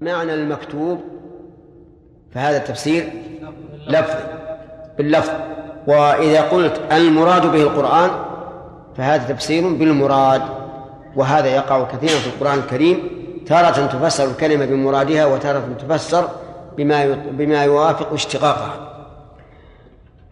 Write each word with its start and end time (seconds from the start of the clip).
معنى 0.00 0.34
المكتوب 0.34 1.00
فهذا 2.34 2.56
التفسير 2.56 3.12
لفظي 3.86 4.24
باللفظ. 4.98 5.32
وإذا 5.86 6.40
قلت 6.40 6.80
المراد 6.92 7.52
به 7.52 7.62
القرآن 7.62 8.10
فهذا 8.96 9.34
تفسير 9.34 9.68
بالمراد. 9.68 10.42
وهذا 11.16 11.46
يقع 11.46 11.84
كثيرا 11.84 12.18
في 12.18 12.26
القرآن 12.26 12.58
الكريم 12.58 13.10
تارة 13.46 13.86
تفسر 13.86 14.24
الكلمة 14.30 14.66
بمرادها 14.66 15.26
وتارة 15.26 15.76
تفسر 15.78 16.28
بما 16.76 17.14
بما 17.30 17.64
يوافق 17.64 18.12
اشتقاقها. 18.12 19.06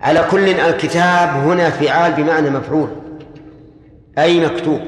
على 0.01 0.25
كل 0.31 0.49
الكتاب 0.49 1.29
هنا 1.29 1.71
فعال 1.71 2.13
بمعنى 2.13 2.51
مفعول 2.51 2.89
أي 4.19 4.47
مكتوب. 4.47 4.81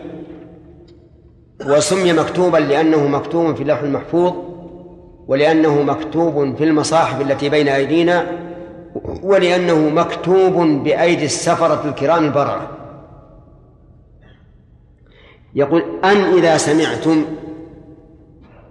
وسمي 1.66 2.12
مكتوبا 2.12 2.58
لأنه 2.58 3.06
مكتوب 3.06 3.56
في 3.56 3.62
اللوح 3.62 3.80
المحفوظ. 3.80 4.32
ولأنه 5.28 5.82
مكتوب 5.82 6.56
في 6.56 6.64
المصاحف 6.64 7.20
التي 7.20 7.48
بين 7.48 7.68
أيدينا 7.68 8.26
ولأنه 9.22 9.88
مكتوب 9.88 10.54
بأيدي 10.84 11.24
السفرة 11.24 11.88
الكرام 11.88 12.24
البررة. 12.24 12.70
يقول 15.54 15.82
أن 16.04 16.16
إذا 16.16 16.56
سمعتم 16.56 17.24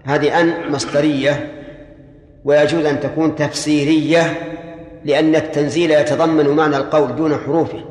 هذه 0.03 0.41
أن 0.41 0.71
مصدرية 0.71 1.51
ويجوز 2.45 2.85
أن 2.85 2.99
تكون 2.99 3.35
تفسيرية 3.35 4.21
لأن 5.05 5.35
التنزيل 5.35 5.91
يتضمن 5.91 6.49
معنى 6.49 6.77
القول 6.77 7.15
دون 7.15 7.35
حروفه. 7.35 7.83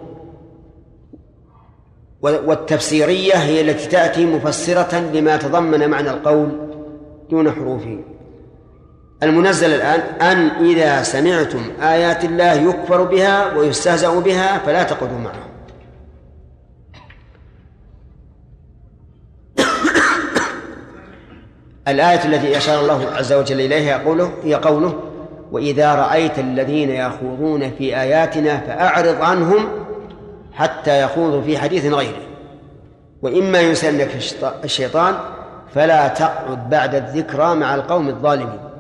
والتفسيرية 2.23 3.34
هي 3.34 3.60
التي 3.60 3.88
تأتي 3.88 4.26
مفسرة 4.26 4.98
لما 5.15 5.37
تضمن 5.37 5.88
معنى 5.90 6.10
القول 6.10 6.48
دون 7.30 7.51
حروفه. 7.51 8.13
المنزل 9.24 9.74
الآن 9.74 10.01
أن 10.20 10.48
إذا 10.64 11.02
سمعتم 11.02 11.62
آيات 11.82 12.24
الله 12.24 12.52
يكفر 12.52 13.02
بها 13.02 13.52
ويستهزأ 13.57 14.21
بها 14.21 14.59
فلا 14.59 14.82
تقعدوا 14.82 15.18
معهم. 15.18 15.51
الآية 21.88 22.24
التي 22.24 22.57
أشار 22.57 22.80
الله 22.80 23.07
عز 23.16 23.32
وجل 23.32 23.60
إليها 23.60 23.98
يقوله 23.98 24.32
هي 24.43 24.54
قوله 24.54 25.01
وإذا 25.52 25.95
رأيت 25.95 26.38
الذين 26.38 26.91
يخوضون 26.91 27.70
في 27.70 28.01
آياتنا 28.01 28.60
فأعرض 28.60 29.23
عنهم 29.23 29.68
حتى 30.52 31.02
يخوضوا 31.02 31.43
في 31.43 31.59
حديث 31.59 31.87
غيره. 31.93 32.23
وإما 33.23 33.60
ينسلك 33.60 34.18
الشيطان 34.65 35.15
فلا 35.74 36.09
تقعد 36.09 36.70
بعد 36.70 36.95
الذكرى 36.95 37.54
مع 37.54 37.74
القوم 37.74 38.09
الظالمين. 38.09 38.73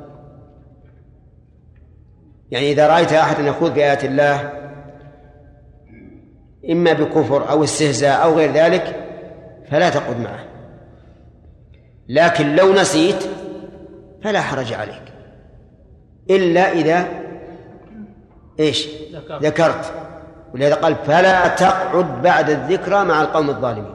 يعني 2.54 2.72
إذا 2.72 2.86
رأيت 2.86 3.12
أحدا 3.12 3.48
يخوض 3.48 3.72
في 3.72 3.84
آيات 3.84 4.04
الله 4.04 4.52
إما 6.70 6.92
بكفر 6.92 7.50
أو 7.50 7.64
استهزاء 7.64 8.24
أو 8.24 8.34
غير 8.34 8.52
ذلك 8.52 8.96
فلا 9.70 9.90
تقعد 9.90 10.20
معه. 10.20 10.44
لكن 12.08 12.56
لو 12.56 12.72
نسيت 12.72 13.24
فلا 14.24 14.40
حرج 14.40 14.72
عليك. 14.72 15.02
إلا 16.30 16.72
إذا 16.72 17.08
إيش؟ 18.60 18.88
ذكرت. 19.42 19.92
ولهذا 20.54 20.74
قال 20.74 20.96
فلا 20.96 21.48
تقعد 21.48 22.22
بعد 22.22 22.50
الذكرى 22.50 23.04
مع 23.04 23.22
القوم 23.22 23.50
الظالمين. 23.50 23.94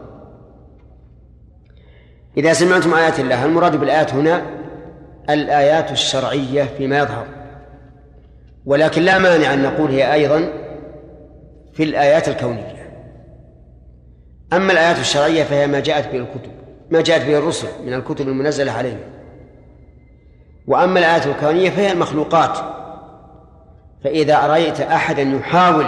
إذا 2.38 2.54
سمعتم 2.54 2.94
آيات 2.94 3.20
الله 3.20 3.46
المراد 3.46 3.76
بالآيات 3.76 4.14
هنا 4.14 4.42
الآيات 5.30 5.92
الشرعية 5.92 6.64
فيما 6.64 7.00
يظهر. 7.00 7.39
ولكن 8.70 9.02
لا 9.02 9.18
مانع 9.18 9.54
أن 9.54 9.64
نقول 9.64 9.92
هي 9.92 10.14
أيضا 10.14 10.50
في 11.74 11.84
الآيات 11.84 12.28
الكونية. 12.30 12.90
أما 14.54 14.74
الآيات 14.74 15.00
الشرعية 15.00 15.44
فهي 15.44 15.68
ما 15.68 15.80
جاءت 15.80 16.12
به 16.12 16.18
الكتب 16.18 16.52
ما 16.92 17.02
جاءت 17.02 17.26
به 17.26 17.38
الرسل 17.38 17.68
من 17.86 17.94
الكتب 17.94 18.28
المنزلة 18.28 18.72
عليهم. 18.72 19.00
وأما 20.68 21.00
الآيات 21.00 21.28
الكونية 21.28 21.70
فهي 21.70 21.92
المخلوقات. 21.92 22.58
فإذا 24.04 24.48
رأيت 24.48 24.82
أحدا 24.82 25.22
يحاول 25.22 25.86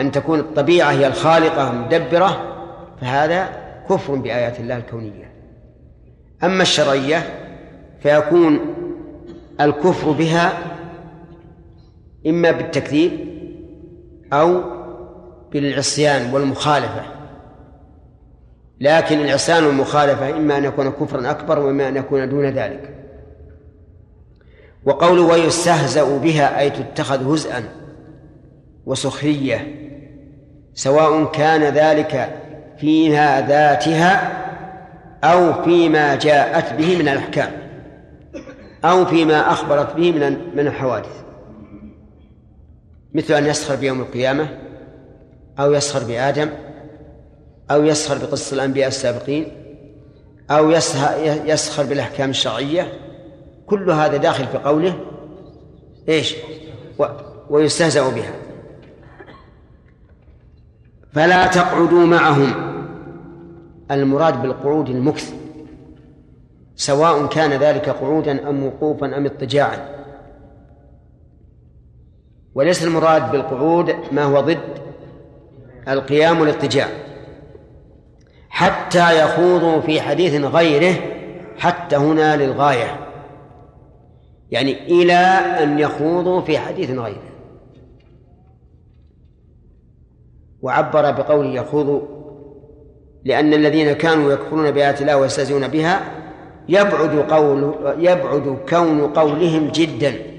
أن 0.00 0.10
تكون 0.10 0.40
الطبيعة 0.40 0.90
هي 0.90 1.06
الخالقة 1.06 1.70
المدبرة 1.70 2.54
فهذا 3.00 3.48
كفر 3.90 4.14
بآيات 4.14 4.60
الله 4.60 4.76
الكونية. 4.76 5.32
أما 6.44 6.62
الشرعية 6.62 7.22
فيكون 8.02 8.60
الكفر 9.60 10.10
بها 10.10 10.52
إما 12.26 12.50
بالتكذيب 12.50 13.12
أو 14.32 14.62
بالعصيان 15.52 16.34
والمخالفة. 16.34 17.02
لكن 18.80 19.20
العصيان 19.20 19.64
والمخالفة 19.64 20.36
إما 20.36 20.58
أن 20.58 20.64
يكون 20.64 20.90
كفرا 20.90 21.30
أكبر 21.30 21.58
وإما 21.58 21.88
أن 21.88 21.96
يكون 21.96 22.28
دون 22.28 22.46
ذلك. 22.46 22.94
وقوله 24.84 25.22
ويستهزأ 25.22 26.18
بها 26.18 26.60
أي 26.60 26.70
تتخذ 26.70 27.34
هزءا 27.34 27.64
وسخرية 28.86 29.74
سواء 30.74 31.24
كان 31.24 31.62
ذلك 31.62 32.28
فيها 32.78 33.46
ذاتها 33.46 34.42
أو 35.24 35.62
فيما 35.62 36.14
جاءت 36.14 36.72
به 36.72 36.96
من 36.96 37.08
الأحكام 37.08 37.50
أو 38.84 39.04
فيما 39.04 39.52
أخبرت 39.52 39.96
به 39.96 40.12
من 40.12 40.36
من 40.56 40.66
الحوادث. 40.66 41.21
مثل 43.14 43.34
أن 43.34 43.46
يسخر 43.46 43.76
بيوم 43.76 44.00
القيامة 44.00 44.58
أو 45.58 45.72
يسخر 45.72 46.04
بآدم 46.04 46.50
أو 47.70 47.84
يسخر 47.84 48.18
بقصة 48.26 48.54
الأنبياء 48.54 48.88
السابقين 48.88 49.46
أو 50.50 50.70
يسخر 51.44 51.82
بالأحكام 51.82 52.30
الشرعية. 52.30 52.92
كل 53.66 53.90
هذا 53.90 54.16
داخل 54.16 54.46
في 54.46 54.58
قوله 54.58 55.00
إيش؟ 56.08 56.34
و... 56.98 57.04
ويستهزأ 57.50 58.08
بها. 58.08 58.34
فلا 61.12 61.46
تقعدوا 61.46 62.06
معهم. 62.06 62.72
المراد 63.90 64.42
بالقعود 64.42 64.88
المكث 64.88 65.34
سواء 66.76 67.26
كان 67.26 67.50
ذلك 67.50 67.88
قعودا 67.88 68.48
أم 68.48 68.66
وقوفا 68.66 69.16
أم 69.16 69.24
اضطجاعا. 69.24 70.01
وليس 72.54 72.84
المراد 72.84 73.32
بالقعود 73.32 73.94
ما 74.12 74.22
هو 74.22 74.40
ضد 74.40 74.78
القيام 75.88 76.40
والاضطجاع 76.40 76.88
حتى 78.52 79.24
يخوضوا 79.24 79.80
في 79.80 80.00
حديث 80.00 80.44
غيره 80.44 80.94
حتى 81.58 81.96
هنا 81.96 82.36
للغاية. 82.36 82.98
يعني 84.50 84.86
إلى 84.86 85.14
أن 85.62 85.78
يخوضوا 85.78 86.40
في 86.40 86.58
حديث 86.58 86.90
غيره. 86.90 87.32
وعبر 90.62 91.10
بقوله 91.10 91.48
يخوضوا 91.48 92.00
لأن 93.24 93.54
الذين 93.54 93.92
كانوا 93.92 94.32
يكفرون 94.32 94.70
بآيات 94.70 95.02
الله 95.02 95.16
ويستهزئون 95.16 95.68
بها 95.68 96.00
يبعد 96.68 97.18
قول 97.18 97.74
يبعد 97.98 98.58
كون 98.68 99.06
قولهم 99.06 99.68
جدا. 99.68 100.31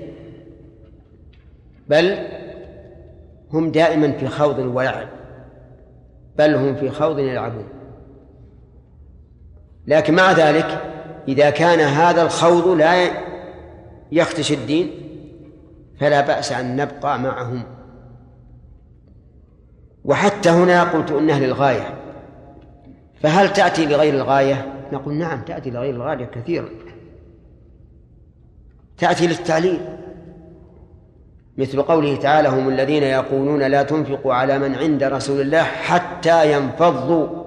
بل 1.88 2.18
هم 3.54 3.72
دائما 3.72 4.12
في 4.12 4.28
خوض 4.28 4.60
ولعب 4.60 5.08
بل 6.38 6.56
هم 6.56 6.76
في 6.76 6.90
خوض 6.90 7.20
يلعبون. 7.20 7.68
لكن 9.88 10.16
مع 10.16 10.32
ذلك 10.32 10.82
إذا 11.28 11.50
كان 11.50 11.80
هذا 11.80 12.22
الخوض 12.22 12.68
لا 12.68 13.12
يختشي 14.12 14.54
الدين 14.54 14.92
فلا 16.00 16.22
بأس 16.22 16.52
أن 16.52 16.76
نبقى 16.76 17.20
معهم. 17.20 17.64
وحتى 20.06 20.50
هنا 20.50 20.84
قلت 20.84 21.12
إنها 21.12 21.40
للغاية 21.40 21.98
فهل 23.22 23.54
تأتي 23.54 23.86
لغير 23.86 24.14
الغاية؟ 24.14 24.88
نقول 24.92 25.14
نعم 25.14 25.42
تأتي 25.42 25.70
لغير 25.70 25.96
الغاية 25.96 26.26
كثيرا. 26.26 26.70
تأتي 28.98 29.28
للتعليل. 29.28 30.03
مثل 31.58 31.82
قوله 31.82 32.16
تعالى 32.16 32.50
هم 32.50 32.70
الذين 32.70 33.04
يقولون 33.04 33.64
لا 33.64 33.84
تنفقوا 33.84 34.34
على 34.34 34.60
من 34.60 34.76
عند 34.76 35.04
رسول 35.04 35.42
الله 35.42 35.64
حتى 35.64 36.54
ينفضوا. 36.54 37.44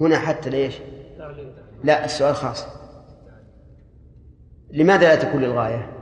هنا 0.00 0.18
حتى 0.18 0.50
ليش؟ 0.50 0.78
لا 1.84 2.04
السؤال 2.04 2.34
خاص. 2.34 2.66
لماذا 4.70 5.02
لا 5.02 5.14
تكون 5.14 5.40
للغاية؟ 5.42 5.92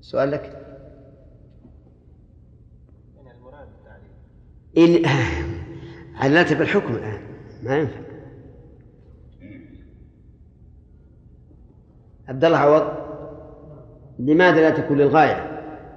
سؤال 0.00 0.30
لك. 0.30 0.56
إن 4.78 5.02
عللت 6.20 6.52
بالحكم 6.52 6.94
الآن 6.94 7.20
ما 7.62 7.78
ينفع. 7.78 8.09
عبد 12.30 12.44
الله 12.44 12.58
عوض 12.58 12.82
لماذا 14.18 14.60
لا 14.60 14.70
تكون 14.70 14.98
للغاية؟ 14.98 15.46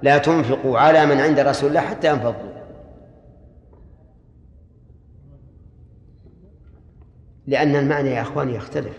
لا 0.02 0.18
تنفقوا 0.18 0.78
على 0.78 1.06
من 1.06 1.20
عند 1.20 1.40
رسول 1.40 1.68
الله 1.68 1.80
حتى 1.80 2.08
ينفضوا. 2.08 2.54
لأن 7.46 7.76
المعنى 7.76 8.10
يا 8.10 8.20
أخواني 8.20 8.54
يختلف. 8.54 8.98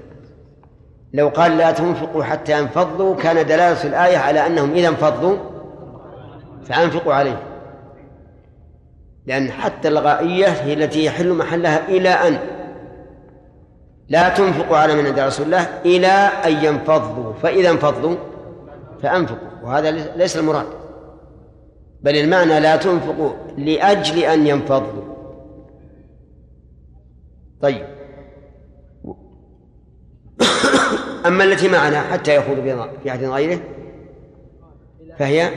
لو 1.14 1.30
قال 1.30 1.58
لا 1.58 1.72
تنفقوا 1.72 2.24
حتى 2.24 2.60
ينفضوا 2.60 3.16
كان 3.16 3.36
دلالة 3.36 3.84
الآية 3.84 4.18
على 4.18 4.48
أنهم 4.48 4.72
إذا 4.72 4.88
انفضوا 4.88 5.38
فأنفقوا 6.64 7.14
عليه. 7.14 7.44
لأن 9.26 9.52
حتى 9.52 9.88
الغائية 9.88 10.48
هي 10.48 10.74
التي 10.74 11.06
يحل 11.06 11.34
محلها 11.34 11.88
إلى 11.88 12.10
أن 12.10 12.55
لا 14.10 14.30
تنفقوا 14.30 14.78
على 14.78 14.96
من 14.96 15.06
عند 15.06 15.20
رسول 15.20 15.46
الله 15.46 15.82
إلى 15.86 16.08
أن 16.46 16.66
ينفضوا 16.66 17.34
فإذا 17.34 17.70
انفضوا 17.70 18.16
فأنفقوا 19.04 19.48
وهذا 19.64 19.92
ليس 19.92 20.38
المراد. 20.38 20.66
بل 22.02 22.16
المعنى 22.16 22.60
لا 22.60 22.76
تنفقوا 22.76 23.32
لأجل 23.58 24.20
أن 24.20 24.48
ينفضوا. 24.48 25.16
طيب. 27.62 27.86
أما 31.26 31.44
التي 31.44 31.68
معنا 31.68 32.02
حتى 32.02 32.36
يخوض 32.36 32.86
في 33.04 33.10
عهد 33.10 33.24
غيره 33.24 33.60
فهي 35.20 35.50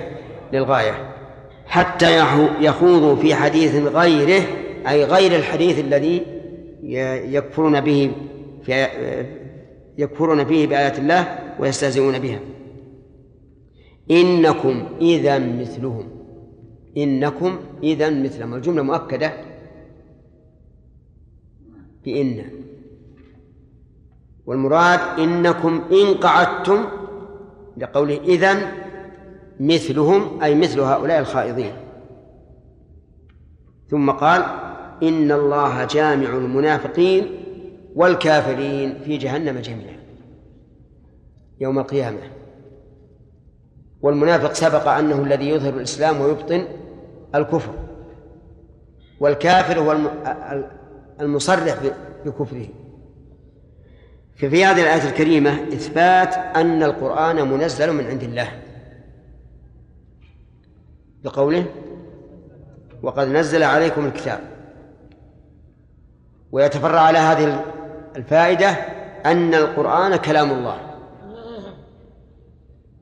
للغاية. 0.52 1.14
حتى 1.66 2.18
يخوضوا 2.60 3.16
في 3.16 3.34
حديث 3.34 3.74
غيره 3.74 4.42
أي 4.88 5.04
غير 5.04 5.36
الحديث 5.36 5.78
الذي 5.78 6.22
يكفرون 7.32 7.80
به 7.80 8.12
في 8.68 9.24
يكفرون 9.98 10.44
فيه 10.44 10.66
بآيات 10.66 10.98
الله 10.98 11.38
ويستهزئون 11.60 12.18
بها. 12.18 12.40
إنكم 14.10 14.88
إذا 15.00 15.38
مثلهم. 15.38 16.08
إنكم 16.96 17.58
إذا 17.82 18.10
مثلهم. 18.10 18.54
الجملة 18.54 18.82
مؤكدة 18.82 19.32
بإن. 22.04 22.44
والمراد 24.46 25.00
إنكم 25.18 25.82
إن 25.92 26.14
قعدتم 26.14 26.84
لقوله 27.76 28.20
إذن 28.24 28.72
مثلهم 29.60 30.42
أي 30.42 30.54
مثل 30.54 30.80
هؤلاء 30.80 31.20
الخائضين. 31.20 31.72
ثم 33.90 34.10
قال 34.10 34.42
إن 35.02 35.32
الله 35.32 35.84
جامع 35.84 36.28
المنافقين 36.28 37.26
والكافرين 37.98 39.00
في 39.04 39.16
جهنم 39.16 39.58
جميعا 39.58 39.98
يوم 41.60 41.78
القيامة. 41.78 42.18
والمنافق 44.02 44.52
سبق 44.52 44.88
أنه 44.88 45.22
الذي 45.22 45.48
يظهر 45.48 45.74
الإسلام 45.74 46.20
ويبطن 46.20 46.64
الكفر 47.34 47.74
والكافر 49.20 49.80
هو 49.80 49.96
المصرح 51.20 51.78
بكفره. 52.24 52.66
ففي 54.36 54.64
هذه 54.64 54.80
الآية 54.82 55.08
الكريمة 55.08 55.50
إثبات 55.50 56.34
أن 56.34 56.82
القرآن 56.82 57.48
منزل 57.48 57.92
من 57.92 58.06
عند 58.06 58.22
الله. 58.22 58.62
بقوله 61.24 61.66
وقد 63.02 63.28
نزل 63.28 63.62
عليكم 63.62 64.06
الكتاب. 64.06 64.40
ويتفرع 66.52 67.00
على 67.00 67.18
هذه 67.18 67.64
الفائدة 68.16 68.70
أن 69.26 69.54
القرآن 69.54 70.16
كلام 70.16 70.50
الله. 70.50 70.78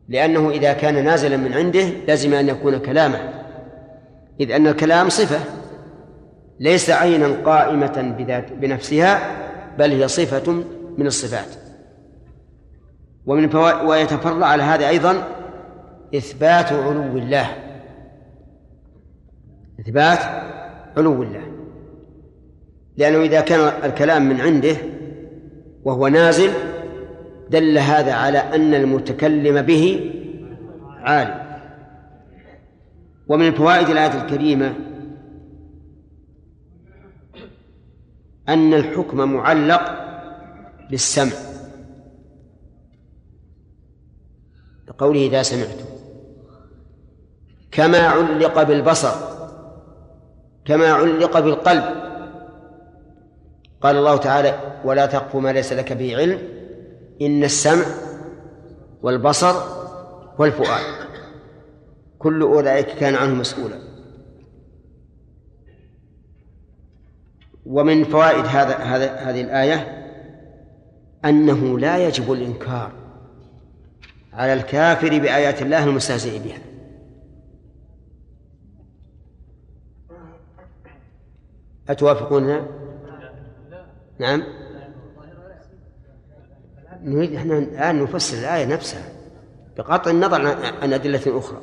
لأنه 0.09 0.51
إذا 0.51 0.73
كان 0.73 1.05
نازلا 1.05 1.37
من 1.37 1.53
عنده 1.53 1.85
لازم 2.09 2.35
أن 2.35 2.49
يكون 2.49 2.79
كلامه. 2.79 3.33
إذ 4.41 4.51
أن 4.51 4.67
الكلام 4.67 5.09
صفة 5.09 5.39
ليس 6.61 6.91
عينا 6.91 7.29
قائمة 7.45 8.15
بذات 8.19 8.53
بنفسها 8.53 9.21
بل 9.79 9.93
هي 9.93 10.09
صفة 10.09 10.53
من 10.99 11.07
الصفات. 11.07 11.49
ومن 13.27 13.57
ويتفرع 13.57 14.47
على 14.47 14.63
هذا 14.63 14.89
أيضا 14.89 15.29
إثبات 16.15 16.73
علو 16.73 17.19
الله. 17.19 17.47
إثبات 19.81 20.19
علو 20.97 21.23
الله. 21.23 21.43
لأنه 22.97 23.19
إذا 23.19 23.41
كان 23.41 23.61
الكلام 23.85 24.29
من 24.29 24.41
عنده 24.41 24.77
وهو 25.87 26.09
نازل 26.09 26.51
دل 27.51 27.79
هذا 27.79 28.13
على 28.13 28.39
أن 28.39 28.75
المتكلم 28.75 29.63
به 29.63 30.13
عالم. 30.87 31.47
ومن 33.29 33.53
فوائد 33.53 33.89
الآية 33.89 34.23
الكريمة 34.23 34.75
أن 38.49 38.75
الحكم 38.75 39.33
معلق 39.33 39.83
بالسمع. 40.91 41.33
لقوله 44.89 45.27
إذا 45.27 45.43
سمعتم. 45.43 45.87
كما 47.71 47.99
علق 47.99 48.63
بالبصر. 48.63 49.15
كما 50.65 50.93
علق 50.93 51.41
بالقلب. 51.41 51.85
قال 53.81 53.97
الله 53.97 54.17
تعالى 54.17 54.66
ولا 54.87 55.07
تقف 55.07 55.37
ما 55.37 55.53
ليس 55.53 55.73
لك 55.73 55.93
به 55.93 56.17
علم 56.17 56.39
إن 57.23 57.45
السمع 57.45 57.85
والبصر 59.03 59.55
والفؤاد 60.39 61.07
كل 62.19 62.43
أولئك 62.43 62.87
كان 62.87 63.15
عنه 63.15 63.35
مسؤولا. 63.35 63.79
ومن 67.67 68.05
فوائد 68.05 68.45
هذا 68.45 68.77
هذا 68.77 69.15
هذه 69.15 69.41
الآية 69.41 70.07
أنه 71.25 71.79
لا 71.79 72.09
يجب 72.09 72.33
الإنكار 72.33 72.93
على 74.33 74.53
الكافر 74.53 75.09
بآيات 75.09 75.63
الله 75.63 75.85
المستهزئ 75.85 76.39
بها. 76.39 76.59
أتوافقوننا؟ 81.89 82.67
نعم. 84.19 84.66
نريد 87.03 87.35
إحنا 87.35 87.59
الآن 87.59 88.03
نفسر 88.03 88.39
الآية 88.39 88.67
نفسها 88.67 89.13
بقطع 89.77 90.11
النظر 90.11 90.47
عن 90.83 90.93
أدلة 90.93 91.39
أخرى. 91.39 91.59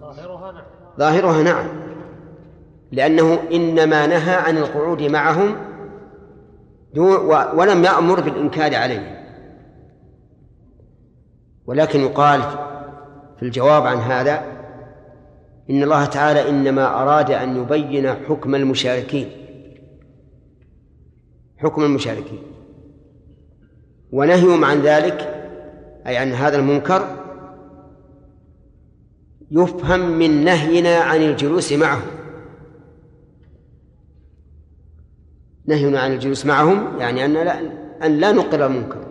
ظاهرها 0.00 0.52
نعم. 0.52 0.64
ظاهرها 0.98 1.42
نعم. 1.42 1.68
لأنه 2.92 3.38
إنما 3.52 4.06
نهى 4.06 4.34
عن 4.34 4.58
القعود 4.58 5.02
معهم 5.02 5.56
ولم 7.54 7.84
يأمر 7.84 8.20
بالإنكار 8.20 8.74
عليهم. 8.74 9.18
ولكن 11.66 12.00
يقال 12.00 12.40
في 13.38 13.42
الجواب 13.42 13.86
عن 13.86 13.96
هذا 13.96 14.42
إن 15.70 15.82
الله 15.82 16.04
تعالى 16.04 16.48
إنما 16.48 17.02
أراد 17.02 17.30
أن 17.30 17.56
يبين 17.56 18.08
حكم 18.08 18.54
المشاركين. 18.54 19.30
حكم 21.58 21.82
المشاركين. 21.82 22.42
ونهيهم 24.12 24.64
عن 24.64 24.80
ذلك 24.80 25.34
أي 26.06 26.16
عن 26.16 26.32
هذا 26.32 26.56
المنكر 26.56 27.16
يفهم 29.50 30.00
من 30.00 30.44
نهينا 30.44 30.96
عن 30.96 31.22
الجلوس 31.22 31.72
معهم. 31.72 32.10
نهينا 35.66 36.00
عن 36.00 36.12
الجلوس 36.12 36.46
معهم 36.46 36.98
يعني 36.98 37.24
أن 37.24 37.32
لا 37.32 37.60
أن 38.02 38.18
لا 38.18 38.32
نقر 38.32 38.66
المنكر. 38.66 39.06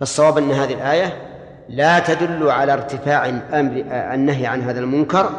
فالصواب 0.00 0.38
أن 0.38 0.50
هذه 0.50 0.74
الآية 0.74 1.28
لا 1.68 1.98
تدل 1.98 2.50
على 2.50 2.72
ارتفاع 2.72 3.28
أمر 3.28 3.84
النهي 3.90 4.46
عن 4.46 4.62
هذا 4.62 4.80
المنكر 4.80 5.30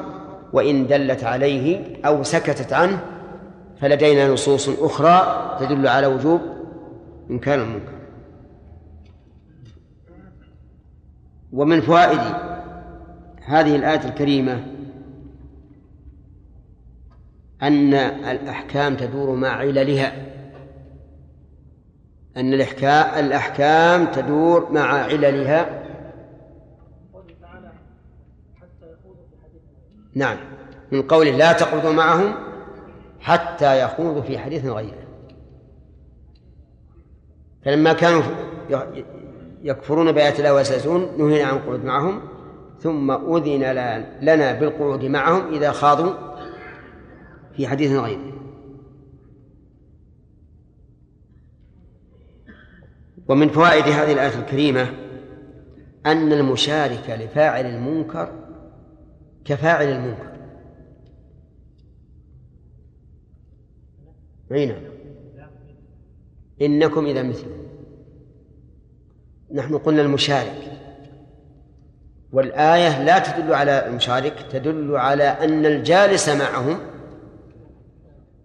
وإن 0.54 0.88
دلت 0.88 1.24
عليه 1.24 1.96
أو 2.06 2.24
سكتت 2.24 2.74
عنه 2.74 3.00
فلدينا 3.82 4.28
نصوص 4.28 4.70
أخرى 4.70 5.58
تدل 5.60 5.88
على 5.88 6.08
وجوب 6.08 6.42
إنكار 7.30 7.62
المنكر 7.62 8.00
ومن 11.52 11.82
فوائد 11.82 12.20
هذه 13.46 13.76
الآية 13.76 14.10
الكريمة 14.10 14.64
أن 17.62 17.94
الأحكام 17.94 18.96
تدور 18.96 19.36
مع 19.36 19.50
عللها. 19.50 20.14
أن 22.38 22.54
الأحكام 23.20 24.06
تدور 24.06 24.72
مع 24.72 24.82
عللها. 24.82 25.84
نعم. 30.16 30.38
من 30.92 31.02
قوله 31.02 31.32
لا 31.32 31.52
تقعدوا 31.52 31.94
معهم 31.94 32.34
حتى 33.20 33.84
يخوضوا 33.84 34.22
في 34.22 34.40
حديث 34.40 34.66
غيره. 34.66 34.99
فلما 37.66 37.94
كانوا 37.94 38.22
يكفرون 39.64 40.12
بآيات 40.12 40.40
الله 40.40 40.54
ويستهزئون 40.54 41.18
نهينا 41.18 41.48
عن 41.48 41.58
القعود 41.58 41.86
معهم 41.86 42.22
ثم 42.80 43.12
أذن 43.12 43.62
لنا 44.22 44.60
بالقعود 44.60 45.06
معهم 45.06 45.54
إذا 45.54 45.72
خاضوا 45.72 46.14
في 47.56 47.68
حديث 47.68 47.92
غيره. 47.92 48.34
ومن 53.28 53.50
فوائد 53.50 53.84
هذه 53.84 54.14
الآية 54.14 54.40
الكريمة 54.40 54.94
أن 56.06 56.34
المشارك 56.34 57.10
لفاعل 57.10 57.66
المنكر 57.66 58.32
كفاعل 59.46 59.88
المنكر. 59.88 60.30
أي 64.52 64.66
نعم 64.66 64.89
إنكم 66.62 67.06
إذا 67.06 67.24
مثله. 67.24 67.56
نحن 69.54 69.78
قلنا 69.78 70.02
المشارك. 70.02 70.72
والآية 72.32 73.04
لا 73.04 73.20
تدل 73.20 73.54
على 73.54 73.88
المشارك 73.88 74.46
تدل 74.52 74.96
على 74.96 75.24
أن 75.24 75.66
الجالس 75.66 76.30
معهم 76.30 76.80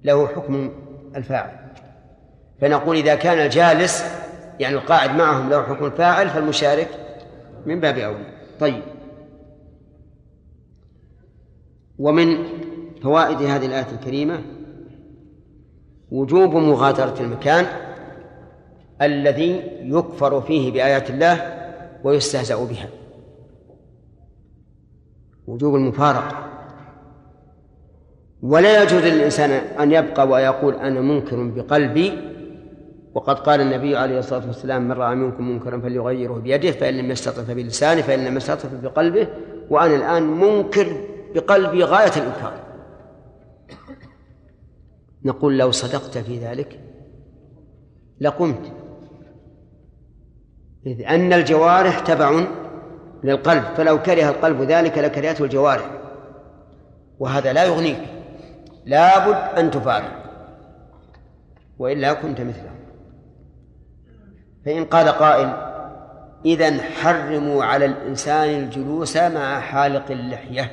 له 0.04 0.26
حكم 0.26 0.70
الفاعل. 1.16 1.64
فنقول 2.60 2.96
إذا 2.96 3.14
كان 3.14 3.38
الجالس 3.38 4.04
يعني 4.60 4.74
القاعد 4.74 5.16
معهم 5.16 5.50
له 5.50 5.62
حكم 5.62 5.84
الفاعل 5.84 6.30
فالمشارك 6.30 6.88
من 7.66 7.80
باب 7.80 7.98
أولى. 7.98 8.26
طيب. 8.60 8.82
ومن 11.98 12.44
فوائد 13.02 13.42
هذه 13.42 13.66
الآية 13.66 13.86
الكريمة 13.92 14.42
وجوب 16.10 16.54
مغادرة 16.54 17.20
المكان. 17.20 17.83
الذي 19.06 19.62
يكفر 19.82 20.40
فيه 20.40 20.72
بآيات 20.72 21.10
الله 21.10 21.40
ويستهزأ 22.04 22.64
بها. 22.64 22.88
وجوب 25.46 25.74
المفارقة. 25.74 26.50
ولا 28.42 28.82
يجوز 28.82 29.02
للإنسان 29.02 29.50
أن 29.50 29.92
يبقى 29.92 30.28
ويقول 30.28 30.74
أنا 30.74 31.00
منكر 31.00 31.42
بقلبي 31.42 32.12
وقد 33.14 33.38
قال 33.38 33.60
النبي 33.60 33.96
عليه 33.96 34.18
الصلاة 34.18 34.46
والسلام 34.46 34.88
من 34.88 34.92
رأى 34.92 35.14
منكم 35.14 35.48
منكرا 35.48 35.80
فليغيره 35.80 36.32
بيده 36.32 36.70
فإن 36.70 36.94
لم 36.94 37.10
يستطع 37.10 37.42
فبلسانه 37.42 38.02
فإن 38.02 38.24
لم 38.24 38.36
يستطع 38.36 38.68
بقلبه 38.82 39.28
وأنا 39.70 39.96
الآن 39.96 40.22
منكر 40.22 40.96
بقلبي 41.34 41.84
غاية 41.84 42.12
الإنكار. 42.16 42.52
نقول 45.24 45.58
لو 45.58 45.70
صدقت 45.70 46.18
في 46.18 46.38
ذلك 46.38 46.80
لقمت. 48.20 48.72
إذ 50.86 51.02
أن 51.06 51.32
الجوارح 51.32 51.98
تبع 51.98 52.44
للقلب 53.24 53.64
فلو 53.76 54.02
كره 54.02 54.28
القلب 54.28 54.62
ذلك 54.62 54.98
لكرهته 54.98 55.44
الجوارح. 55.44 55.90
وهذا 57.18 57.52
لا 57.52 57.64
يغنيك 57.64 58.00
لابد 58.84 59.58
أن 59.58 59.70
تفارق 59.70 60.24
وإلا 61.78 62.12
كنت 62.12 62.40
مثله 62.40 62.70
فإن 64.64 64.84
قال 64.84 65.08
قائل 65.08 65.74
إذا 66.44 66.82
حرموا 66.82 67.64
على 67.64 67.84
الإنسان 67.84 68.48
الجلوس 68.48 69.16
مع 69.16 69.60
حالق 69.60 70.10
اللحية. 70.10 70.70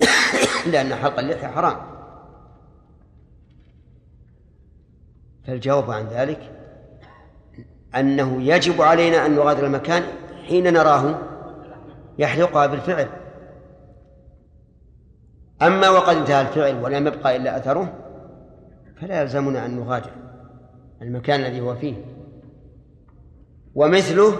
لأن 0.72 0.94
حلق 0.94 1.18
اللحية 1.18 1.46
حرام. 1.46 1.76
فالجواب 5.46 5.90
عن 5.90 6.06
ذلك 6.06 6.57
أنه 7.96 8.42
يجب 8.42 8.82
علينا 8.82 9.26
أن 9.26 9.34
نغادر 9.34 9.66
المكان 9.66 10.02
حين 10.48 10.72
نراه 10.72 11.18
يحلقها 12.18 12.66
بالفعل. 12.66 13.08
أما 15.62 15.88
وقد 15.88 16.16
انتهى 16.16 16.40
الفعل 16.40 16.84
ولم 16.84 17.06
يبقى 17.06 17.36
إلا 17.36 17.56
أثره 17.56 17.92
فلا 19.00 19.20
يلزمنا 19.22 19.66
أن 19.66 19.76
نغادر 19.76 20.10
المكان 21.02 21.40
الذي 21.40 21.60
هو 21.60 21.74
فيه. 21.74 21.94
ومثله 23.74 24.32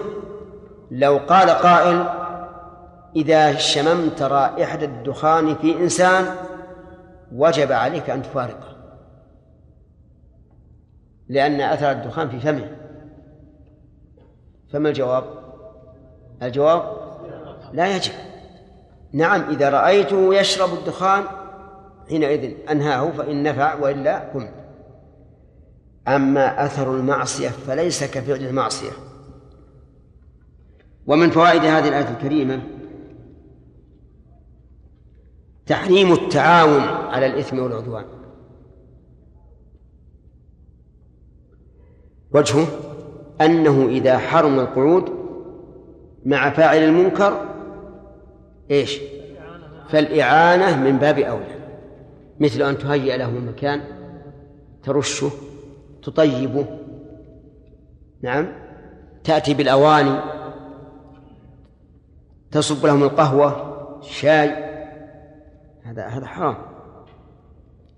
لو 0.91 1.17
قال 1.17 1.49
قائل 1.49 2.05
إذا 3.15 3.55
شممت 3.55 4.21
رائحة 4.21 4.81
الدخان 4.81 5.55
في 5.55 5.77
إنسان 5.77 6.25
وجب 7.31 7.71
عليك 7.71 8.09
أن 8.09 8.21
تفارقه 8.21 8.75
لأن 11.29 11.61
أثر 11.61 11.91
الدخان 11.91 12.29
في 12.29 12.39
فمه. 12.39 12.78
فما 14.71 14.89
الجواب؟ 14.89 15.23
الجواب 16.43 16.97
لا 17.73 17.95
يجب. 17.95 18.13
نعم 19.13 19.41
إذا 19.41 19.69
رأيته 19.69 20.35
يشرب 20.35 20.73
الدخان 20.73 21.23
حينئذ 22.09 22.55
أنهاه 22.71 23.11
فإن 23.11 23.43
نفع 23.43 23.75
وإلا 23.75 24.19
قمت 24.19 24.53
أما 26.07 26.65
أثر 26.65 26.95
المعصية 26.95 27.49
فليس 27.49 28.03
كفعل 28.03 28.45
المعصية. 28.45 28.91
ومن 31.07 31.29
فوائد 31.29 31.61
هذه 31.61 31.87
الآية 31.87 32.09
الكريمة 32.09 32.61
تحريم 35.65 36.13
التعاون 36.13 36.81
على 36.81 37.25
الإثم 37.25 37.59
والعدوان. 37.59 38.05
وجهه 42.31 42.88
أنه 43.41 43.87
إذا 43.87 44.17
حرم 44.17 44.59
القعود 44.59 45.09
مع 46.25 46.49
فاعل 46.49 46.77
المنكر 46.77 47.45
إيش؟ 48.71 48.99
فالإعانة 49.89 50.83
من 50.83 50.97
باب 50.97 51.19
أولى. 51.19 51.59
مثل 52.39 52.61
أن 52.61 52.77
تهيئ 52.77 53.17
له 53.17 53.31
مكان 53.31 53.81
ترشه 54.83 55.31
تطيبه. 56.03 56.65
نعم؟ 58.21 58.47
تأتي 59.23 59.53
بالأواني 59.53 60.19
تصب 62.51 62.85
لهم 62.85 63.03
القهوة 63.03 63.99
الشاي. 63.99 64.49
هذا 65.83 66.07
هذا 66.07 66.25
حرام. 66.25 66.55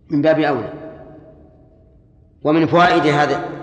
من 0.10 0.21
باب 0.21 0.39
أولى. 0.39 0.74
ومن 2.43 2.65
فوائد 2.65 3.07
هذا 3.07 3.61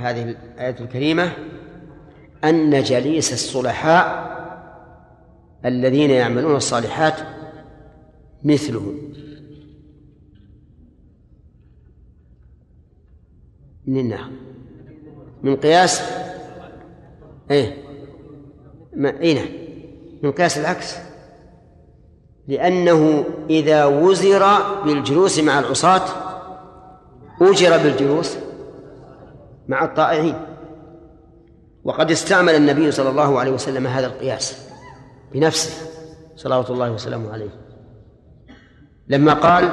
هذه 0.00 0.22
الآية 0.22 0.76
الكريمة 0.80 1.32
أن 2.44 2.82
جليس 2.82 3.32
الصلحاء 3.32 4.30
الذين 5.64 6.10
يعملون 6.10 6.56
الصالحات 6.56 7.14
مثلهم 8.44 9.12
من 13.86 14.00
النار 14.00 14.30
من 15.42 15.56
قياس؟ 15.56 16.02
إيه. 17.50 17.76
ما 18.96 19.20
اي 19.20 19.34
نعم 19.34 19.48
من 20.22 20.32
قياس 20.32 20.58
العكس. 20.58 20.96
لأنه 22.48 23.24
إذا 23.50 23.84
وزر 23.84 24.44
بالجلوس 24.84 25.38
مع 25.38 25.58
العصاة 25.58 26.04
أجر 27.40 27.76
بالجلوس 27.76 28.36
مع 29.70 29.84
الطائعين. 29.84 30.34
وقد 31.84 32.10
استعمل 32.10 32.54
النبي 32.54 32.90
صلى 32.90 33.10
الله 33.10 33.40
عليه 33.40 33.50
وسلم 33.50 33.86
هذا 33.86 34.06
القياس 34.06 34.68
بنفسه 35.32 35.86
صلوات 36.36 36.70
الله 36.70 36.90
وسلامه 36.90 37.32
عليه. 37.32 37.50
لما 39.08 39.32
قال 39.32 39.72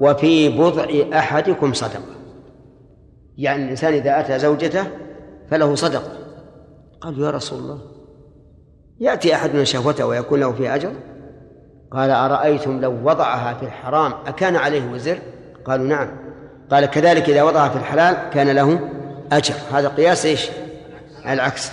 وفي 0.00 0.48
بضع 0.48 1.18
أحدكم 1.18 1.72
صدقة. 1.72 2.16
يعني 3.38 3.64
الإنسان 3.64 3.92
إذا 3.92 4.20
أتى 4.20 4.38
زوجته 4.38 4.84
فله 5.50 5.74
صدقة. 5.74 6.12
قالوا 7.00 7.26
يا 7.26 7.30
رسول 7.30 7.58
الله 7.58 7.78
يأتي 9.00 9.34
أحدنا 9.34 9.64
شهوته 9.64 10.06
ويكون 10.06 10.40
له 10.40 10.52
فيها 10.52 10.74
أجر؟ 10.74 10.92
قال 11.90 12.10
أرأيتم 12.10 12.80
لو 12.80 12.92
وضعها 13.04 13.54
في 13.54 13.62
الحرام 13.62 14.12
أكان 14.26 14.56
عليه 14.56 14.92
وزر؟ 14.92 15.18
قالوا 15.64 15.86
نعم. 15.86 16.08
قال 16.70 16.86
كذلك 16.86 17.30
إذا 17.30 17.42
وضعها 17.42 17.68
في 17.68 17.76
الحلال 17.76 18.30
كان 18.30 18.48
له 18.48 18.96
أجر. 19.32 19.54
هذا 19.72 19.88
قياس 19.88 20.26
إيش؟ 20.26 20.48
العكس. 21.26 21.72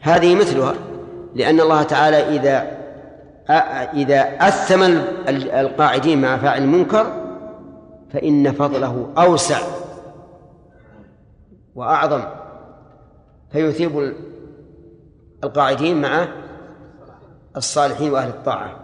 هذه 0.00 0.34
مثلها 0.34 0.74
لأن 1.34 1.60
الله 1.60 1.82
تعالى 1.82 2.16
إذا 2.16 2.80
إذا 3.94 4.20
أثم 4.20 4.82
القاعدين 5.28 6.20
مع 6.20 6.36
فاعل 6.36 6.62
المنكر 6.62 7.06
فإن 8.12 8.52
فضله 8.52 9.12
أوسع 9.18 9.58
وأعظم. 11.74 12.22
فيثيب 13.52 14.14
القاعدين 15.44 16.00
مع 16.00 16.28
الصالحين 17.56 18.12
وأهل 18.12 18.28
الطاعة. 18.28 18.76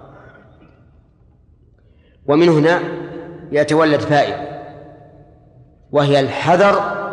ومن 2.26 2.48
هنا 2.48 2.80
يتولد 3.52 4.00
فائدة 4.00 4.56
وهي 5.92 6.20
الحذر 6.20 7.05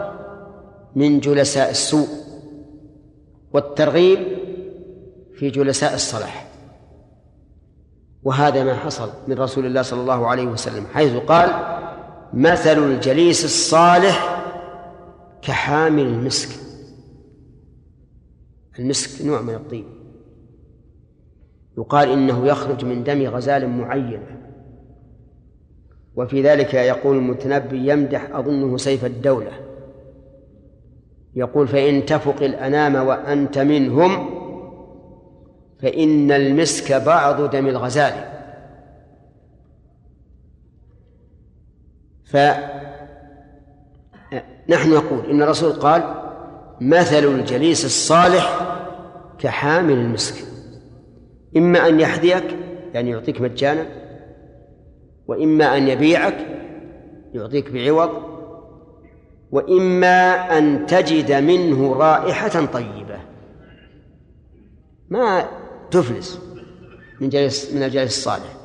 من 0.96 1.20
جلساء 1.20 1.70
السوء 1.70 2.08
والترغيب 3.54 4.20
في 5.36 5.50
جلساء 5.50 5.94
الصلاح. 5.94 6.48
وهذا 8.24 8.64
ما 8.64 8.76
حصل 8.76 9.10
من 9.28 9.40
رسول 9.40 9.66
الله 9.66 9.82
صلى 9.82 10.02
الله 10.02 10.28
عليه 10.28 10.46
وسلم 10.46 10.86
حيث 10.94 11.16
قال 11.16 11.50
مثل 12.34 12.78
الجليس 12.78 13.46
الصالح 13.46 14.44
كحامل 15.42 16.04
المسك. 16.04 16.60
المسك 18.80 19.26
نوع 19.26 19.42
من 19.42 19.54
الطيب. 19.54 19.86
يقال 21.78 22.10
إنه 22.10 22.48
يخرج 22.48 22.86
من 22.86 23.04
دم 23.04 23.22
غزال 23.22 23.70
معينة 23.70 24.40
وفي 26.16 26.42
ذلك 26.42 26.74
يقول 26.74 27.18
المتنبي 27.18 27.92
يمدح 27.92 28.36
أظنه 28.36 28.78
سيف 28.78 29.06
الدولة. 29.06 29.63
يقول 31.36 31.68
فإن 31.68 32.06
تفق 32.06 32.44
الأنام 32.44 32.96
وأنت 32.96 33.58
منهم 33.58 34.30
فإن 35.82 36.32
المسك 36.32 36.94
بعض 36.94 37.50
دم 37.50 37.68
الغزال. 37.68 38.14
فنحن 42.26 42.80
نقول 44.70 45.30
إن 45.30 45.42
الرسول 45.42 45.72
قال 45.72 46.04
مثل 46.82 47.24
الجليس 47.24 47.86
الصالح 47.86 48.60
كحامل 49.40 49.94
المسك. 49.94 50.46
إما 51.58 51.88
أن 51.88 52.00
يحذيك 52.00 52.58
يعني 52.94 53.10
يعطيك 53.10 53.42
مجانا 53.42 53.86
وإما 55.28 55.78
أن 55.78 55.88
يبيعك 55.88 56.38
يعطيك 57.34 57.72
بعوض 57.72 58.33
وإما 59.54 60.58
أن 60.58 60.86
تجد 60.86 61.32
منه 61.32 61.94
رائحة 61.94 62.66
طيبة. 62.66 63.20
ما 65.10 65.46
تفلس 65.92 66.40
من 67.22 67.30
جليس 67.30 67.74
من 67.74 67.84
الجليس 67.84 68.18
الصالح. 68.18 68.56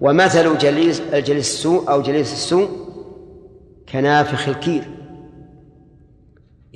ومثل 0.00 0.58
جليس 0.58 1.00
الجليس 1.00 1.50
السوء 1.50 1.90
أو 1.90 2.02
جليس 2.02 2.32
السوء 2.32 2.68
كنافخ 3.92 4.48
الكير. 4.48 4.84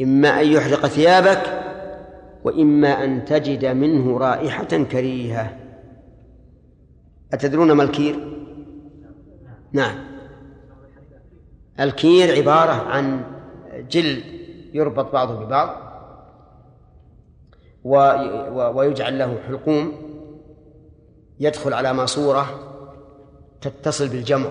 إما 0.02 0.40
أن 0.40 0.46
يحرق 0.46 0.86
ثيابك 0.86 1.42
وإما 2.44 3.04
أن 3.04 3.24
تجد 3.24 3.64
منه 3.64 4.18
رائحة 4.18 4.64
كريهة. 4.64 5.56
أتدرون 7.32 7.72
ما 7.72 7.82
الكير؟ 7.82 8.16
نعم. 9.72 9.96
الكير 11.80 12.36
عبارة 12.36 12.72
عن 12.72 13.33
جلد 13.80 14.24
يربط 14.74 15.12
بعضه 15.12 15.44
ببعض 15.44 15.84
ويجعل 18.76 19.18
له 19.18 19.38
حلقوم 19.46 19.92
يدخل 21.40 21.74
على 21.74 21.92
ماسورة 21.92 22.46
تتصل 23.60 24.08
بالجمر 24.08 24.50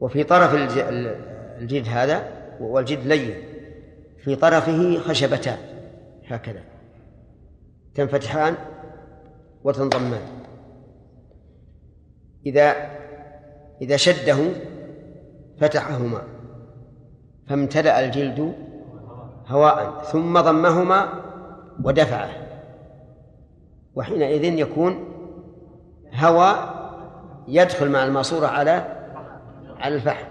وفي 0.00 0.24
طرف 0.24 0.54
الجلد 1.58 1.88
هذا 1.88 2.32
والجلد 2.60 3.06
لين 3.06 3.34
في 4.24 4.36
طرفه 4.36 4.98
خشبتان 4.98 5.58
هكذا. 6.26 6.62
تنفتحان 7.94 8.54
وتنضمان. 9.64 10.20
إذا 12.46 12.74
إذا 13.82 13.96
شده 13.96 14.38
فتحهما 15.60 16.22
فامتلأ 17.48 18.04
الجلد 18.04 18.54
هواء 19.48 20.02
ثم 20.02 20.40
ضمهما 20.40 21.08
ودفعه. 21.84 22.30
وحينئذ 23.94 24.44
يكون 24.44 25.04
هواء 26.14 26.74
يدخل 27.48 27.90
مع 27.90 28.04
الماسورة 28.04 28.46
على 28.46 28.84
على 29.78 29.94
الفحم 29.94 30.26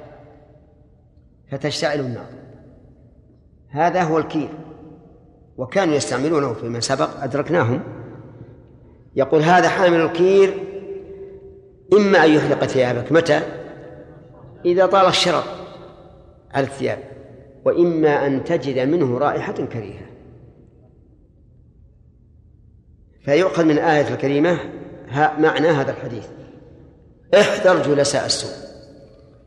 فتشتعل 1.52 2.00
النار. 2.00 2.26
هذا 3.70 4.04
هو 4.04 4.18
الكير 4.18 4.50
وكانوا 5.58 5.96
يستعملونه 5.96 6.54
فيما 6.54 6.80
سبق 6.80 7.24
أدركناهم. 7.24 7.82
يقول 9.16 9.42
هذا 9.42 9.70
حامل 9.70 10.02
الكير 10.02 10.64
إما 11.94 12.26
أن 12.26 12.30
يحرق 12.32 12.64
ثيابك. 12.64 13.12
متى؟ 13.12 13.63
إذا 14.66 14.86
طال 14.86 15.08
الشرر 15.08 15.44
على 16.52 16.66
الثياب 16.66 17.00
وإما 17.66 18.28
أن 18.28 18.44
تجد 18.44 18.80
منه 18.80 19.18
رائحة 19.18 19.54
كريهة. 19.54 20.06
فيؤخذ 23.26 23.64
من 23.64 23.72
الآية 23.72 24.08
الكريمة 24.14 24.60
معنى 25.16 25.68
هذا 25.68 25.92
الحديث. 25.92 26.28
احذر 27.34 27.84
جلساء 27.84 28.26
السوء 28.26 28.52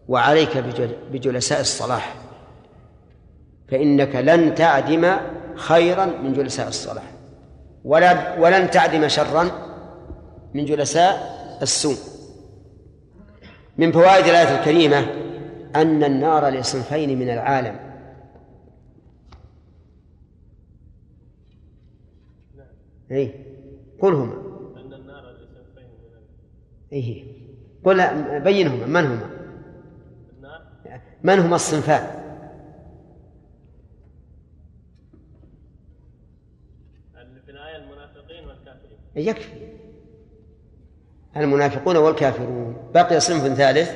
وعليك 0.08 0.64
بجلساء 1.12 1.60
الصلاح. 1.60 2.16
فإنك 3.68 4.16
لن 4.16 4.54
تعدم 4.54 5.16
خيرا 5.56 6.06
من 6.06 6.32
جلساء 6.32 6.68
الصلاح 6.68 7.04
ولا 7.84 8.38
ولن 8.38 8.70
تعدم 8.70 9.08
شرا 9.08 9.50
من 10.54 10.64
جلساء 10.64 11.36
السوء. 11.62 12.15
من 13.78 13.92
فوائد 13.92 14.24
الآية 14.24 14.58
الكريمة 14.58 14.98
أن 15.76 16.04
النار 16.04 16.48
لصنفين 16.48 17.18
من 17.18 17.30
العالم. 17.30 17.86
أي 23.10 23.34
قل 24.00 24.14
هما. 24.14 24.34
أن 24.80 24.92
النار 24.92 25.30
لصنفين 25.30 25.88
من 25.88 26.92
أي 26.92 27.24
قل 27.84 28.40
بينهما 28.40 28.86
من 28.86 29.06
هما؟ 29.06 29.30
من 31.22 31.38
هما 31.38 31.56
الصنفان؟ 31.56 32.26
في 37.44 37.52
الآية 37.52 37.76
المنافقين 37.76 38.48
والكافرين. 38.48 38.98
يكفي. 39.16 39.65
المنافقون 41.36 41.96
والكافرون. 41.96 42.76
بقي 42.94 43.20
صنف 43.20 43.54
ثالث 43.54 43.90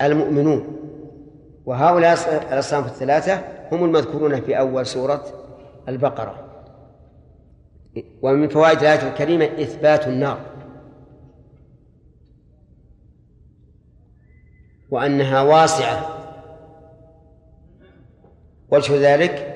المؤمنون. 0.00 0.76
وهؤلاء 1.66 2.12
الأصناف 2.52 2.86
الثلاثة 2.86 3.40
هم 3.72 3.84
المذكورون 3.84 4.40
في 4.40 4.58
أول 4.58 4.86
سورة 4.86 5.24
البقرة. 5.88 6.42
ومن 8.22 8.48
فوائد 8.48 8.78
الآية 8.78 9.08
الكريمة 9.08 9.44
إثبات 9.44 10.06
النار. 10.06 10.40
وأنها 14.90 15.42
واسعة. 15.42 16.08
وجه 18.70 19.14
ذلك 19.14 19.52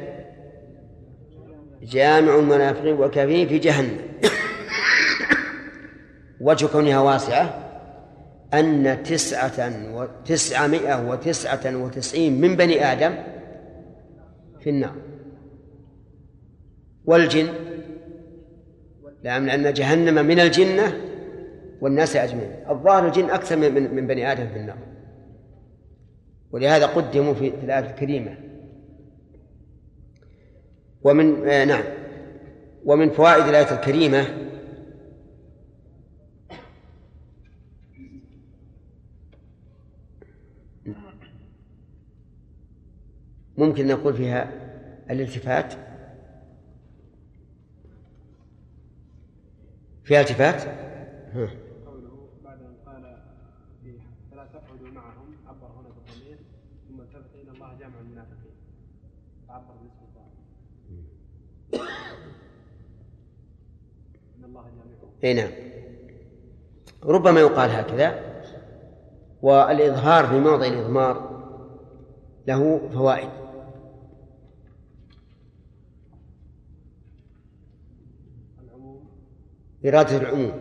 جامع 1.82 2.34
المنافقين 2.34 2.94
والكافرين 2.94 3.48
في 3.48 3.58
جهنم. 3.58 3.98
وجه 6.40 6.66
كونها 6.66 7.00
واسعة 7.00 7.70
أن 8.54 9.02
تسعة 9.02 9.72
وتسعمائة 9.94 11.10
وتسعة 11.10 11.76
وتسعين 11.76 12.40
من 12.40 12.56
بني 12.56 12.92
آدم 12.92 13.14
في 14.60 14.70
النار. 14.70 14.94
والجن 17.04 17.48
لأن 19.22 19.72
جهنم 19.72 20.26
من 20.26 20.40
الجنة 20.40 20.92
والناس 21.80 22.16
أجمعين. 22.16 22.50
الظاهر 22.70 23.06
الجن 23.06 23.30
أكثر 23.30 23.56
من 23.56 23.94
من 23.94 24.06
بني 24.06 24.32
آدم 24.32 24.46
في 24.46 24.56
النار. 24.56 24.78
ولهذا 26.52 26.86
قدموا 26.86 27.34
في 27.34 27.48
الآية 27.48 27.90
الكريمة. 27.90 28.36
ومن 31.02 31.48
آه 31.48 31.64
نعم. 31.64 31.84
ومن 32.84 33.10
فوائد 33.10 33.48
الآية 33.48 33.72
الكريمة 33.74 34.49
ممكن 43.60 43.86
نقول 43.86 44.14
فيها 44.14 44.52
الالتفات؟ 45.10 45.74
فيها 50.04 50.20
التفات؟ 50.20 50.62
قوله 51.86 52.28
بعد 52.44 52.58
أن 52.58 52.74
قال 52.86 53.16
فلا 54.30 54.44
تقعدوا 54.44 54.88
معهم 54.94 55.34
عبر 55.46 55.66
هنا 55.66 55.88
بالضمير 55.88 56.38
ثم 56.88 57.00
التفت 57.00 57.34
إلى 57.34 57.50
الله 57.50 57.78
جامع 57.80 58.00
المنافقين. 58.00 58.52
فعبر 59.48 59.74
باسم 59.82 60.04
الله. 60.08 60.26
إن 64.38 64.44
الله 64.44 64.62
جامعهم 64.62 65.10
إي 65.24 65.34
نعم. 65.34 65.50
ربما 67.04 67.40
يقال 67.40 67.70
هكذا 67.70 68.30
والإظهار 69.42 70.26
في 70.26 70.40
موضع 70.40 70.66
الإضمار 70.66 71.30
له 72.46 72.88
فوائد. 72.92 73.49
إرادة 79.84 80.16
العموم. 80.16 80.52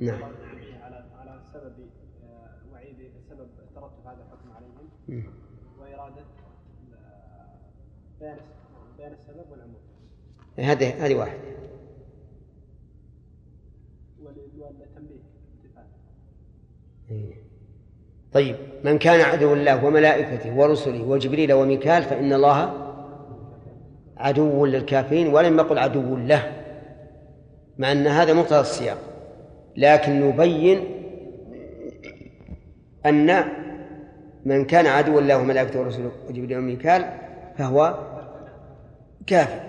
نعم. 0.00 0.22
على 0.82 1.04
على 1.20 1.40
سبب 1.54 1.72
آه، 2.24 2.72
وعيد 2.72 2.96
سبب 3.30 3.48
ترتب 3.74 4.06
هذا 4.06 4.18
الحكم 4.22 4.50
عليهم. 4.56 5.24
وإرادة 5.80 6.20
آه، 6.94 7.46
بيان 8.20 8.36
بيان 8.98 9.12
السبب 9.12 9.50
والعموم. 9.50 9.76
هذه 10.56 11.06
هذه 11.06 11.14
واحدة 11.14 11.38
والتنبيه 14.58 15.22
إيه. 17.10 17.34
طيب. 18.32 18.56
من 18.84 18.98
كان 18.98 19.20
عدو 19.20 19.52
الله 19.52 19.84
وملائكته 19.84 20.56
ورسله 20.56 21.02
وجبريل 21.02 21.52
وميكال 21.52 22.02
فإن 22.02 22.32
الله 22.32 22.72
عدو 24.16 24.66
للكافرين 24.66 25.34
ولم 25.34 25.58
يقل 25.58 25.78
عدو 25.78 26.16
له. 26.16 26.61
مع 27.78 27.92
أن 27.92 28.06
هذا 28.06 28.32
مقتضى 28.32 28.60
السياق. 28.60 28.98
لكن 29.76 30.20
نبين 30.20 30.84
أن 33.06 33.44
من 34.44 34.64
كان 34.64 34.86
عدوا 34.86 35.20
الله 35.20 35.38
وملائكته 35.38 35.80
ورسله 35.80 36.12
وجبريل 36.28 36.58
وميكال 36.58 37.04
فهو 37.58 37.98
كافر. 39.26 39.60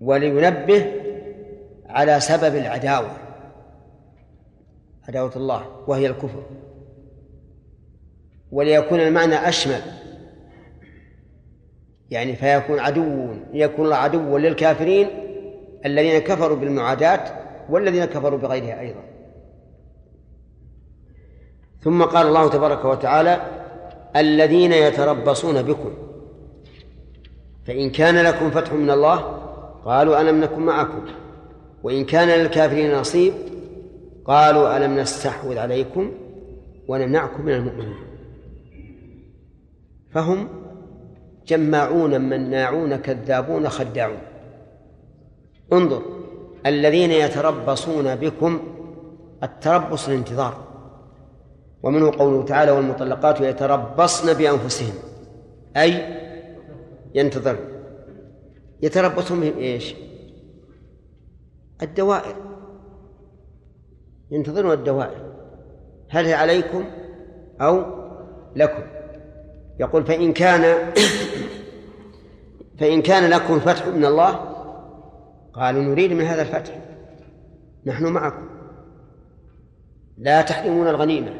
ولينبه 0.00 0.92
على 1.86 2.20
سبب 2.20 2.56
العداوة 2.56 3.10
عداوة 5.08 5.36
الله 5.36 5.84
وهي 5.86 6.06
الكفر. 6.06 6.42
وليكون 8.52 9.00
المعنى 9.00 9.34
أشمل 9.34 9.80
يعني 12.10 12.36
فيكون 12.36 12.78
عدو 12.78 13.34
يكون 13.52 13.92
عدوا 13.92 14.38
للكافرين 14.38 15.08
الذين 15.86 16.18
كفروا 16.18 16.56
بالمعاداة 16.56 17.20
والذين 17.68 18.04
كفروا 18.04 18.38
بغيرها 18.38 18.80
أيضا. 18.80 19.02
ثم 21.82 22.02
قال 22.02 22.26
الله 22.26 22.48
تبارك 22.48 22.84
وتعالى 22.84 23.40
الذين 24.16 24.72
يتربصون 24.72 25.62
بكم. 25.62 25.92
فإن 27.66 27.90
كان 27.90 28.24
لكم 28.24 28.50
فتح 28.50 28.72
من 28.72 28.90
الله 28.90 29.16
قالوا 29.84 30.20
ألم 30.20 30.40
نكن 30.40 30.60
معكم. 30.60 31.04
وإن 31.82 32.04
كان 32.04 32.28
للكافرين 32.28 32.94
نصيب 32.94 33.32
قالوا 34.24 34.76
ألم 34.76 34.98
نستحوذ 34.98 35.58
عليكم 35.58 36.12
ونمنعكم 36.88 37.44
من 37.44 37.52
المؤمنين. 37.52 37.96
فهم 40.10 40.48
جماعون 41.46 42.20
مناعون 42.20 42.96
كذابون 42.96 43.68
خداعون. 43.68 44.31
انظر 45.72 46.02
الذين 46.66 47.10
يتربصون 47.10 48.14
بكم 48.14 48.60
التربص 49.42 50.08
الانتظار. 50.08 50.72
ومنه 51.82 52.10
قوله 52.10 52.44
تعالى 52.44 52.70
والمطلقات 52.70 53.40
يتربصن 53.40 54.32
بأنفسهن 54.32 54.94
أي 55.76 56.18
ينتظر 57.14 57.56
يتربصون 58.82 59.40
بهم 59.40 59.58
إيش؟ 59.58 59.94
الدوائر. 61.82 62.36
ينتظرون 64.30 64.72
الدوائر. 64.72 65.32
هل 66.08 66.26
هي 66.26 66.34
عليكم 66.34 66.84
أو 67.60 67.84
لكم؟ 68.56 68.82
يقول 69.80 70.04
فإن 70.04 70.32
كان 70.32 70.92
فإن 72.78 73.02
كان 73.02 73.30
لكم 73.30 73.60
فتح 73.60 73.86
من 73.86 74.04
الله 74.04 74.51
قالوا 75.52 75.82
نريد 75.82 76.12
من 76.12 76.24
هذا 76.24 76.42
الفتح. 76.42 76.78
نحن 77.86 78.06
معكم. 78.06 78.48
لا 80.18 80.42
تحرمون 80.42 80.88
الغنيمة. 80.88 81.34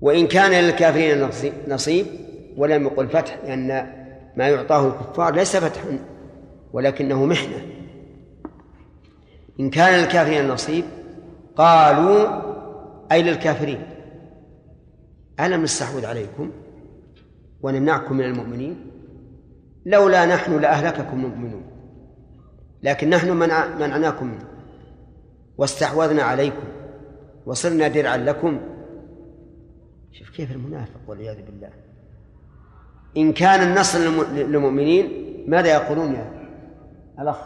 وإن 0.00 0.26
كان 0.26 0.64
للكافرين 0.64 1.28
نصيب 1.68 2.06
ولم 2.56 2.82
يقل 2.82 3.08
فتح 3.08 3.38
لأن 3.44 3.68
ما 4.36 4.48
يعطاه 4.48 4.86
الكفار 4.86 5.34
ليس 5.34 5.56
فتحا 5.56 5.98
ولكنه 6.72 7.26
محنة. 7.26 7.66
إن 9.60 9.70
كان 9.70 10.00
للكافرين 10.00 10.48
نصيب 10.48 10.84
قالوا 11.56 12.42
أي 13.12 13.22
للكافرين؟ 13.22 13.82
ألم 15.40 15.62
نستحوذ 15.62 16.06
عليكم 16.06 16.50
ونمنعكم 17.62 18.16
من 18.16 18.24
المؤمنين؟ 18.24 18.76
لولا 19.86 20.26
نحن 20.26 20.60
لأهلككم 20.60 21.24
المؤمنون. 21.24 21.73
لكن 22.84 23.10
نحن 23.10 23.30
منع 23.30 23.66
منعناكم 23.66 24.26
منه 24.26 24.44
واستحوذنا 25.58 26.22
عليكم 26.22 26.64
وصرنا 27.46 27.88
درعا 27.88 28.16
لكم. 28.16 28.60
شوف 30.12 30.30
كيف 30.30 30.52
المنافق 30.52 31.00
والعياذ 31.06 31.36
بالله. 31.46 31.70
إن 33.16 33.32
كان 33.32 33.68
النصر 33.68 33.98
للمؤمنين 34.34 35.10
ماذا 35.48 35.68
يقولون 35.68 36.12
يا 36.12 36.48
الأخ. 37.20 37.36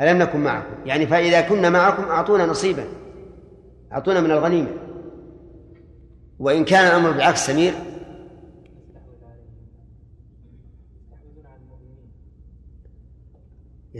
ألم 0.00 0.18
نكن 0.18 0.40
معكم؟ 0.40 0.86
يعني 0.86 1.06
فإذا 1.06 1.40
كنا 1.40 1.70
معكم 1.70 2.02
أعطونا 2.02 2.46
نصيبا 2.46 2.84
أعطونا 3.92 4.20
من 4.20 4.30
الغنيمة. 4.30 4.70
وإن 6.38 6.64
كان 6.64 6.86
الأمر 6.86 7.10
بالعكس 7.10 7.46
سمير 7.46 7.72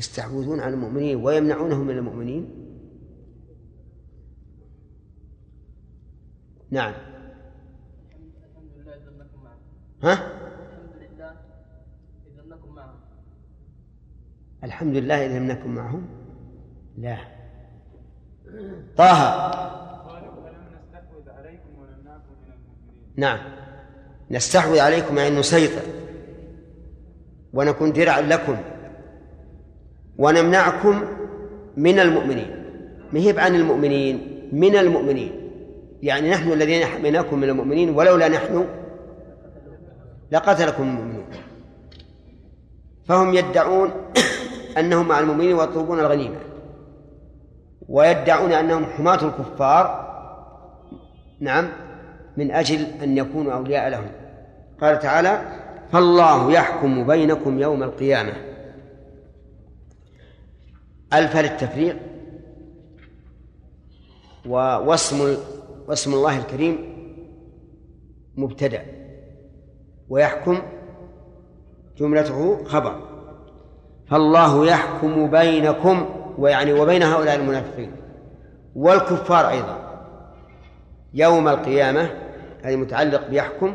يستحوذون 0.00 0.60
على 0.60 0.74
المؤمنين 0.74 1.16
ويمنعونهم 1.16 1.86
من 1.86 1.98
المؤمنين؟ 1.98 2.50
نعم. 6.70 6.94
ها؟ 10.02 10.40
الحمد 14.64 14.96
لله 14.96 15.26
إذا 15.26 15.38
لم 15.38 15.46
نكن 15.46 15.70
معهم. 15.74 16.08
لا. 16.98 17.18
طه. 18.96 19.70
نعم. 23.16 23.38
نستحوذ 24.30 24.78
عليكم 24.78 25.18
يعني 25.18 25.38
نسيطر 25.38 25.82
ونكون 27.52 27.92
درعا 27.92 28.20
لكم. 28.20 28.56
ونمنعكم 30.20 31.02
من 31.76 31.98
المؤمنين. 31.98 32.50
ما 33.12 33.20
هي 33.20 33.40
عن 33.40 33.54
المؤمنين؟ 33.54 34.48
من 34.52 34.76
المؤمنين. 34.76 35.32
يعني 36.02 36.30
نحن 36.30 36.52
الذين 36.52 36.84
حميناكم 36.84 37.38
من 37.38 37.48
المؤمنين 37.48 37.90
ولولا 37.90 38.28
نحن 38.28 38.66
لقتلكم 40.32 40.82
المؤمنون. 40.82 41.24
فهم 43.08 43.34
يدعون 43.34 43.90
أنهم 44.78 45.08
مع 45.08 45.18
المؤمنين 45.18 45.54
ويطلبون 45.54 46.00
الغنيمة. 46.00 46.36
ويدعون 47.88 48.52
أنهم 48.52 48.84
حماة 48.84 49.24
الكفار. 49.24 50.10
نعم 51.40 51.68
من 52.36 52.50
أجل 52.50 52.86
أن 53.02 53.18
يكونوا 53.18 53.52
أولياء 53.52 53.88
لهم. 53.88 54.06
قال 54.80 54.98
تعالى 54.98 55.42
فالله 55.92 56.52
يحكم 56.52 57.06
بينكم 57.06 57.58
يوم 57.58 57.82
القيامة. 57.82 58.49
ألف 61.12 61.36
للتفريق 61.36 61.96
واسم 64.46 65.36
واسم 65.88 66.14
الله 66.14 66.38
الكريم 66.38 66.78
مبتدأ 68.36 68.82
ويحكم 70.08 70.62
جملته 71.98 72.64
خبر. 72.64 73.00
فالله 74.06 74.66
يحكم 74.66 75.30
بينكم 75.30 76.08
ويعني 76.38 76.72
وبين 76.72 77.02
هؤلاء 77.02 77.34
المنافقين 77.36 77.92
والكفار 78.76 79.48
أيضا 79.48 79.76
يوم 81.14 81.48
القيامة 81.48 82.10
هذه 82.62 82.76
متعلق 82.76 83.28
بيحكم 83.28 83.74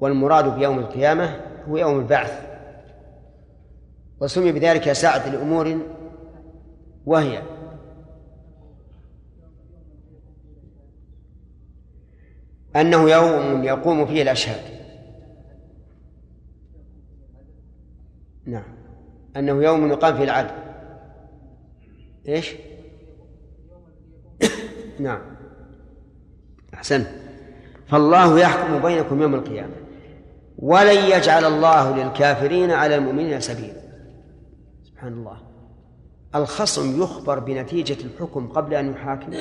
والمراد 0.00 0.58
بيوم 0.58 0.78
القيامة 0.78 1.40
هو 1.68 1.76
يوم 1.76 1.98
البعث. 1.98 2.47
وسمي 4.20 4.52
بذلك 4.52 4.92
ساعة 4.92 5.28
لأمور 5.28 5.78
وهي. 7.06 7.42
أنه 12.76 13.10
يوم 13.10 13.64
يقوم 13.64 14.06
فيه 14.06 14.22
الأشهاد. 14.22 14.78
نعم. 18.46 18.78
أنه 19.36 19.62
يوم 19.62 19.88
يقام 19.88 20.16
فيه 20.16 20.24
العدل. 20.24 20.54
إيش؟ 22.28 22.54
نعم. 25.00 25.20
أحسن. 26.74 27.04
فالله 27.86 28.40
يحكم 28.40 28.82
بينكم 28.82 29.22
يوم 29.22 29.34
القيامة. 29.34 29.74
ولن 30.58 31.04
يجعل 31.10 31.44
الله 31.44 31.96
للكافرين 31.96 32.70
على 32.70 32.96
المؤمنين 32.96 33.40
سبيلا. 33.40 33.87
سبحان 34.98 35.12
الله. 35.12 35.36
الخصم 36.34 37.02
يخبر 37.02 37.38
بنتيجة 37.38 38.04
الحكم 38.04 38.48
قبل 38.48 38.74
أن 38.74 38.90
يحاكم. 38.90 39.32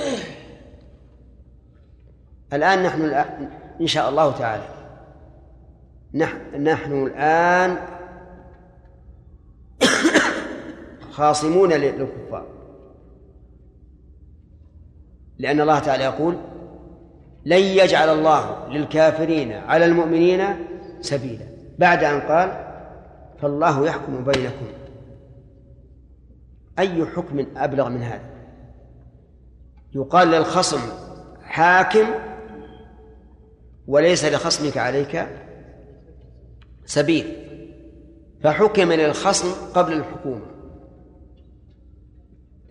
الآن 2.54 2.84
نحن 2.84 3.02
الآن 3.02 3.50
إن 3.82 3.88
شاء 3.88 4.10
الله 4.10 4.32
تعالى. 4.32 4.64
نحن 6.64 6.92
الآن 6.92 7.78
خاصمون 11.12 11.74
للكفار. 11.74 12.46
لأن 15.38 15.62
الله 15.62 15.80
تعالى 15.80 16.04
يقول 16.04 16.38
لن 17.46 17.60
يجعل 17.60 18.10
الله 18.10 18.68
للكافرين 18.70 19.52
على 19.52 19.86
المؤمنين 19.86 20.46
سبيلا. 21.02 21.46
بعد 21.80 22.04
أن 22.04 22.22
قال 22.22 22.68
فالله 23.42 23.86
يحكم 23.86 24.24
بينكم. 24.24 24.68
أي 26.80 27.06
حكم 27.06 27.46
أبلغ 27.58 27.90
من 27.90 28.02
هذا؟ 28.02 28.38
يقال 29.96 30.28
للخصم 30.28 30.80
حاكم 31.42 32.08
وليس 33.88 34.26
لخصمك 34.26 34.78
عليك 34.78 35.28
سبيل 36.86 37.26
فحكم 38.44 38.92
للخصم 38.92 39.72
قبل 39.74 39.94
الحكومة 39.94 40.46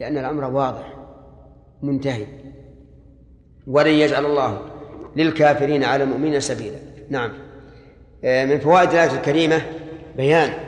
لأن 0.01 0.19
الأمر 0.19 0.45
واضح 0.45 0.97
منتهي 1.83 2.27
ولن 3.66 3.92
يجعل 3.92 4.27
الله 4.27 4.61
للكافرين 5.16 5.85
على 5.85 6.05
المؤمنين 6.05 6.40
سبيلا. 6.40 6.77
نعم. 7.11 7.33
آه، 8.25 8.45
من 8.45 8.59
فوائد 8.59 8.90
الآية 8.90 9.12
الكريمة 9.12 9.62
بيان 10.16 10.65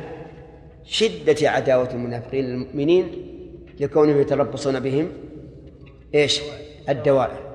شدة 0.88 1.50
عداوة 1.50 1.90
المنافقين 1.90 2.44
للمؤمنين 2.44 3.12
لكونهم 3.80 4.20
يتربصون 4.20 4.80
بهم 4.80 5.08
إيش؟ 6.14 6.40
الدوائر 6.88 7.48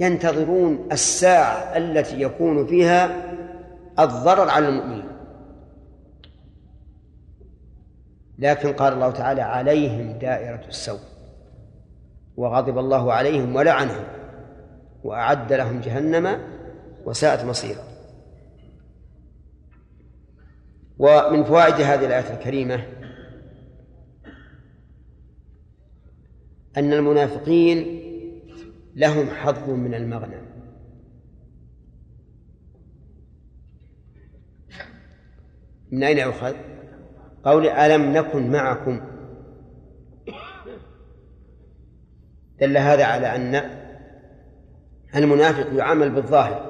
ينتظرون 0.00 0.88
الساعة 0.92 1.76
التي 1.76 2.22
يكون 2.22 2.66
فيها 2.66 3.34
الضرر 3.98 4.48
على 4.50 4.68
المؤمنين. 4.68 5.08
لكن 8.38 8.72
قال 8.72 8.92
الله 8.92 9.10
تعالى 9.10 9.42
عليهم 9.42 10.18
دائرة 10.18 10.64
السوء 10.68 11.00
وغضب 12.36 12.78
الله 12.78 13.12
عليهم 13.12 13.56
ولعنهم 13.56 14.04
وأعد 15.04 15.52
لهم 15.52 15.80
جهنم 15.80 16.40
وساءت 17.04 17.44
مصيرا 17.44 17.82
ومن 20.98 21.44
فوائد 21.44 21.74
هذه 21.74 22.06
الآية 22.06 22.34
الكريمة 22.34 22.86
أن 26.76 26.92
المنافقين 26.92 28.02
لهم 28.94 29.30
حظ 29.30 29.70
من 29.70 29.94
المغنم. 29.94 30.48
من 35.92 36.04
أين 36.04 36.18
يؤخذ؟ 36.18 36.54
قول 37.44 37.68
ألم 37.68 38.12
نكن 38.12 38.50
معكم؟ 38.50 39.00
دل 42.60 42.76
هذا 42.76 43.04
على 43.04 43.36
أن 43.36 43.70
المنافق 45.16 45.74
يعامل 45.74 46.10
بالظاهر. 46.10 46.67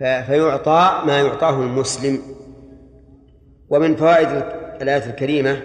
فيعطى 0.00 1.02
ما 1.06 1.20
يعطاه 1.20 1.62
المسلم. 1.62 2.18
ومن 3.68 3.96
فوائد 3.96 4.28
الآية 4.82 5.10
الكريمة 5.10 5.62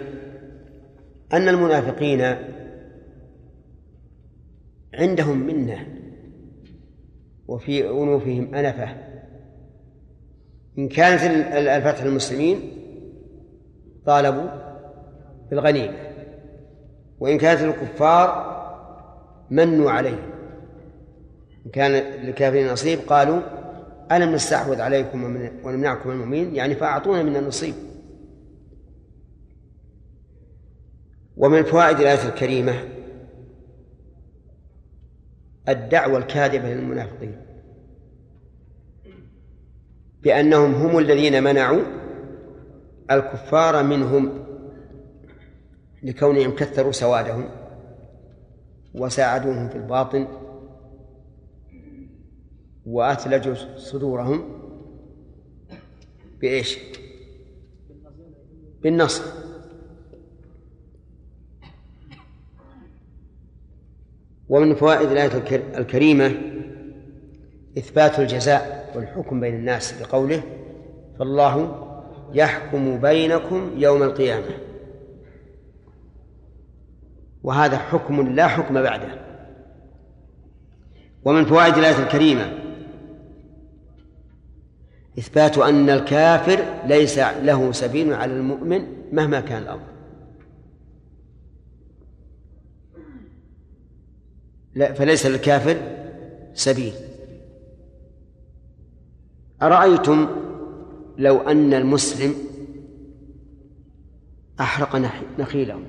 أن 1.32 1.48
المنافقين 1.48 2.36
عندهم 4.94 5.38
منة 5.46 5.86
وفي 7.48 7.88
أنوفهم 7.88 8.54
أنفة. 8.54 8.88
إن 10.78 10.88
كانت 10.88 11.22
الفتح 11.56 12.02
المسلمين 12.02 12.60
طالبوا 14.06 14.48
بالغنيمة 15.50 15.96
وإن 17.20 17.38
كانت 17.38 17.62
الكفار 17.62 18.56
منوا 19.50 19.90
عليهم. 19.90 20.30
إن 21.66 21.70
كان 21.70 21.92
للكافرين 22.26 22.72
نصيب 22.72 22.98
قالوا 22.98 23.55
ألم 24.12 24.34
نستحوذ 24.34 24.80
عليكم 24.80 25.24
ونمنعكم 25.64 26.10
المؤمنين؟ 26.10 26.54
يعني 26.54 26.74
فأعطونا 26.74 27.22
من 27.22 27.36
النصيب. 27.36 27.74
ومن 31.36 31.62
فوائد 31.62 32.00
الآية 32.00 32.28
الكريمة 32.28 32.74
الدعوة 35.68 36.18
الكاذبة 36.18 36.74
للمنافقين. 36.74 37.36
بأنهم 40.22 40.74
هم 40.74 40.98
الذين 40.98 41.42
منعوا 41.42 41.82
الكفار 43.10 43.82
منهم 43.82 44.46
لكونهم 46.02 46.54
كثروا 46.54 46.92
سوادهم 46.92 47.48
وساعدوهم 48.94 49.68
في 49.68 49.76
الباطن 49.76 50.28
وأثلجوا 52.86 53.54
صدورهم 53.76 54.44
بإيش؟ 56.40 56.78
بالنصر. 58.82 59.22
ومن 64.48 64.74
فوائد 64.74 65.10
الآية 65.10 65.60
الكريمة 65.78 66.34
إثبات 67.78 68.18
الجزاء 68.18 68.92
والحكم 68.96 69.40
بين 69.40 69.54
الناس 69.54 70.02
بقوله 70.02 70.42
فالله 71.18 71.82
يحكم 72.32 73.00
بينكم 73.00 73.70
يوم 73.76 74.02
القيامة. 74.02 74.58
وهذا 77.42 77.78
حكم 77.78 78.34
لا 78.34 78.46
حكم 78.46 78.82
بعده. 78.82 79.26
ومن 81.24 81.44
فوائد 81.44 81.76
الآية 81.76 82.02
الكريمة 82.02 82.65
إثبات 85.18 85.58
أن 85.58 85.90
الكافر 85.90 86.86
ليس 86.86 87.18
له 87.18 87.72
سبيل 87.72 88.14
على 88.14 88.32
المؤمن 88.32 88.86
مهما 89.12 89.40
كان 89.40 89.62
الأمر. 89.62 89.86
لا 94.74 94.92
فليس 94.92 95.26
للكافر 95.26 95.76
سبيل. 96.54 96.92
أرأيتم 99.62 100.28
لو 101.18 101.38
أن 101.38 101.74
المسلم 101.74 102.34
أحرق 104.60 104.96
نخيله 105.38 105.82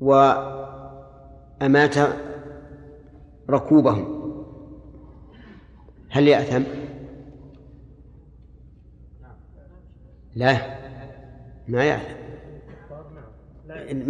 وأمات 0.00 1.94
ركوبهم؟ 3.50 4.13
هل 6.14 6.28
يأثم؟ 6.28 6.62
لا. 10.34 10.56
ما 11.68 11.84
يأثم. 11.84 12.14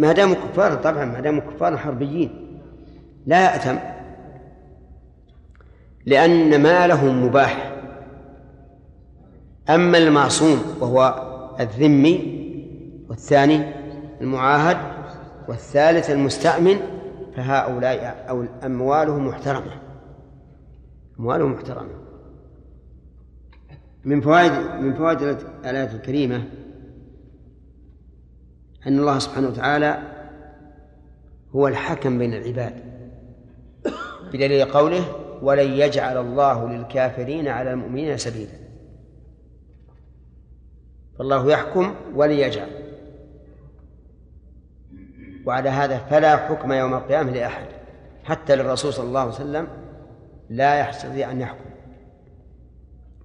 ما 0.01 0.11
داموا 0.11 0.35
كفارا 0.35 0.75
طبعا 0.75 1.05
ما 1.05 1.19
داموا 1.19 1.41
كفارا 1.41 1.77
حربيين. 1.77 2.59
لا 3.25 3.43
يأثم. 3.43 3.75
لأن 6.05 6.63
مالهم 6.63 7.25
مباح. 7.25 7.75
أما 9.69 9.97
المعصوم 9.97 10.63
وهو 10.79 11.25
الذمي 11.59 12.45
والثاني 13.09 13.73
المعاهد 14.21 14.77
والثالث 15.47 16.09
المستأمن 16.09 16.77
فهؤلاء 17.35 18.25
أو 18.29 18.45
أموالهم 18.65 19.27
محترمة. 19.27 19.84
أموالهم 21.19 21.51
محترمة 21.51 22.05
من 24.03 24.21
فوائد 24.21 24.51
من 24.81 24.93
فوائد 24.93 25.21
الآية 25.21 25.91
الكريمة 25.91 26.43
أن 28.87 28.99
الله 28.99 29.19
سبحانه 29.19 29.47
وتعالى 29.47 30.11
هو 31.55 31.67
الحكم 31.67 32.17
بين 32.17 32.33
العباد. 32.33 32.95
بدليل 34.33 34.65
قوله 34.65 35.25
ولن 35.41 35.71
يجعل 35.71 36.17
الله 36.17 36.69
للكافرين 36.69 37.47
على 37.47 37.73
المؤمنين 37.73 38.17
سبيلا 38.17 38.51
فالله 41.17 41.51
يحكم 41.51 41.95
وليجعل 42.15 42.69
وعلى 45.45 45.69
هذا 45.69 45.97
فلا 45.97 46.37
حكم 46.37 46.71
يوم 46.71 46.93
القيامة 46.93 47.31
لأحد 47.31 47.65
حتى 48.23 48.55
للرسول 48.55 48.93
صلى 48.93 49.07
الله 49.07 49.19
عليه 49.19 49.31
وسلم 49.31 49.67
لا 50.49 50.89
يستطيع 50.89 51.31
أن 51.31 51.41
يحكم. 51.41 51.69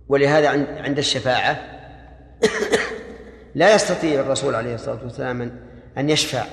ولهذا 0.08 0.48
عند 0.82 0.98
الشفاعة 0.98 1.80
لا 3.54 3.74
يستطيع 3.74 4.20
الرسول 4.20 4.54
عليه 4.54 4.74
الصلاة 4.74 5.04
والسلام 5.04 5.60
أن 5.98 6.10
يشفع 6.10 6.44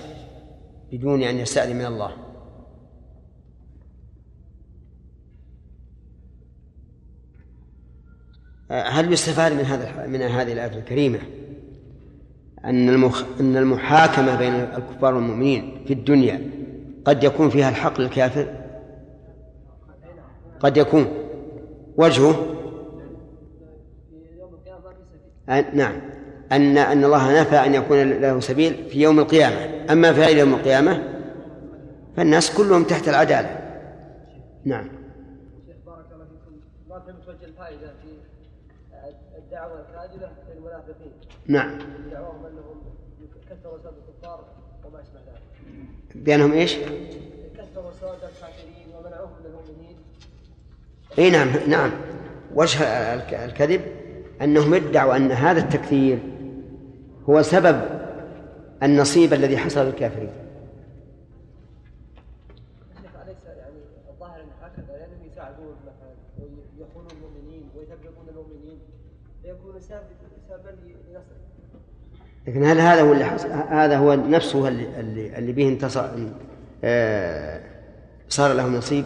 بدون 0.91 1.23
أن 1.23 1.37
يستأذن 1.37 1.75
من 1.75 1.85
الله. 1.85 2.11
هل 8.71 9.13
يستفاد 9.13 9.51
من 9.51 9.65
هذا 9.65 10.07
من 10.07 10.21
هذه 10.21 10.53
الآية 10.53 10.77
الكريمة 10.77 11.19
أن 12.65 12.89
المخ... 12.89 13.23
أن 13.39 13.57
المحاكمة 13.57 14.35
بين 14.35 14.53
الكفار 14.53 15.15
والمؤمنين 15.15 15.83
في 15.87 15.93
الدنيا 15.93 16.49
قد 17.05 17.23
يكون 17.23 17.49
فيها 17.49 17.69
الحق 17.69 18.01
للكافر؟ 18.01 18.66
قد 20.59 20.77
يكون 20.77 21.07
وجهه 21.97 22.53
نعم. 25.73 26.01
أن 26.51 26.77
أن 26.77 27.03
الله 27.03 27.41
نفى 27.41 27.55
أن 27.55 27.73
يكون 27.73 28.09
له 28.21 28.39
سبيل 28.39 28.89
في 28.89 29.01
يوم 29.01 29.19
القيامة. 29.19 29.91
أما 29.91 30.13
في 30.13 30.21
غير 30.21 30.37
يوم 30.37 30.53
القيامة 30.53 31.03
فالناس 32.17 32.57
كلهم 32.57 32.83
تحت 32.83 33.07
العدالة. 33.07 33.49
نعم. 34.65 34.89
شيخ 35.67 35.75
بارك 35.85 36.05
الله 36.13 36.25
فيكم. 36.25 36.59
ما 36.89 36.99
فهمت 36.99 37.27
وجه 37.27 37.45
الفائدة 37.45 37.87
في 37.87 38.09
الدعوة 39.37 39.79
الكاذبة 39.79 40.29
للمنافقين؟ 40.55 41.11
نعم. 41.47 41.79
دعواهم 42.11 42.45
أنهم 42.45 42.81
كثروا 43.49 43.77
سب 43.83 43.93
الكفار 44.09 44.43
وما 44.85 45.01
أشبه 45.01 45.19
ذلك. 45.19 45.41
بأنهم 46.15 46.51
إيش؟ 46.51 46.75
كثروا 47.57 47.91
سواد 47.99 48.19
الكافرين 48.23 48.87
ومنعوهم 48.95 49.31
من 49.39 49.45
المؤمنين. 49.45 49.97
إي 51.19 51.29
نعم 51.29 51.47
نعم. 51.67 51.91
وجه 52.53 52.83
الكذب 53.45 53.81
أنهم 54.41 54.73
ادعوا 54.73 55.15
أن 55.15 55.31
هذا 55.31 55.59
التكثير 55.59 56.19
هو 57.29 57.41
سبب 57.41 57.81
النصيب 58.83 59.33
الذي 59.33 59.57
حصل 59.57 59.85
للكافرين. 59.85 60.29
يعني 72.47 72.57
لكن 72.59 72.63
هل 72.63 72.79
هذا 72.79 73.01
هو 73.01 73.13
اللي 73.13 73.25
حصل 73.25 73.51
هذا 73.51 73.97
هو 73.97 74.13
نفسه 74.13 74.67
اللي 74.67 74.99
اللي, 74.99 75.37
اللي 75.37 75.51
به 75.51 75.67
انتصر 75.67 76.09
آه، 76.83 77.61
صار 78.29 78.53
له 78.53 78.67
نصيب؟ 78.67 79.05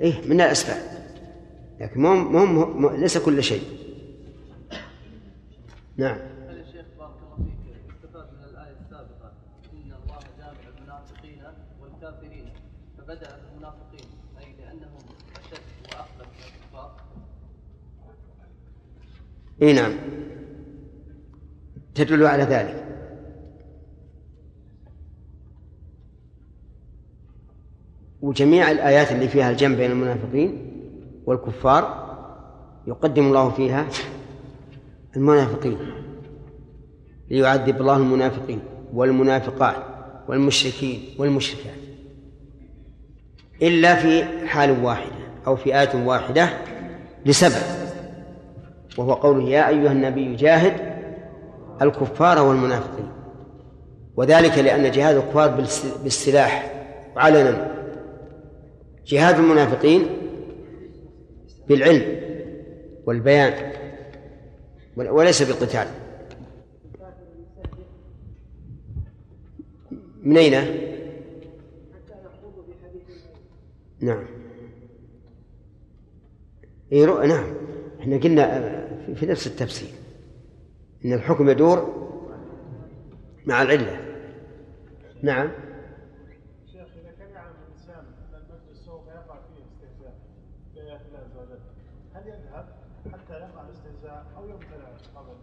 الأسباب 0.00 0.22
إيه 0.24 0.28
من 0.28 0.40
الأسباب. 0.40 0.82
لكن 1.80 2.02
مو 2.02 2.46
مو 2.46 2.90
ليس 2.90 3.18
كل 3.18 3.42
شيء. 3.42 3.62
نعم. 5.96 6.18
هل 6.48 6.58
يا 6.58 6.64
شيخ 6.64 6.86
بارك 6.98 7.14
الله 7.22 7.36
فيك 7.36 7.94
استفاد 7.94 8.28
من 8.32 8.44
الآية 8.44 8.76
السابقة 8.84 9.32
إن 9.72 9.92
الله 9.92 10.18
جامع 10.38 10.76
المنافقين 10.78 11.42
والكافرين 11.80 12.52
فبدأ 12.98 13.36
بالمنافقين 13.36 14.08
أي 14.38 14.52
لأنهم 14.58 15.00
أشد 15.36 15.94
من 16.22 16.42
الكفار. 16.44 16.96
اي 19.62 19.72
نعم. 19.72 19.92
تدل 21.94 22.26
على 22.26 22.42
ذلك. 22.42 22.85
وجميع 28.22 28.70
الآيات 28.70 29.12
اللي 29.12 29.28
فيها 29.28 29.50
الجمع 29.50 29.76
بين 29.76 29.90
المنافقين 29.90 30.72
والكفار 31.26 32.06
يقدم 32.86 33.26
الله 33.26 33.50
فيها 33.50 33.86
المنافقين 35.16 35.78
ليعذب 37.30 37.80
الله 37.80 37.96
المنافقين 37.96 38.60
والمنافقات 38.94 39.76
والمشركين 40.28 41.00
والمشركات 41.18 41.72
إلا 43.62 43.94
في 43.94 44.24
حال 44.48 44.84
واحدة 44.84 45.12
أو 45.46 45.56
في 45.56 45.80
آية 45.80 46.06
واحدة 46.06 46.48
لسبب 47.26 47.62
وهو 48.98 49.12
قوله 49.14 49.48
يا 49.48 49.68
أيها 49.68 49.92
النبي 49.92 50.36
جاهد 50.36 50.96
الكفار 51.82 52.42
والمنافقين 52.42 53.08
وذلك 54.16 54.58
لأن 54.58 54.90
جهاد 54.90 55.16
الكفار 55.16 55.48
بالس- 55.48 55.98
بالسلاح 56.04 56.72
علنا 57.16 57.75
جهاد 59.06 59.34
المنافقين 59.38 60.06
بالعلم 61.68 62.20
والبيان 63.06 63.72
ول- 64.96 65.08
وليس 65.10 65.42
بالقتال 65.42 65.86
من 70.22 70.36
أين؟ 70.36 70.52
نعم 74.00 74.24
إيه. 76.92 77.06
نعم 77.26 77.54
إحنا 78.00 78.16
قلنا 78.16 78.56
آه، 78.56 79.14
في 79.14 79.26
نفس 79.26 79.46
التفسير 79.46 79.88
إن 81.04 81.12
الحكم 81.12 81.48
يدور 81.48 82.06
مع 83.46 83.62
العلة 83.62 84.00
نعم 85.22 85.48
شيخ 86.72 86.86
اذا 87.02 87.12
كان 87.18 87.30
يعلم 87.30 87.54
الانسان 87.68 88.04
ان 88.04 88.34
المجلس 88.34 88.84
سوف 88.86 89.06
يقع 89.06 89.38
فيه 89.40 89.64
استهزاء 89.64 90.14
بايات 90.74 91.00
الله 91.08 91.18
عز 91.18 91.36
وجل 91.36 91.58
هل 92.14 92.28
يذهب 92.28 92.68
حتى 93.12 93.32
يقع 93.34 93.64
الاستهزاء 93.68 94.26
أو 94.36 94.44
يمتنع 94.44 94.88
قبل؟ 95.16 95.34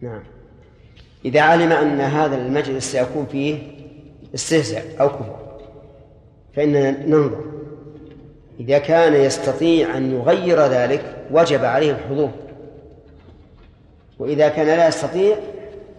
نعم. 0.00 0.22
إذا 1.24 1.40
علم 1.40 1.72
أن 1.72 2.00
هذا 2.00 2.36
المجلس 2.36 2.92
سيكون 2.92 3.26
فيه 3.26 3.58
استهزاء 4.34 4.84
أو 5.00 5.08
كفر 5.08 5.36
فإننا 6.56 7.06
ننظر. 7.06 7.44
إذا 8.60 8.78
كان 8.78 9.14
يستطيع 9.14 9.96
أن 9.96 10.12
يغير 10.12 10.60
ذلك 10.60 11.26
وجب 11.30 11.64
عليه 11.64 11.90
الحضور. 11.90 12.30
وإذا 14.18 14.48
كان 14.48 14.66
لا 14.66 14.88
يستطيع 14.88 15.36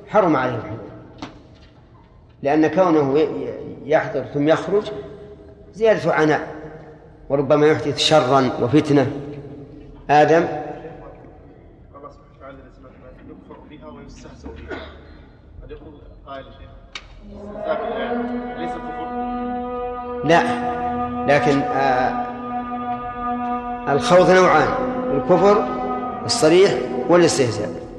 حرم 0.08 0.36
عليه 0.36 0.56
الحضور. 0.56 0.90
لأن 2.44 2.68
كونه 2.68 3.28
يحضر 3.86 4.24
ثم 4.34 4.48
يخرج 4.48 4.92
زيادة 5.74 6.14
عناء 6.14 6.56
وربما 7.30 7.68
يحدث 7.68 7.98
شرا 7.98 8.52
وفتنة. 8.62 9.12
آدم 10.10 10.46
الله 11.96 12.10
سبحانه 12.10 12.34
وتعالى 12.38 12.58
لازم 12.58 12.86
يكفر 13.30 13.60
بها 13.70 13.88
ويستهزأ 13.90 14.50
بها 14.50 14.78
قد 15.64 15.72
يقول 15.72 15.94
قائل 16.26 16.46
يا 16.46 16.52
شيخ 16.52 16.70
استهزاء 16.70 16.70
بالآيات 16.70 17.28
ليس 17.30 17.38
كفر 17.38 17.49
لا 20.26 20.42
لكن 21.28 21.62
آه 21.62 22.30
الخوض 23.94 24.30
نوعان 24.30 24.70
الكفر 25.12 25.68
الصريح 26.26 26.72
والاستهزاء. 27.10 27.90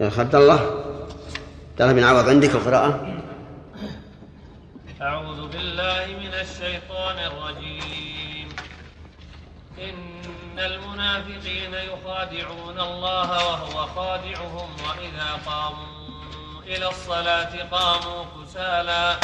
يا 0.00 0.10
عبد 0.18 0.34
الله 0.34 0.60
الله 1.80 1.92
بن 1.92 2.02
عوض 2.04 2.28
عندك 2.28 2.54
القراءة؟ 2.54 3.20
أعوذ 5.02 5.48
بالله 5.48 6.06
من 6.20 6.34
الشيطان 6.40 7.16
الرجيم. 7.18 8.48
المنافقين 10.58 11.74
يخادعون 11.74 12.80
الله 12.80 13.30
وهو 13.30 13.86
خادعهم 13.86 14.76
وإذا 14.88 15.38
قاموا 15.46 16.62
إلى 16.66 16.88
الصلاة 16.88 17.68
قاموا 17.70 18.24
كسالى 18.24 19.16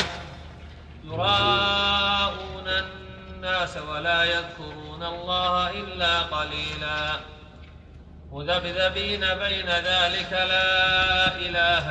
يراءون 1.05 2.69
الناس 2.69 3.77
ولا 3.77 4.25
يذكرون 4.25 5.03
الله 5.03 5.71
إلا 5.71 6.21
قليلا. 6.21 7.21
مذبذبين 8.33 9.21
بين 9.21 9.69
ذلك 9.69 10.33
لا 10.33 11.37
إله 11.37 11.87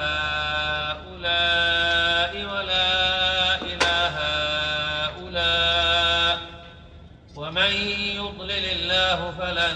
هؤلاء 1.25 2.45
ولا 2.45 3.14
ومن 7.65 7.73
يضلل 8.15 8.65
الله 8.65 9.31
فلن 9.39 9.75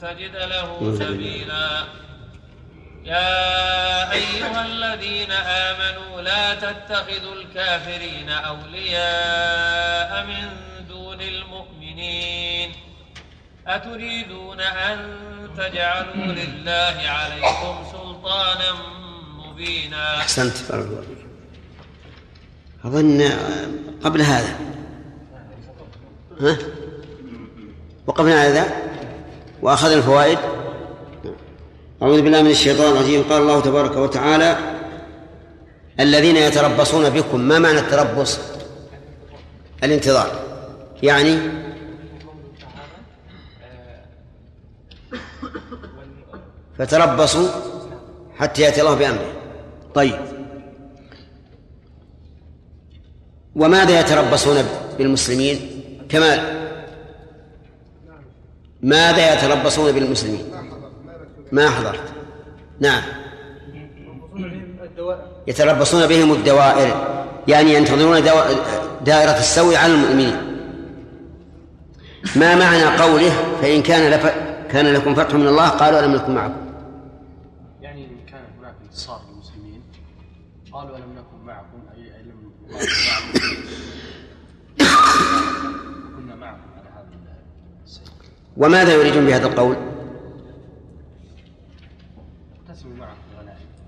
تجد 0.00 0.36
له 0.36 0.98
سبيلا. 0.98 1.84
يا 3.04 4.12
أيها 4.12 4.66
الذين 4.66 5.32
آمنوا 5.32 6.20
لا 6.22 6.54
تتخذوا 6.54 7.34
الكافرين 7.34 8.28
أولياء 8.30 10.26
من 10.26 10.48
دون 10.88 11.20
المؤمنين. 11.20 12.72
أتريدون 13.66 14.60
أن 14.60 14.98
تجعلوا 15.56 16.32
لله 16.32 16.96
عليكم 17.04 17.84
سلطانا 17.92 18.72
مبينا. 19.38 20.16
أحسنت. 20.16 20.72
بارك 20.72 20.86
الله 20.86 21.00
فيك. 21.00 21.26
أظن 22.84 23.22
قبل 24.04 24.22
هذا. 24.22 24.58
ها؟ 26.40 26.56
وقفنا 28.06 28.40
على 28.40 28.52
ذا 28.52 28.66
وأخذنا 29.62 29.94
الفوائد. 29.94 30.38
أعوذ 32.02 32.22
بالله 32.22 32.42
من 32.42 32.50
الشيطان 32.50 32.92
الرجيم. 32.92 33.22
قال 33.22 33.42
الله 33.42 33.60
تبارك 33.60 33.96
وتعالى 33.96 34.56
الذين 36.00 36.36
يتربصون 36.36 37.10
بكم 37.10 37.40
ما 37.40 37.58
معنى 37.58 37.78
التربص؟ 37.78 38.38
الانتظار. 39.84 40.30
يعني 41.02 41.38
فتربصوا 46.78 47.48
حتى 48.38 48.62
يأتي 48.62 48.80
الله 48.80 48.94
بأمره. 48.94 49.32
طيب. 49.94 50.18
وماذا 53.56 54.00
يتربصون 54.00 54.56
بالمسلمين؟ 54.98 55.82
كمال. 56.08 56.59
ماذا 58.82 59.34
يتربصون 59.34 59.92
بالمسلمين؟ 59.92 60.44
ما 61.52 61.70
حضرت. 61.70 62.12
نعم. 62.80 63.02
يتربصون 65.46 66.06
بهم 66.06 66.32
الدوائر. 66.32 66.94
يعني 67.48 67.74
ينتظرون 67.74 68.22
دائرة 69.04 69.38
السوء 69.38 69.76
على 69.76 69.94
المؤمنين. 69.94 70.36
ما 72.36 72.54
معنى 72.54 72.84
قوله 73.02 73.30
فإن 73.62 73.82
كان 73.82 74.10
لف... 74.10 74.26
كان 74.72 74.86
لكم 74.86 75.14
فتح 75.14 75.34
من 75.34 75.46
الله؟ 75.46 75.68
قالوا 75.68 76.00
ألم 76.00 76.14
نكن 76.14 76.34
معكم. 76.34 76.70
يعني 77.80 78.04
إن 78.04 78.26
كان 78.30 78.40
هناك 78.58 78.74
انتصار 78.82 79.20
للمسلمين 79.30 79.82
قالوا 80.72 80.96
ألم 80.96 81.12
نكن 81.12 81.46
معكم؟ 81.46 81.78
أي 81.94 82.22
لم 82.22 82.50
كنا 86.16 86.34
معكم 86.34 86.70
على 86.76 86.88
هذا 86.94 87.08
السير 87.84 88.04
وماذا 88.60 88.94
يريدون 88.94 89.26
بهذا 89.26 89.46
القول؟ 89.46 89.76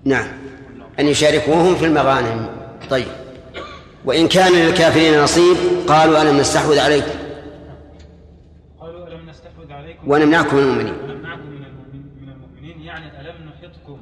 نعم. 0.05 0.27
أن 0.99 1.05
يشاركوهم 1.07 1.75
في 1.75 1.85
المغانم. 1.85 2.49
طيب. 2.89 3.07
وإن 4.05 4.27
كان 4.27 4.51
للكافرين 4.53 5.23
نصيب 5.23 5.57
قالوا 5.87 6.21
ألم 6.21 6.37
نستحوذ 6.37 6.79
عليكم 6.79 7.17
قالوا 8.79 9.07
ألم 9.07 9.29
نستحوذ 9.29 9.71
عليكم؟ 9.71 10.11
ونمنعكم 10.11 10.55
من 10.57 10.63
المؤمنين. 10.63 10.93
ونمنعكم 11.03 11.47
من 11.49 11.65
المؤمن 11.65 12.01
من 12.21 12.29
المؤمنين؟ 12.29 12.81
يعني 12.81 13.21
ألم 13.21 13.35
نحطكم 13.49 13.97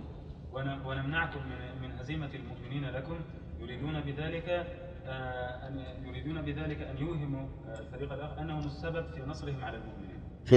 ون- 0.53 0.81
ونمنعكم 0.85 1.39
من 1.39 1.81
من 1.89 1.99
هزيمة 1.99 2.29
المؤمنين 2.35 2.89
لكم؟ 2.95 3.15
يريدون 3.61 4.01
بذلك 4.01 4.65
آه، 5.07 5.67
أن 5.67 5.83
يريدون 6.07 6.41
بذلك 6.41 6.77
أن 6.81 6.97
يوهموا 7.05 7.45
آه، 7.69 7.79
الفريق 7.79 8.13
الآخر 8.13 8.41
أنهم 8.41 8.65
السبب 8.67 9.05
في 9.15 9.21
نصرهم 9.29 9.63
على 9.63 9.77
المؤمنين. 9.77 10.00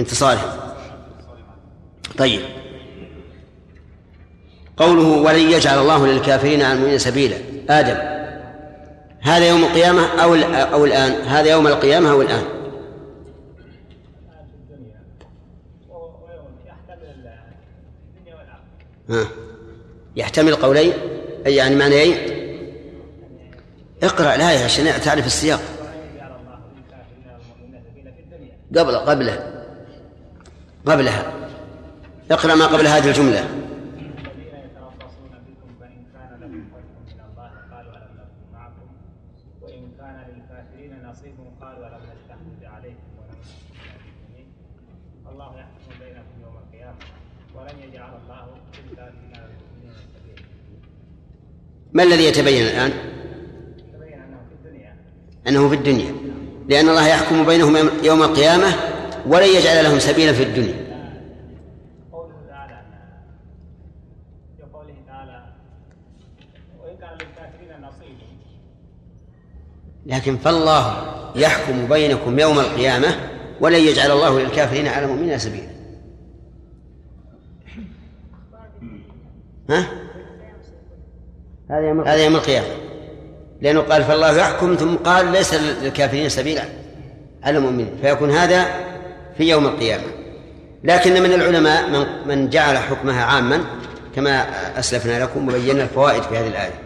في 0.03 0.25
عليهم. 0.25 0.59
طيب. 2.17 2.41
قوله 4.77 5.07
ولن 5.07 5.51
يجعل 5.51 5.79
الله 5.79 6.07
للكافرين 6.07 6.61
على 6.61 6.73
المؤمنين 6.73 6.97
سبيلا 6.97 7.37
آدم 7.69 8.15
هذا 9.21 9.49
يوم 9.49 9.63
القيامة 9.63 10.05
أو 10.23 10.35
أو 10.73 10.85
الآن؟ 10.85 11.11
هذا 11.11 11.51
يوم 11.51 11.67
القيامة 11.67 12.11
أو 12.11 12.21
الآن؟ 12.21 12.43
ها. 19.09 19.27
يحتمل 20.15 20.55
قولين؟ 20.55 20.93
أي 21.45 21.55
يعني 21.55 21.75
معنيين؟ 21.75 22.17
اقرأ 24.03 24.35
الآية 24.35 24.63
عشان 24.63 24.85
تعرف 24.85 25.25
السياق. 25.25 25.61
قبل 28.75 28.95
قبله. 28.95 29.54
قبلها. 30.85 31.33
اقرأ 32.31 32.55
ما 32.55 32.65
قبل 32.65 32.87
هذه 32.87 33.07
الجملة. 33.07 33.65
ما 51.93 52.03
الذي 52.03 52.23
يتبين 52.23 52.63
الآن؟ 52.63 52.91
أنه 55.47 55.69
في 55.69 55.75
الدنيا. 55.75 56.15
لأن 56.69 56.89
الله 56.89 57.07
يحكم 57.07 57.45
بينهم 57.45 57.89
يوم 58.03 58.21
القيامة 58.23 58.94
ولن 59.27 59.47
يجعل 59.47 59.83
لهم 59.83 59.99
سبيلا 59.99 60.33
في 60.33 60.43
الدنيا. 60.43 60.85
لكن 70.05 70.37
فالله 70.37 71.15
يحكم 71.35 71.87
بينكم 71.87 72.39
يوم 72.39 72.59
القيامة 72.59 73.07
ولن 73.61 73.79
يجعل 73.79 74.11
الله 74.11 74.39
للكافرين 74.39 74.87
على 74.87 75.05
المؤمنين 75.05 75.37
سبيلا. 75.39 75.67
ها؟ 79.69 79.87
هذا 81.69 82.23
يوم 82.23 82.35
القيامة. 82.35 82.67
لأنه 83.61 83.81
قال 83.81 84.03
فالله 84.03 84.37
يحكم 84.37 84.75
ثم 84.75 84.95
قال 84.95 85.31
ليس 85.31 85.53
للكافرين 85.53 86.29
سبيلا 86.29 86.63
على 87.43 87.57
المؤمنين. 87.57 87.97
فيكون 88.01 88.31
هذا 88.31 88.65
في 89.37 89.49
يوم 89.49 89.65
القيامة. 89.65 90.03
لكن 90.83 91.23
من 91.23 91.33
العلماء 91.33 91.89
من 91.89 92.27
من 92.27 92.49
جعل 92.49 92.77
حكمها 92.77 93.23
عاما 93.23 93.61
كما 94.15 94.45
أسلفنا 94.79 95.23
لكم 95.23 95.47
وبينا 95.47 95.83
الفوائد 95.83 96.23
في 96.23 96.37
هذه 96.37 96.47
الآية. 96.47 96.81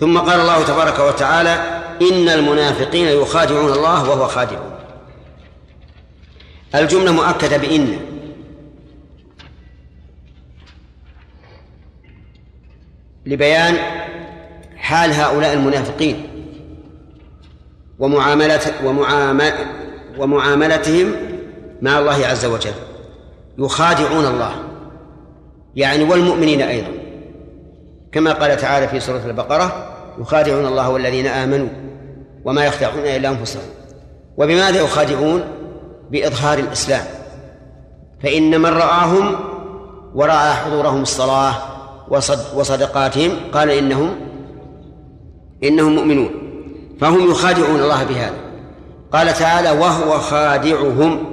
ثم 0.00 0.18
قال 0.18 0.40
الله 0.40 0.64
تبارك 0.64 0.98
وتعالى 0.98 1.80
إن 2.02 2.28
المنافقين 2.28 3.06
يخادعون 3.06 3.72
الله 3.72 4.10
وهو 4.10 4.26
خادعهم. 4.26 4.70
الجملة 6.74 7.12
مؤكدة 7.12 7.56
بإن. 7.56 7.98
لبيان 13.26 13.76
حال 14.76 15.12
هؤلاء 15.12 15.52
المنافقين 15.52 16.26
ومعاملة 17.98 18.60
ومعامل 18.84 19.52
ومعاملتهم 20.18 21.12
مع 21.82 21.98
الله 21.98 22.26
عز 22.26 22.44
وجل. 22.44 22.72
يخادعون 23.58 24.26
الله. 24.26 24.52
يعني 25.76 26.04
والمؤمنين 26.04 26.62
أيضا. 26.62 26.88
كما 28.12 28.32
قال 28.32 28.56
تعالى 28.56 28.88
في 28.88 29.00
سورة 29.00 29.22
البقرة 29.26 29.92
يخادعون 30.20 30.66
الله 30.66 30.90
والذين 30.90 31.26
آمنوا 31.26 31.68
وما 32.44 32.64
يخدعون 32.64 32.98
إلا 32.98 33.28
أنفسهم. 33.28 33.62
وبماذا 34.36 34.80
يخادعون؟ 34.80 35.44
بإظهار 36.10 36.58
الإسلام. 36.58 37.04
فإن 38.22 38.60
من 38.60 38.70
رآهم 38.70 39.36
ورأى 40.14 40.52
حضورهم 40.52 41.02
الصلاة 41.02 41.54
وصد 42.08 42.58
وصدقاتهم. 42.58 43.30
قال 43.52 43.70
إنهم 43.70 44.10
إنهم 45.64 45.94
مؤمنون. 45.94 46.30
فهم 47.00 47.30
يخادعون 47.30 47.80
الله 47.80 48.04
بهذا. 48.04 48.49
قال 49.12 49.32
تعالى 49.32 49.70
وهو 49.70 50.18
خادعهم 50.18 51.24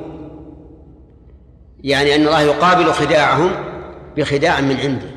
يعني 1.84 2.16
أن 2.16 2.22
الله 2.22 2.42
يقابل 2.42 2.92
خداعهم 2.92 3.52
بخداع 4.18 4.62
من 4.62 4.78
عنده. 4.78 5.10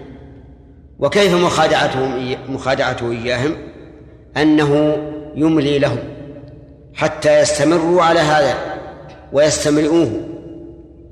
وكيف 0.98 1.34
مخادعتهم 1.34 2.36
مخادعته 2.48 3.10
إياهم؟ 3.10 3.56
أنه 4.36 4.96
يملي 5.34 5.78
لهم 5.78 5.98
حتى 6.94 7.40
يستمروا 7.40 8.02
على 8.02 8.20
هذا 8.20 8.54
ويستمرئوه 9.32 10.10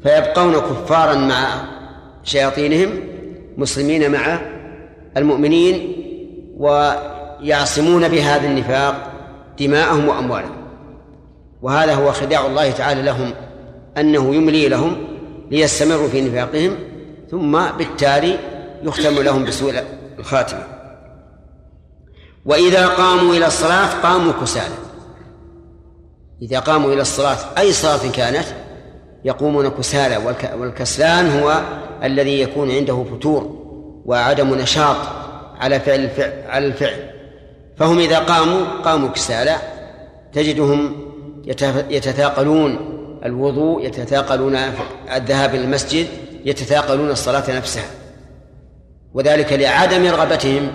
فيبقون 0.03 0.53
كفارا 0.53 1.15
مع 1.15 1.47
شياطينهم 2.25 2.91
مسلمين 3.57 4.11
مع 4.11 4.39
المؤمنين 5.17 5.93
ويعصمون 6.57 8.09
بهذا 8.09 8.47
النفاق 8.47 9.13
دماءهم 9.61 10.09
وأموالهم. 10.09 10.58
وهذا 11.63 11.95
هو 11.95 12.13
خداع 12.13 12.47
الله 12.47 12.71
تعالى 12.71 13.03
لهم 13.03 13.33
أنه 13.99 14.35
يملي 14.35 14.69
لهم 14.69 14.97
ليستمروا 15.51 16.09
في 16.09 16.21
نفاقهم 16.21 16.77
ثم 17.31 17.59
بالتالي 17.79 18.39
يختم 18.83 19.23
لهم 19.23 19.45
بسوء 19.45 19.75
الخاتمة. 20.19 20.63
وإذا 22.45 22.87
قاموا 22.87 23.35
إلى 23.35 23.47
الصلاة 23.47 23.87
قاموا 24.03 24.33
كسالى. 24.43 24.75
إذا 26.43 26.59
قاموا 26.59 26.93
إلى 26.93 27.01
الصلاة 27.03 27.37
أي 27.59 27.73
صلاة 27.73 28.11
كانت؟ 28.13 28.45
يقومون 29.25 29.69
كسالى 29.69 30.17
والك- 30.17 30.55
والكسلان 30.59 31.41
هو 31.41 31.61
الذي 32.03 32.41
يكون 32.41 32.71
عنده 32.71 33.05
فتور 33.13 33.59
وعدم 34.07 34.55
نشاط 34.55 34.97
على 35.61 35.81
فعل 35.81 36.01
الفعل 36.01 36.33
على 36.49 36.67
الفعل. 36.67 37.11
فهم 37.77 37.99
إذا 37.99 38.19
قاموا 38.19 38.65
قاموا 38.85 39.09
كسالى 39.09 39.57
تجدهم 40.33 41.08
يتثاقلون 41.91 42.79
الوضوء 43.25 43.87
يتثاقلون 43.87 44.59
الذهاب 45.15 45.55
إلى 45.55 45.65
المسجد 45.65 46.07
يتثاقلون 46.45 47.11
الصلاة 47.11 47.57
نفسها. 47.57 47.91
وذلك 49.15 49.53
لعدم 49.53 50.07
رغبتهم 50.07 50.71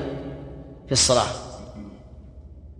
في 0.85 0.91
الصلاة. 0.91 1.27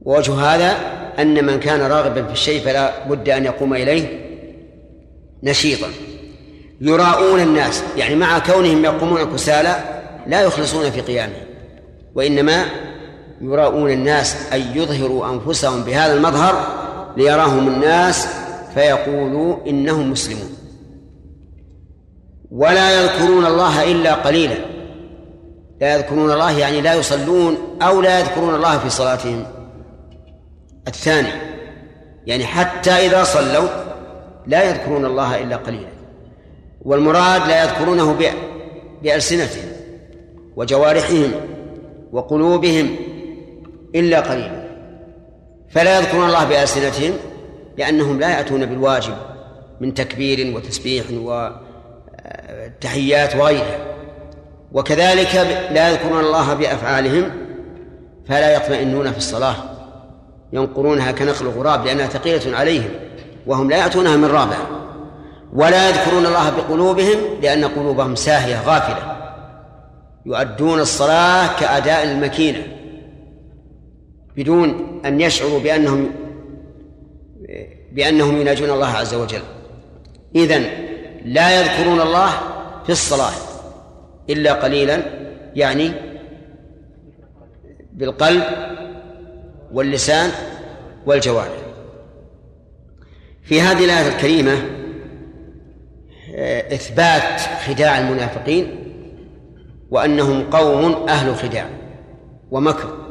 ووجه 0.02 0.34
هذا 0.34 0.78
أن 1.20 1.46
من 1.46 1.60
كان 1.60 1.82
راغبا 1.82 2.24
في 2.26 2.34
الشيء 2.34 2.62
فلا 2.62 3.08
بد 3.08 3.30
أن 3.30 3.46
يقوم 3.46 3.74
إليه 3.74 4.20
نشيطا. 5.44 5.88
يراؤون 6.82 7.40
الناس 7.40 7.84
يعني 7.98 8.16
مع 8.16 8.40
كونهم 8.40 8.86
يقومون 8.86 9.24
كسالى 9.24 9.76
لا 10.28 10.42
يخلصون 10.42 10.92
في 10.92 11.02
قيامهم 11.02 11.44
وإنما 12.16 12.66
يراؤون 13.42 13.92
الناس 13.92 14.54
أي 14.54 14.64
يظهروا 14.76 15.30
أنفسهم 15.30 15.84
بهذا 15.84 16.14
المظهر 16.14 16.84
ليراهم 17.18 17.68
الناس 17.68 18.28
فيقولوا 18.74 19.58
إنهم 19.68 20.12
مسلمون. 20.12 20.50
ولا 22.52 23.02
يذكرون 23.02 23.46
الله 23.46 23.92
إلا 23.92 24.14
قليلا. 24.14 24.56
لا 25.82 25.96
يذكرون 25.96 26.32
الله 26.32 26.60
يعني 26.60 26.82
لا 26.82 26.94
يصلون 26.94 27.58
أو 27.82 28.02
لا 28.02 28.20
يذكرون 28.20 28.56
الله 28.56 28.78
في 28.78 28.90
صلاتهم. 28.90 29.46
الثاني 30.88 31.30
يعني 32.26 32.46
حتى 32.46 32.92
إذا 32.92 33.24
صلوا 33.24 33.68
لا 34.48 34.70
يذكرون 34.70 35.06
الله 35.06 35.44
إلا 35.44 35.56
قليلا. 35.56 35.94
والمراد 36.82 37.48
لا 37.48 37.64
يذكرونه 37.64 38.18
بألسنتهم 39.04 39.72
وجوارحهم 40.56 41.32
وقلوبهم 42.12 42.96
إلا 43.96 44.20
قليلا. 44.20 44.63
فلا 45.74 46.00
يذكرون 46.00 46.26
الله 46.26 46.44
بألسنتهم 46.44 47.14
لأنهم 47.78 48.20
لا 48.20 48.30
يأتون 48.30 48.66
بالواجب 48.66 49.14
من 49.82 49.94
تكبير 49.94 50.56
وتسبيح 50.56 51.06
وتحيات 52.80 53.36
وغيرها. 53.36 53.78
وكذلك 54.72 55.36
لا 55.72 55.90
يذكرون 55.90 56.20
الله 56.20 56.54
بأفعالهم 56.54 57.32
فلا 58.28 58.56
يطمئنون 58.56 59.12
في 59.12 59.18
الصلاة 59.18 59.56
ينقرونها 60.54 61.12
كنقل 61.12 61.46
الغراب 61.46 61.86
لأنها 61.86 62.08
ثقيلة 62.08 62.58
عليهم 62.58 62.90
وهم 63.48 63.70
لا 63.70 63.78
يأتونها 63.78 64.18
من 64.18 64.26
رابع. 64.26 64.58
ولا 65.54 65.90
يذكرون 65.90 66.26
الله 66.26 66.50
بقلوبهم 66.50 67.18
لأن 67.42 67.66
قلوبهم 67.66 68.16
ساهية 68.16 68.62
غافلة 68.66 69.16
يؤدون 70.26 70.80
الصلاة 70.80 71.60
كأداء 71.60 72.04
المكينة. 72.04 72.83
بدون 74.38 75.02
أن 75.06 75.22
يشعروا 75.22 75.60
بأنهم 75.60 76.12
بأنهم 77.92 78.42
يناجون 78.42 78.70
الله 78.70 78.88
عز 78.88 79.14
وجل. 79.14 79.42
إذن 80.36 80.66
لا 81.26 81.60
يذكرون 81.60 82.02
الله 82.02 82.30
في 82.84 82.90
الصلاة 82.90 83.34
إلا 84.30 84.54
قليلا 84.54 85.04
يعني 85.56 85.92
بالقلب 87.94 88.44
واللسان 89.72 90.32
والجوارح. 91.06 91.64
في 93.44 93.62
هذه 93.62 93.86
الآية 93.86 94.16
الكريمة 94.16 94.54
آه، 96.36 96.74
إثبات 96.74 97.42
خداع 97.66 98.00
المنافقين 98.00 98.80
وأنهم 99.92 100.50
قوم 100.50 101.10
أهل 101.10 101.36
خداع 101.36 101.70
ومكر. 102.52 103.03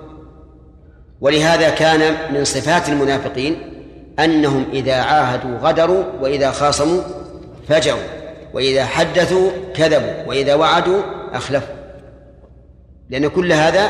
ولهذا 1.22 1.70
كان 1.70 2.14
من 2.34 2.44
صفات 2.44 2.88
المنافقين 2.88 3.56
أنهم 4.18 4.66
إذا 4.72 4.94
عاهدوا 4.94 5.58
غدروا 5.58 6.04
وإذا 6.20 6.50
خاصموا 6.50 7.00
فجروا 7.68 8.02
وإذا 8.54 8.84
حدثوا 8.84 9.50
كذبوا 9.74 10.26
وإذا 10.26 10.54
وعدوا 10.54 11.02
أخلفوا. 11.32 11.74
لأن 13.10 13.28
كل 13.28 13.52
هذا 13.52 13.88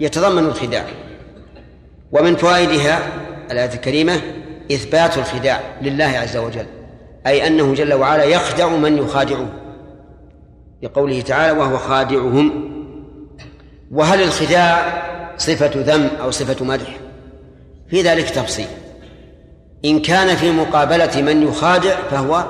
يتضمن 0.00 0.44
الخداع. 0.44 0.84
ومن 2.12 2.36
فوائدها 2.36 2.98
الآية 3.50 3.74
الكريمة 3.74 4.20
إثبات 4.72 5.18
الخداع 5.18 5.60
لله 5.82 6.04
عز 6.04 6.36
وجل 6.36 6.66
أي 7.26 7.46
أنه 7.46 7.74
جل 7.74 7.94
وعلا 7.94 8.24
يخدع 8.24 8.68
من 8.68 8.98
يخادعه. 8.98 9.48
لقوله 10.82 11.20
تعالى 11.20 11.58
وهو 11.58 11.78
خادعهم. 11.78 12.72
وهل 13.92 14.22
الخداع 14.22 15.02
صفة 15.38 15.70
ذم 15.76 16.10
أو 16.20 16.30
صفة 16.30 16.64
مدح. 16.64 16.96
في 17.88 18.02
ذلك 18.02 18.30
تفصيل. 18.30 18.66
إن 19.84 20.02
كان 20.02 20.36
في 20.36 20.50
مقابلة 20.50 21.22
من 21.22 21.42
يخادع 21.42 21.96
فهو 22.10 22.44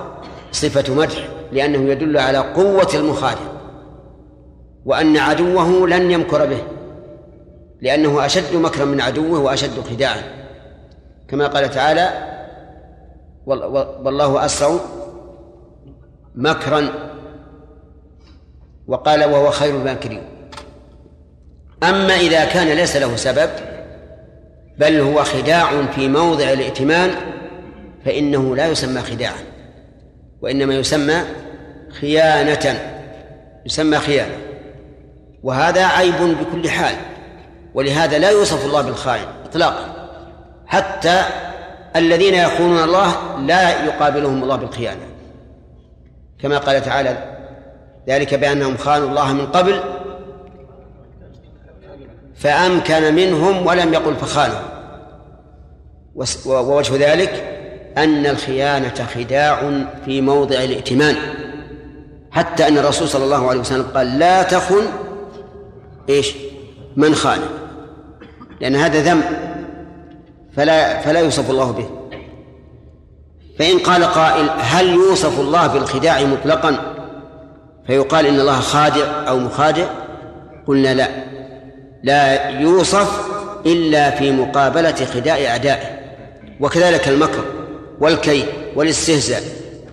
صفة 0.53 0.95
مدح 0.95 1.29
لأنه 1.53 1.91
يدل 1.91 2.19
على 2.19 2.39
قوة 2.39 2.89
المخادع. 2.95 3.53
وأن 4.85 5.17
عدوه 5.17 5.89
لن 5.89 6.11
يمكر 6.11 6.47
به 6.47 6.63
لأنه 7.81 8.27
أشد 8.27 8.57
مكرا 8.57 8.85
من 8.85 9.01
عدوه 9.01 9.41
وأشد 9.41 9.81
خداعا. 9.91 10.23
كما 11.29 11.47
قال 11.47 11.71
تعالى 11.71 12.09
والله 13.47 14.45
أسرع 14.45 14.81
مكرا. 16.35 16.89
وقال 18.87 19.25
وهو 19.25 19.51
خير 19.51 19.75
الماكرين. 19.75 20.23
أما 21.83 22.15
إذا 22.15 22.45
كان 22.45 22.69
ليس 22.69 22.97
له 22.97 23.17
سبب 23.17 23.51
بل 24.79 25.01
هو 25.01 25.25
خداع 25.25 25.87
في 25.95 26.09
موضع 26.09 26.53
الائتمان 26.53 27.11
فإنه 28.05 28.57
لا 28.57 28.67
يسمى 28.67 29.01
خداعا 29.01 29.45
وإنما 30.43 30.75
يسمى 30.75 31.23
خيانة 32.01 32.81
يسمى 33.67 33.99
خيانة. 33.99 34.37
وهذا 35.43 35.87
عيب 35.87 36.15
بكل 36.15 36.71
حال 36.71 36.95
ولهذا 37.75 38.19
لا 38.19 38.31
يوصف 38.31 38.67
الله 38.67 38.83
بالخائن 38.83 39.27
إطلاقا. 39.45 40.09
حتى 40.67 41.23
الذين 41.97 42.35
يخونون 42.35 42.85
الله 42.85 43.39
لا 43.41 43.85
يقابلهم 43.85 44.43
الله 44.43 44.57
بالخيانة. 44.57 45.07
كما 46.43 46.59
قال 46.59 46.83
تعالى 46.83 47.37
ذلك 48.09 48.35
بأنهم 48.35 48.77
خانوا 48.77 49.09
الله 49.09 49.33
من 49.33 49.47
قبل 49.47 49.81
فأمكن 52.43 53.15
منهم 53.15 53.67
ولم 53.67 53.95
يقل 53.95 54.15
فخانوا 54.15 54.61
ووجه 56.47 57.13
ذلك 57.13 57.59
أن 57.97 58.27
الخيانة 58.27 59.07
خداع 59.15 59.85
في 60.05 60.21
موضع 60.21 60.57
الائتمان. 60.57 61.17
حتى 62.31 62.69
أن 62.69 62.79
الرسول 62.79 63.09
صلى 63.09 63.25
الله 63.25 63.49
عليه 63.49 63.61
وسلم 63.61 63.87
قال 63.95 64.19
لا 64.19 64.43
تخن 64.43 64.83
إيش؟ 66.09 66.35
من 66.97 67.15
خان. 67.15 67.39
لأن 68.61 68.77
هذا 68.77 69.03
ذنب 69.03 69.25
فلا 70.57 71.01
فلا 71.01 71.21
يوصف 71.21 71.51
الله 71.51 71.71
به. 71.71 71.89
فإن 73.59 73.79
قال 73.79 74.05
قائل 74.05 74.51
هل 74.59 74.89
يوصف 74.89 75.41
الله 75.41 75.67
بالخداع 75.67 76.25
مطلقا 76.25 76.95
فيقال 77.87 78.27
إن 78.27 78.41
الله 78.41 78.61
خادع 78.61 79.29
أو 79.29 79.39
مخادع؟ 79.39 79.87
قلنا 80.67 80.95
لا. 80.95 81.32
لا 82.03 82.49
يوصف 82.49 83.29
إلا 83.67 84.11
في 84.11 84.33
مقابلة 84.33 84.95
خداع 85.15 85.35
أعدائه 85.35 86.03
وكذلك 86.61 87.09
المكر 87.09 87.45
والكيد 88.01 88.45
والاستهزاء 88.77 89.43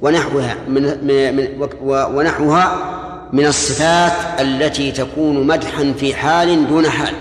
ونحوها 0.01 0.55
من, 0.68 0.84
من 1.36 1.70
ونحوها 1.84 2.95
من 3.34 3.45
الصفات 3.45 4.41
التي 4.41 4.91
تكون 4.91 5.47
مدحا 5.47 5.93
في 5.97 6.16
حال 6.16 6.68
دون 6.68 6.89
حال 6.89 7.14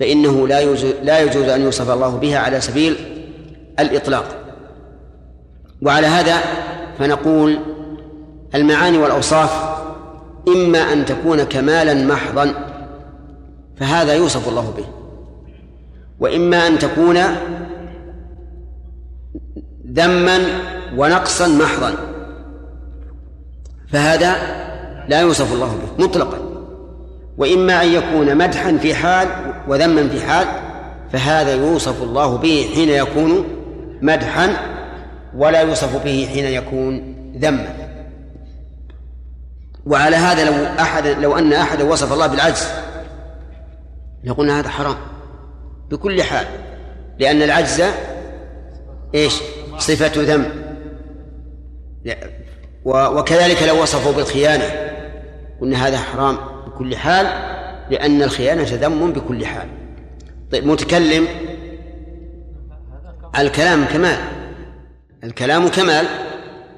فإنه 0.00 0.48
لا 0.48 0.60
يجوز 0.60 0.84
لا 1.02 1.20
يجوز 1.20 1.48
أن 1.48 1.60
يوصف 1.60 1.90
الله 1.90 2.16
بها 2.16 2.38
على 2.38 2.60
سبيل 2.60 2.96
الإطلاق. 3.80 4.24
وعلى 5.82 6.06
هذا 6.06 6.34
فنقول 6.98 7.58
المعاني 8.54 8.98
والأوصاف 8.98 9.50
إما 10.48 10.92
أن 10.92 11.04
تكون 11.04 11.42
كمالا 11.42 11.94
محضا 11.94 12.54
فهذا 13.76 14.14
يوصف 14.14 14.48
الله 14.48 14.74
به. 14.76 14.84
وإما 16.20 16.66
أن 16.66 16.78
تكون 16.78 17.18
ذما 19.92 20.38
ونقصا 20.96 21.48
محضا. 21.48 21.94
فهذا 23.88 24.34
لا 25.08 25.20
يوصف 25.20 25.52
الله 25.52 25.66
به 25.66 26.04
مطلقا. 26.04 26.38
وإما 27.38 27.82
أن 27.82 27.88
يكون 27.88 28.38
مدحا 28.38 28.76
في 28.76 28.94
حال 28.94 29.28
وذما 29.68 30.08
في 30.08 30.26
حال 30.26 30.46
فهذا 31.12 31.54
يوصف 31.54 32.02
الله 32.02 32.36
به 32.36 32.70
حين 32.74 32.88
يكون 32.88 33.44
مدحا 34.02 34.56
ولا 35.36 35.60
يوصف 35.60 36.04
به 36.04 36.28
حين 36.32 36.44
يكون 36.44 37.14
ذما. 37.38 37.74
وعلى 39.86 40.16
هذا 40.16 40.44
لو 40.44 40.80
أحد 40.80 41.06
لو 41.06 41.38
أن 41.38 41.52
أحدا 41.52 41.84
وصف 41.84 42.12
الله 42.12 42.26
بالعجز 42.26 42.68
لقلنا 44.24 44.60
هذا 44.60 44.68
حرام. 44.68 44.96
بكل 45.90 46.22
حال 46.22 46.46
لأن 47.18 47.42
العجز 47.42 47.84
إيش؟ 49.14 49.34
صفة 49.78 50.12
ذم. 50.16 50.64
وكذلك 52.84 53.62
لو 53.62 53.82
وصفوا 53.82 54.12
بالخيانة 54.12 54.64
قلنا 55.60 55.86
هذا 55.86 55.98
حرام 55.98 56.36
بكل 56.66 56.96
حال 56.96 57.26
لأن 57.90 58.22
الخيانة 58.22 58.62
ذم 58.62 59.12
بكل 59.12 59.46
حال. 59.46 59.68
طيب 60.52 60.66
متكلم 60.66 61.26
الكلام 63.38 63.84
كمال. 63.84 64.18
الكلام 65.24 65.68
كمال 65.68 66.06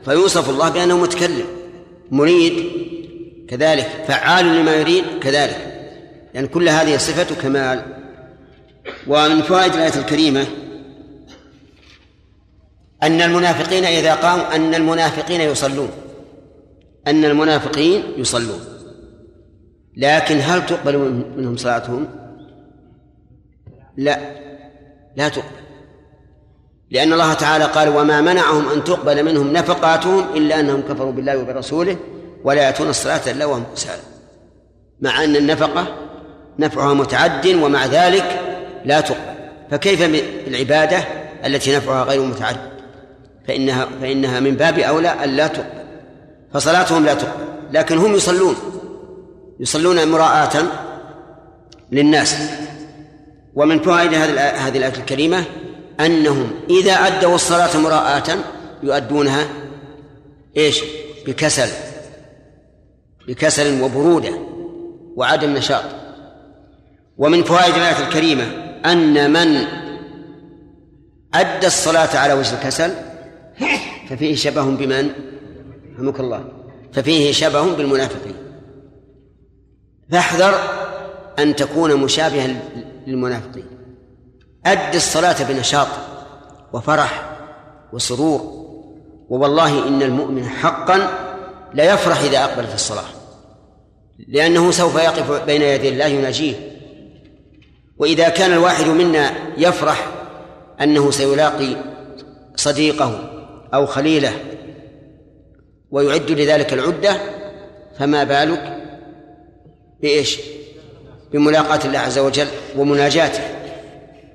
فيوصف 0.05 0.51
الله 0.51 0.70
بأنه 0.70 0.97
متكلم 0.97 1.47
مريد 2.11 2.70
كذلك 3.49 3.86
فعال 4.09 4.61
لما 4.61 4.74
يريد 4.74 5.05
كذلك. 5.20 5.76
يعني 6.37 6.49
كل 6.49 6.68
هذه 6.68 6.97
صفة 6.97 7.34
كمال. 7.43 7.82
ومن 9.07 9.43
فوائد 9.43 9.74
الآية 9.74 10.01
الكريمة 10.01 10.47
أن 13.03 13.22
المنافقين 13.22 13.84
إذا 13.84 14.14
قاموا 14.14 14.57
أن 14.57 14.74
المنافقين 14.74 15.41
يصلون. 15.41 15.89
أن 17.07 17.24
المنافقين 17.24 18.03
يصلون. 18.16 18.61
لكن 19.97 20.39
هل 20.41 20.66
تقبل 20.66 21.24
منهم 21.37 21.57
صلاتهم؟ 21.57 22.09
لا. 23.97 24.18
لا 25.16 25.28
تقبل. 25.28 25.57
لأن 26.91 27.12
الله 27.12 27.34
تعالى 27.34 27.64
قال 27.64 27.89
وما 27.89 28.20
منعهم 28.20 28.68
أن 28.68 28.84
تقبل 28.84 29.24
منهم 29.24 29.53
نفقاتهم 29.53 30.37
إلا 30.37 30.61
أنهم 30.61 30.80
كفروا 30.80 31.12
بالله 31.12 31.39
وبرسوله 31.39 31.97
ولا 32.45 32.62
يأتون 32.62 32.89
الصلاة 32.89 33.30
إلا 33.30 33.45
وهم 33.45 33.64
كسالى 33.74 34.03
مع 35.01 35.24
أن 35.24 35.37
النفقة 35.37 36.06
نفعها 36.59 36.95
متعد 36.95 37.47
ومع 37.47 37.87
ذلك 37.87 38.41
لا 38.85 39.01
تقبل. 39.01 39.37
فكيف 39.71 40.03
بالعبادة 40.03 40.99
التي 41.47 41.77
نفعها 41.77 42.05
غير 42.05 42.23
متعد؟ 42.23 42.57
فإنها 43.49 43.89
فإنها 44.01 44.41
من 44.41 44.55
باب 44.55 44.79
أولى 44.79 45.09
أن 45.09 45.31
لا 45.31 45.47
تقبل. 45.47 45.87
فصلاتهم 46.55 47.05
لا 47.05 47.15
تقبل. 47.15 47.45
لكن 47.73 47.99
هم 47.99 48.15
يصلون. 48.15 48.55
يصلون 49.61 50.09
مراءة 50.09 50.63
للناس. 51.93 52.37
ومن 53.55 53.81
فوائد 53.81 54.15
هذه 54.15 54.77
الآية 54.77 54.99
الكريمة 54.99 55.45
أنهم 56.01 56.51
إذا 56.71 56.93
أدوا 56.93 57.35
الصلاة 57.35 57.77
مراءة 57.77 58.39
يؤدونها 58.83 59.47
إيش؟ 60.57 60.81
بكسل. 61.27 61.69
بكسل 63.29 63.83
وبرودة 63.83 64.39
وعدم 65.17 65.51
نشاط. 65.51 66.06
ومن 67.19 67.45
فوائد 67.45 67.75
الآية 67.75 68.07
الكريمة 68.07 68.45
أن 68.87 69.33
من 69.33 69.67
أدى 71.35 71.67
الصلاة 71.67 72.19
على 72.19 72.33
وجه 72.33 72.55
الكسل 72.55 72.95
ففيه 74.09 74.37
شبه 74.37 74.64
بمن؟ 74.64 75.11
رحمك 75.95 76.21
الله. 76.21 76.45
ففيه 76.93 77.33
شبه 77.33 77.77
بالمنافقين. 77.77 78.35
فاحذر 80.11 80.55
أن 81.39 81.57
تكون 81.57 81.97
مشابها 81.97 82.57
للمنافقين. 83.07 83.67
أد 84.67 84.95
الصلاة 84.95 85.53
بنشاط 85.53 85.89
وفرح 86.73 87.39
وسرور. 87.93 88.67
ووالله 89.29 89.89
إن 89.89 90.03
المؤمن 90.03 90.49
حقا 90.49 91.11
لا 91.75 91.95
يفرح 91.95 92.21
إذا 92.21 92.45
أقبل 92.45 92.67
في 92.67 92.75
الصلاة. 92.75 93.09
لأنه 94.29 94.71
سوف 94.71 94.97
يقف 94.97 95.45
بين 95.45 95.62
يدي 95.62 95.89
الله 95.89 96.07
يناجيه. 96.07 96.76
وإذا 97.99 98.28
كان 98.28 98.53
الواحد 98.53 98.86
منا 98.86 99.32
يفرح 99.59 100.09
أنه 100.80 101.11
سيلاقي 101.11 101.76
صديقه 102.57 103.30
أو 103.74 103.86
خليله 103.86 104.32
ويعد 105.90 106.30
لذلك 106.30 106.72
العدة 106.72 107.16
فما 107.99 108.24
بالك 108.24 108.76
بإيش؟ 110.03 110.38
بملاقاة 111.32 111.80
الله 111.84 111.99
عز 111.99 112.18
وجل 112.18 112.47
ومناجاته. 112.76 113.40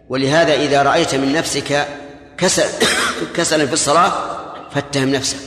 ولهذا 0.10 0.54
إذا 0.54 0.84
رأيت 0.84 1.16
من 1.16 1.34
نفسك 1.34 1.88
كسل 2.38 2.86
كسلا 3.36 3.66
في 3.66 3.74
الصلاة 3.74 4.12
فاتهم 4.72 5.10
نفسك. 5.10 5.38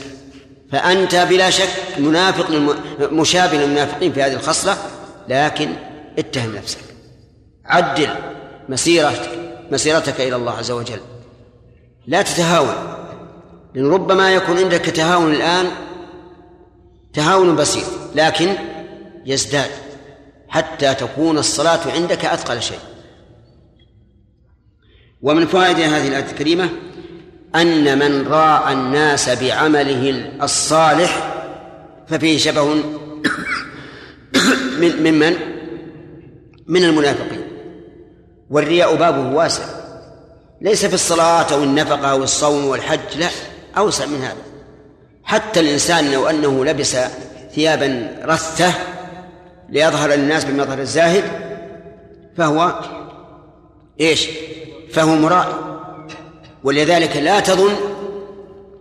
فأنت 0.71 1.15
بلا 1.15 1.49
شك 1.49 1.69
منافق 1.97 2.51
مشابه 3.01 3.57
للمنافقين 3.57 4.13
في 4.13 4.23
هذه 4.23 4.33
الخصلة 4.33 4.77
لكن 5.29 5.69
اتهم 6.19 6.55
نفسك. 6.55 6.94
عدل 7.65 8.09
مسيرتك 8.69 9.29
مسيرتك 9.71 10.21
إلى 10.21 10.35
الله 10.35 10.51
عز 10.51 10.71
وجل. 10.71 10.99
لا 12.07 12.21
تتهاون. 12.21 12.75
لأن 13.73 13.91
ربما 13.91 14.33
يكون 14.33 14.57
عندك 14.57 14.85
تهاون 14.85 15.33
الآن 15.33 15.65
تهاون 17.13 17.55
بسيط 17.55 17.85
لكن 18.15 18.53
يزداد. 19.25 19.71
حتى 20.47 20.93
تكون 20.93 21.37
الصلاة 21.37 21.91
عندك 21.91 22.25
أثقل 22.25 22.61
شيء. 22.61 22.79
ومن 25.21 25.47
فوائد 25.47 25.79
هذه 25.79 26.07
الآية 26.07 26.25
الكريمة 26.31 26.69
أن 27.55 27.99
من 27.99 28.27
راى 28.27 28.73
الناس 28.73 29.29
بعمله 29.29 30.31
الصالح 30.43 31.33
ففيه 32.07 32.37
شبه 32.37 32.73
من 34.79 35.03
ممن 35.03 35.35
من 36.67 36.83
المنافقين. 36.83 37.44
والرياء 38.49 38.95
بابه 38.95 39.35
واسع. 39.35 39.63
ليس 40.61 40.85
في 40.85 40.93
الصلاة 40.93 41.53
أو 41.53 41.63
النفقة 41.63 42.11
أو 42.11 42.23
الصوم 42.23 42.65
والحج 42.65 43.17
لا 43.17 43.29
أوسع 43.77 44.05
من 44.05 44.21
هذا. 44.21 44.41
حتى 45.23 45.59
الإنسان 45.59 46.11
لو 46.11 46.29
أنه 46.29 46.65
لبس 46.65 46.97
ثيابا 47.55 48.17
رثة 48.25 48.73
ليظهر 49.69 50.09
للناس 50.09 50.45
بمظهر 50.45 50.79
الزاهد 50.79 51.23
فهو 52.37 52.79
إيش؟ 54.01 54.27
فهو 54.91 55.15
مرائي 55.15 55.53
ولذلك 56.63 57.17
لا 57.17 57.39
تظن 57.39 57.73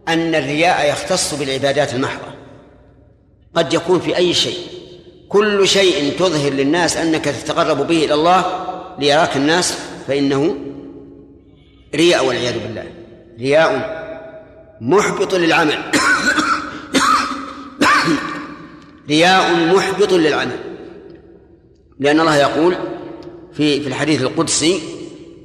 أن 0.09 0.35
الرياء 0.35 0.91
يختص 0.91 1.35
بالعبادات 1.35 1.95
المحضة. 1.95 2.35
قد 3.55 3.73
يكون 3.75 4.01
في 4.01 4.17
أي 4.17 4.35
شيء. 4.35 4.59
كل 5.29 5.69
شيء 5.69 6.19
تظهر 6.19 6.53
للناس 6.53 6.97
أنك 6.97 7.25
تتقرب 7.25 7.87
به 7.87 8.05
إلى 8.05 8.15
الله 8.15 8.45
ليراك 8.99 9.37
الناس 9.37 9.79
فإنه 10.09 10.57
رياء 11.95 12.27
والعياذ 12.27 12.59
بالله. 12.59 12.87
رياء 13.39 14.05
محبط 14.81 15.35
للعمل. 15.35 15.79
رياء 19.09 19.75
محبط 19.75 20.13
للعمل. 20.13 20.59
لأن 22.01 22.21
الله 22.21 22.37
يقول 22.37 22.77
في 23.53 23.81
في 23.81 23.87
الحديث 23.87 24.23
القدسي 24.23 24.81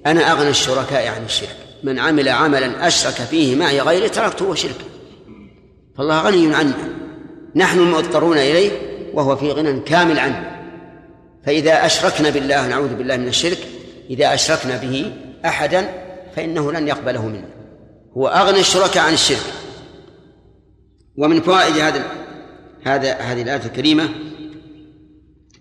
أنا 0.06 0.32
أغنى 0.32 0.50
الشركاء 0.50 1.08
عن 1.08 1.26
الشرك. 1.26 1.56
من 1.84 2.00
عمل 2.00 2.30
عملا 2.30 2.88
أشرك 2.88 3.14
فيه 3.14 3.56
معي 3.56 3.82
غيري 3.82 4.10
تركته 4.10 4.45
وشركه. 4.45 4.86
فالله 5.97 6.22
غني 6.22 6.56
عنه. 6.56 6.89
نحن 7.56 7.80
المضطرون 7.80 8.38
إليه 8.38 8.72
وهو 9.14 9.36
في 9.36 9.52
غنى 9.52 9.80
كامل 9.80 10.20
عنه. 10.20 10.59
فإذا 11.50 11.86
أشركنا 11.86 12.30
بالله 12.30 12.68
نعوذ 12.68 12.95
بالله 12.95 13.18
من 13.18 13.28
الشرك 13.28 13.58
إذا 14.10 14.34
أشركنا 14.34 14.78
به 14.78 15.14
أحدا 15.45 15.89
فإنه 16.36 16.72
لن 16.72 16.88
يقبله 16.88 17.26
منا. 17.26 17.50
هو 18.18 18.28
أغنى 18.28 18.60
الشركاء 18.60 19.04
عن 19.04 19.14
الشرك. 19.14 19.54
ومن 21.18 21.41
فوائد 21.41 21.78
هذا 21.78 22.04
هذا 22.84 23.14
هذه 23.14 23.41
الآية 23.41 23.66
الكريمة 23.66 24.10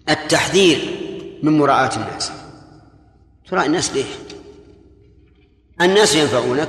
التحذير 0.09 0.78
من 1.43 1.59
مراعاة 1.59 1.97
الناس. 1.97 2.32
تراعي 3.51 3.66
الناس 3.66 3.93
ليه؟ 3.95 4.05
الناس 5.80 6.14
ينفعونك؟ 6.14 6.68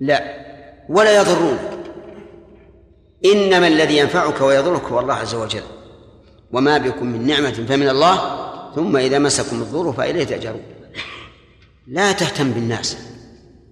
لا. 0.00 0.22
ولا 0.88 1.16
يضرونك. 1.16 1.78
إنما 3.24 3.66
الذي 3.66 3.96
ينفعك 3.96 4.40
ويضرك 4.40 4.84
هو 4.84 5.00
الله 5.00 5.14
عز 5.14 5.34
وجل. 5.34 5.77
وما 6.52 6.78
بكم 6.78 7.06
من 7.06 7.26
نعمة 7.26 7.66
فمن 7.68 7.88
الله 7.88 8.38
ثم 8.74 8.96
إذا 8.96 9.18
مسكم 9.18 9.62
الضر 9.62 9.92
فإليه 9.92 10.24
تأجرون. 10.24 10.62
لا 11.86 12.12
تهتم 12.12 12.50
بالناس. 12.50 12.96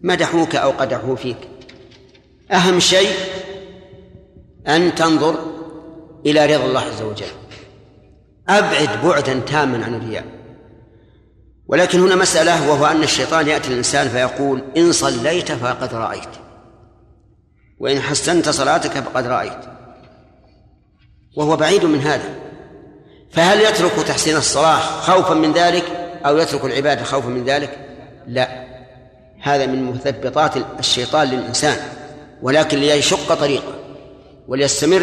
مدحوك 0.02 0.56
أو 0.56 0.70
قدحوا 0.70 1.16
فيك. 1.16 1.36
أهم 2.52 2.80
شيء 2.80 3.14
أن 4.68 4.94
تنظر 4.94 5.34
إلى 6.26 6.56
رضا 6.56 6.64
الله 6.64 6.80
عز 6.80 7.02
وجل. 7.02 7.26
أبعد 8.48 9.04
بعدا 9.04 9.38
تاما 9.38 9.84
عن 9.84 9.94
الرياء. 9.94 10.24
ولكن 11.68 12.00
هنا 12.00 12.14
مسألة 12.14 12.70
وهو 12.70 12.86
أن 12.86 13.02
الشيطان 13.02 13.48
يأتي 13.48 13.68
الإنسان 13.68 14.08
فيقول 14.08 14.62
إن 14.76 14.92
صليت 14.92 15.52
فقد 15.52 15.94
رأيت. 15.94 16.28
وإن 17.78 18.00
حسنت 18.00 18.48
صلاتك 18.48 18.90
فقد 18.90 19.26
رأيت. 19.26 19.60
وهو 21.36 21.56
بعيد 21.56 21.84
من 21.84 21.98
هذا. 21.98 22.45
فهل 23.36 23.60
يترك 23.60 23.92
تحسين 24.06 24.36
الصلاة 24.36 24.78
خوفا 25.00 25.34
من 25.34 25.52
ذلك 25.52 25.84
أو 26.26 26.38
يترك 26.38 26.64
العبادة 26.64 27.04
خوفا 27.04 27.28
من 27.28 27.44
ذلك؟ 27.44 27.78
لا. 28.26 28.66
هذا 29.42 29.66
من 29.66 29.84
مثبطات 29.84 30.52
الشيطان 30.78 31.28
للإنسان 31.28 31.76
ولكن 32.42 32.78
ليشق 32.78 33.34
طريقه 33.34 33.74
وليستمر 34.48 35.02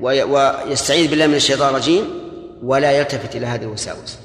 ويستعيذ 0.00 1.10
بالله 1.10 1.26
من 1.26 1.34
الشيطان 1.34 1.68
الرجيم 1.68 2.04
ولا 2.62 2.92
يلتفت 2.92 3.36
إلى 3.36 3.46
هذه 3.46 3.62
الوساوس. 3.62 4.18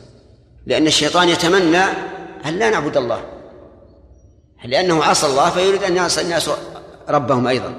لأن 0.66 0.88
الشيطان 0.88 1.30
يتمنى 1.30 1.84
أن 2.46 2.60
لا 2.60 2.70
نعبد 2.70 2.98
الله 2.98 3.24
لأنه 4.66 5.04
عصى 5.04 5.28
الله 5.28 5.50
فيريد 5.50 5.84
أن 5.84 5.96
يعصى 5.96 6.22
الناس 6.22 6.50
ربهم 7.10 7.48
أيضا. 7.48 7.74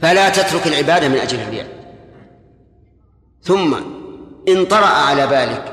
فلا 0.00 0.28
تترك 0.28 0.66
العبادة 0.66 1.08
من 1.08 1.18
أجل 1.18 1.40
الرياء. 1.40 1.83
ثم 3.44 3.74
إن 4.48 4.64
طرأ 4.64 4.86
على 4.86 5.26
بالك 5.26 5.72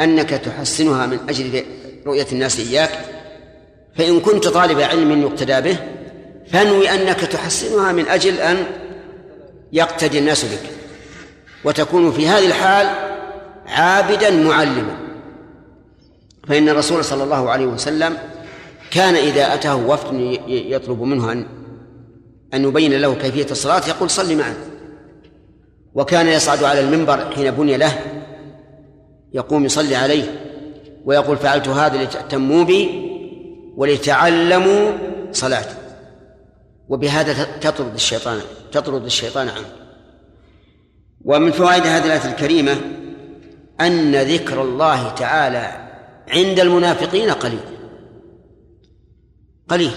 أنك 0.00 0.30
تحسنها 0.30 1.06
من 1.06 1.18
أجل 1.28 1.64
رؤية 2.06 2.26
الناس 2.32 2.60
إياك 2.60 2.90
فإن 3.94 4.20
كنت 4.20 4.48
طالب 4.48 4.80
علم 4.80 5.22
يقتدى 5.22 5.60
به 5.60 5.76
فانوي 6.52 6.90
أنك 6.90 7.20
تحسنها 7.20 7.92
من 7.92 8.08
أجل 8.08 8.34
أن 8.34 8.64
يقتدي 9.72 10.18
الناس 10.18 10.44
بك. 10.44 10.70
وتكون 11.64 12.12
في 12.12 12.28
هذه 12.28 12.46
الحال 12.46 12.86
عابدا 13.66 14.30
معلما. 14.30 14.96
فإن 16.48 16.68
الرسول 16.68 17.04
صلى 17.04 17.24
الله 17.24 17.50
عليه 17.50 17.66
وسلم 17.66 18.18
كان 18.90 19.14
إذا 19.14 19.54
أتاه 19.54 19.76
وفد 19.76 20.38
يطلب 20.48 21.02
منه 21.02 21.32
أن 21.32 21.46
أن 22.54 22.64
يبين 22.64 22.92
له 22.92 23.14
كيفية 23.14 23.46
الصلاة 23.50 23.88
يقول 23.88 24.10
صل 24.10 24.36
معنا 24.36 24.56
وكان 25.94 26.28
يصعد 26.28 26.64
على 26.64 26.80
المنبر 26.80 27.30
حين 27.34 27.50
بني 27.50 27.76
له 27.76 27.92
يقوم 29.32 29.64
يصلي 29.64 29.96
عليه 29.96 30.24
ويقول 31.04 31.36
فعلت 31.36 31.68
هذا 31.68 32.02
لتأتموا 32.02 32.64
بي 32.64 33.10
ولتعلموا 33.76 34.92
صلاتي 35.32 35.74
وبهذا 36.88 37.44
تطرد 37.44 37.94
الشيطان 37.94 38.40
تطرد 38.72 39.04
الشيطان 39.04 39.48
عنه. 39.48 39.66
ومن 41.24 41.50
فوائد 41.52 41.86
هذه 41.86 42.04
الآية 42.06 42.32
الكريمة 42.32 42.76
أن 43.80 44.14
ذكر 44.16 44.62
الله 44.62 45.14
تعالى 45.14 45.90
عند 46.28 46.60
المنافقين 46.60 47.30
قليل. 47.30 47.60
قليل. 49.68 49.92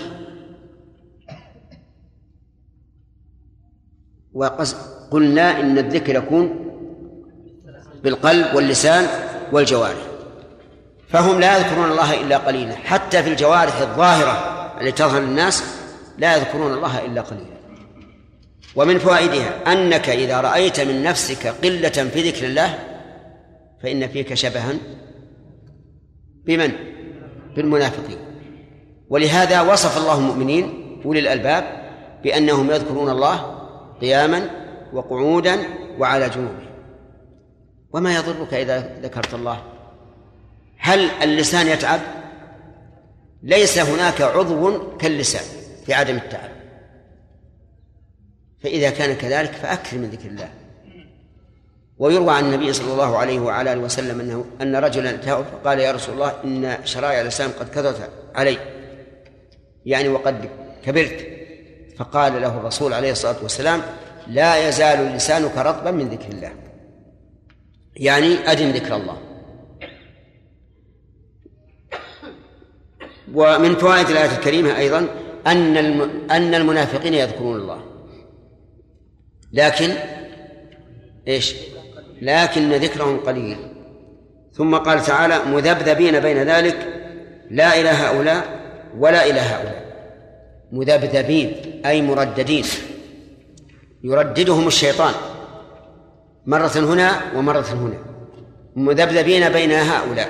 وقلنا 5.14 5.60
إن 5.60 5.78
الذكر 5.78 6.16
يكون 6.16 6.56
بالقلب 8.04 8.56
واللسان 8.56 9.08
والجوارح. 9.52 10.08
فهم 11.10 11.40
لا 11.40 11.58
يذكرون 11.58 11.92
الله 11.92 12.22
إلا 12.22 12.38
قليلا 12.38 12.76
حتى 12.76 13.24
في 13.24 13.30
الجوارح 13.30 13.82
الظاهرة 13.82 14.32
التي 14.82 14.92
تظهر 14.92 15.22
للناس 15.22 15.64
لا 16.18 16.38
يذكرون 16.38 16.74
الله 16.74 17.06
إلا 17.06 17.22
قليلا. 17.22 17.58
ومن 18.76 19.00
فوائدها 19.00 19.72
أنك 19.74 20.10
إذا 20.10 20.42
رأيت 20.42 20.80
من 20.80 21.04
نفسك 21.04 21.48
قلة 21.48 21.90
في 21.90 22.30
ذكر 22.30 22.46
الله 22.46 22.80
فإن 23.84 24.08
فيك 24.08 24.34
شبها 24.34 24.74
بمن؟ 26.46 26.72
بالمنافقين. 27.56 28.18
ولهذا 29.10 29.62
وصف 29.62 29.98
الله 29.98 30.18
المؤمنين 30.18 31.02
أولي 31.06 31.20
الألباب 31.20 31.64
بأنهم 32.24 32.72
يذكرون 32.72 33.10
الله 33.10 33.60
قياما 34.02 34.63
وقعودا 34.94 35.60
وعلى 36.00 36.30
جنوبهم 36.30 36.74
وما 37.94 38.16
يضرك 38.16 38.54
إذا 38.54 39.00
ذكرت 39.02 39.34
الله؟ 39.34 39.64
هل 40.78 41.00
اللسان 41.00 41.68
يتعب؟ 41.68 42.00
ليس 43.44 43.78
هناك 43.78 44.22
عضو 44.22 44.98
كاللسان 44.98 45.44
في 45.86 45.94
عدم 45.94 46.16
التعب. 46.16 46.50
فإذا 48.64 48.90
كان 48.90 49.16
كذلك 49.16 49.52
فأكثر 49.52 49.98
من 49.98 50.10
ذكر 50.10 50.30
الله. 50.30 50.50
ويروى 51.98 52.34
عن 52.34 52.46
النبي 52.46 52.74
صلى 52.74 52.94
الله 52.94 53.18
عليه 53.18 53.40
وعلى 53.40 53.74
آله 53.74 53.82
وسلم 53.82 54.20
انه 54.20 54.46
أن 54.62 54.76
رجلا 54.76 55.10
اتاه 55.10 55.44
فقال 55.44 55.80
يا 55.80 55.92
رسول 55.92 56.16
الله 56.16 56.34
إن 56.44 56.86
شرائع 56.86 57.22
الاسلام 57.22 57.52
قد 57.60 57.70
كثرت 57.70 58.10
علي. 58.36 58.58
يعني 59.86 60.10
وقد 60.10 60.50
كبرت. 60.86 61.28
فقال 61.98 62.42
له 62.42 62.58
الرسول 62.58 62.94
عليه 62.94 63.12
الصلاة 63.12 63.36
والسلام 63.44 63.82
لا 64.28 64.68
يزال 64.68 65.16
لسانك 65.16 65.58
رطبا 65.58 65.92
من 65.92 66.10
ذكر 66.10 66.30
الله. 66.30 66.52
يعني 67.96 68.52
آدم 68.52 68.70
ذكر 68.70 68.96
الله. 68.96 69.18
ومن 73.34 73.76
فوائد 73.76 74.10
الآية 74.10 74.38
الكريمة 74.38 74.78
أيضا 74.78 75.08
أن 75.48 75.78
أن 76.32 76.56
المنافقين 76.56 77.14
يذكرون 77.14 77.56
الله. 77.62 77.84
لكن 79.54 79.94
إيش؟ 81.28 81.56
لكن 82.22 82.74
ذكرهم 82.74 83.20
قليل. 83.20 83.58
ثم 84.54 84.76
قال 84.76 85.02
تعالى 85.02 85.40
مذبذبين 85.46 86.20
بين 86.20 86.38
ذلك 86.38 86.78
لا 87.52 87.80
إلى 87.80 87.90
هؤلاء 87.90 88.60
ولا 88.98 89.26
إلى 89.26 89.40
هؤلاء. 89.40 89.84
مذبذبين 90.72 91.82
أي 91.86 92.02
مرددين. 92.02 92.66
يرددهم 94.04 94.68
الشيطان. 94.68 95.14
مرة 96.46 96.72
هنا 96.76 97.22
ومرة 97.36 97.66
هنا. 97.72 97.98
مذبذبين 98.76 99.50
بين 99.50 99.72
هؤلاء 99.72 100.30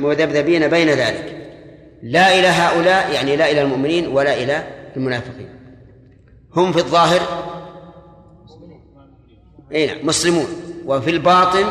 مذبذبين 0.00 0.68
بين 0.68 0.88
ذلك. 0.88 1.48
لا 2.02 2.38
إلى 2.38 2.46
هؤلاء 2.46 3.12
يعني 3.12 3.36
لا 3.36 3.50
إلى 3.50 3.62
المؤمنين 3.62 4.06
ولا 4.08 4.42
إلى 4.42 4.66
المنافقين. 4.96 5.48
هم 6.56 6.72
في 6.72 6.78
الظاهر 6.78 7.20
أي 9.72 9.86
نعم 9.86 10.06
مسلمون. 10.06 10.46
وفي 10.84 11.10
الباطن 11.10 11.64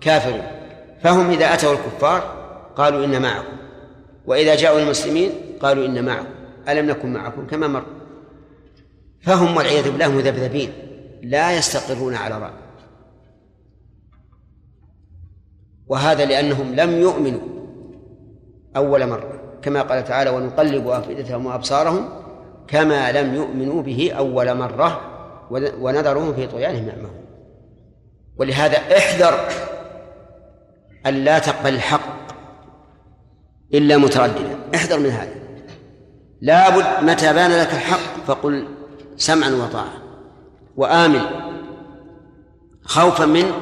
كافرون. 0.00 0.42
فهم 1.02 1.30
إذا 1.30 1.54
أتوا 1.54 1.72
الكفار 1.72 2.20
قالوا 2.76 3.04
إن 3.04 3.22
معكم. 3.22 3.56
وإذا 4.26 4.54
جاءوا 4.54 4.80
المسلمين 4.80 5.30
قالوا 5.60 5.86
إن 5.86 6.04
معكم. 6.04 6.26
ألم 6.68 6.86
نكن 6.86 7.12
معكم 7.12 7.46
كما 7.46 7.66
مر 7.68 7.82
فهم 9.22 9.56
والعياذ 9.56 9.90
بالله 9.90 10.08
مذبذبين 10.08 10.72
لا 11.22 11.56
يستقرون 11.56 12.14
على 12.14 12.38
رأي. 12.38 12.52
وهذا 15.86 16.24
لأنهم 16.24 16.74
لم 16.74 16.90
يؤمنوا 16.90 17.40
أول 18.76 19.06
مرة. 19.06 19.58
كما 19.62 19.82
قال 19.82 20.04
تعالى 20.04 20.30
ونقلب 20.30 20.88
أفئدتهم 20.88 21.46
وأبصارهم 21.46 22.08
كما 22.68 23.12
لم 23.12 23.34
يؤمنوا 23.34 23.82
به 23.82 24.12
أول 24.12 24.54
مرة 24.54 25.00
ونذرهم 25.80 26.34
في 26.34 26.46
طغيانهم 26.46 26.88
يعمهون. 26.88 27.24
ولهذا 28.36 28.76
احذر 28.76 29.48
أن 31.06 31.14
لا 31.14 31.38
تقبل 31.38 31.74
الحق 31.74 32.32
إلا 33.74 33.96
مترددا. 33.96 34.58
احذر 34.74 34.98
من 34.98 35.10
هذا. 35.10 35.34
لابد 36.40 37.04
متى 37.04 37.32
بان 37.32 37.50
لك 37.50 37.72
الحق 37.72 38.24
فقل 38.26 38.81
سمعا 39.22 39.50
وطاعة. 39.50 40.02
وآمن. 40.76 41.20
خوفا 42.84 43.26
من 43.26 43.52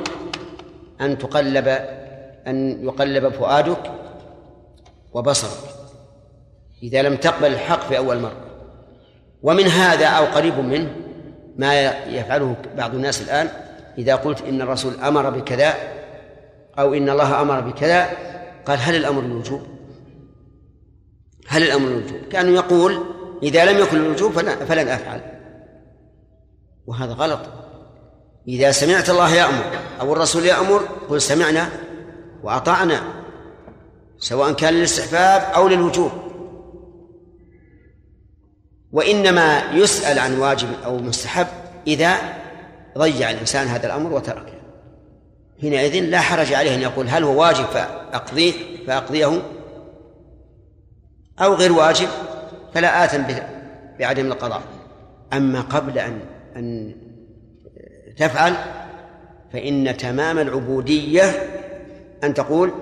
أن 1.00 1.18
تقلب 1.18 1.68
أن 2.46 2.84
يقلب 2.84 3.28
فؤادك 3.28 3.90
وبصرك. 5.12 5.70
إذا 6.82 7.02
لم 7.02 7.16
تقبل 7.16 7.46
الحق 7.46 7.80
في 7.88 7.98
أول 7.98 8.18
مرة. 8.18 8.50
ومن 9.42 9.66
هذا 9.66 10.06
أو 10.06 10.24
قريب 10.24 10.58
منه 10.58 10.96
ما 11.56 11.90
يفعله 11.90 12.56
بعض 12.76 12.94
الناس 12.94 13.22
الآن 13.22 13.48
إذا 13.98 14.14
قلت 14.14 14.42
إن 14.42 14.62
الرسول 14.62 14.94
أمر 14.94 15.30
بكذا 15.30 15.74
أو 16.78 16.94
إن 16.94 17.10
الله 17.10 17.40
أمر 17.40 17.60
بكذا 17.60 18.08
قال 18.66 18.78
هل 18.78 18.96
الأمر 18.96 19.22
الوجوب؟ 19.22 19.62
هل 21.48 21.62
الأمر 21.62 21.88
الوجوب؟ 21.88 22.20
كأنه 22.32 22.50
يقول 22.50 23.04
إذا 23.42 23.72
لم 23.72 23.78
يكن 23.78 23.96
الوجوب 23.96 24.32
فلن 24.32 24.88
أفعل. 24.88 25.39
وهذا 26.86 27.12
غلط. 27.12 27.40
إذا 28.48 28.72
سمعت 28.72 29.10
الله 29.10 29.34
يأمر 29.34 29.64
أو 30.00 30.12
الرسول 30.12 30.46
يأمر 30.46 30.78
قل 31.08 31.20
سمعنا 31.20 31.68
وأطعنا 32.42 33.02
سواء 34.18 34.52
كان 34.52 34.74
للاستحباب 34.74 35.54
أو 35.54 35.68
للوجوب. 35.68 36.10
وإنما 38.92 39.62
يسأل 39.72 40.18
عن 40.18 40.38
واجب 40.38 40.68
أو 40.84 40.98
مستحب 40.98 41.46
إذا 41.86 42.16
ضيع 42.98 43.30
الإنسان 43.30 43.66
هذا 43.66 43.86
الأمر 43.86 44.12
وتركه. 44.12 44.60
حينئذ 45.60 46.00
لا 46.00 46.20
حرج 46.20 46.52
عليه 46.52 46.74
أن 46.74 46.80
يقول 46.80 47.08
هل 47.08 47.24
هو 47.24 47.40
واجب 47.40 47.64
فأقضيه 47.64 48.52
فأقضيه 48.86 49.42
أو 51.40 51.54
غير 51.54 51.72
واجب 51.72 52.08
فلا 52.74 53.04
آثم 53.04 53.22
بعدم 53.98 54.26
القضاء. 54.26 54.62
أما 55.32 55.60
قبل 55.60 55.98
أن 55.98 56.20
أن 56.56 56.94
تفعل 58.16 58.54
فإن 59.52 59.96
تمام 59.96 60.38
العبودية 60.38 61.24
أن 62.24 62.34
تقول 62.34 62.72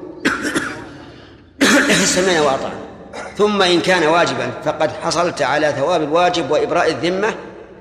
سمعنا 2.15 2.43
وأطعنا 2.43 2.89
ثم 3.37 3.63
إن 3.63 3.81
كان 3.81 4.07
واجبا 4.07 4.51
فقد 4.65 4.91
حصلت 4.91 5.43
على 5.43 5.73
ثواب 5.73 6.03
الواجب 6.03 6.51
وإبراء 6.51 6.91
الذمة 6.91 7.35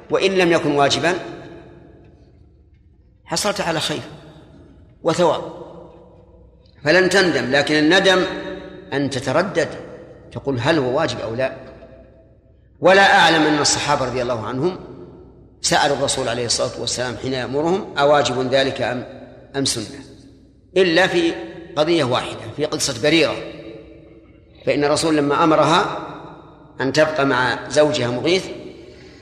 وإن 0.10 0.32
لم 0.32 0.52
يكن 0.52 0.72
واجبا 0.72 1.14
حصلت 3.26 3.62
على 3.62 3.80
خير 3.80 4.02
وثواب. 5.04 5.42
فلن 6.84 7.10
تندم 7.10 7.52
لكن 7.52 7.76
الندم 7.76 8.22
أن 8.94 9.10
تتردد 9.10 9.68
تقول 10.32 10.60
هل 10.60 10.78
هو 10.78 10.98
واجب 10.98 11.20
أو 11.20 11.36
لا. 11.36 11.56
ولا 12.80 13.20
أعلم 13.20 13.42
أن 13.42 13.60
الصحابة 13.60 14.06
رضي 14.06 14.22
الله 14.22 14.46
عنهم 14.46 14.78
سألوا 15.62 15.98
الرسول 15.98 16.30
عليه 16.30 16.46
الصلاة 16.46 16.82
والسلام 16.82 17.18
حين 17.18 17.34
يأمرهم 17.34 17.98
أواجب 17.98 18.54
ذلك 18.54 18.82
أم 18.82 19.04
أم 19.56 19.66
سنة؟ 19.66 20.00
إلا 20.78 21.08
في 21.08 21.34
قضية 21.76 22.04
واحدة 22.04 22.40
في 22.56 22.66
قصة 22.66 23.02
بريرة. 23.04 23.36
فإن 24.66 24.84
الرسول 24.84 25.18
لما 25.18 25.44
أمرها 25.44 26.00
أن 26.82 26.94
تبقى 26.94 27.26
مع 27.26 27.70
زوجها 27.70 28.08
مغيث 28.08 28.46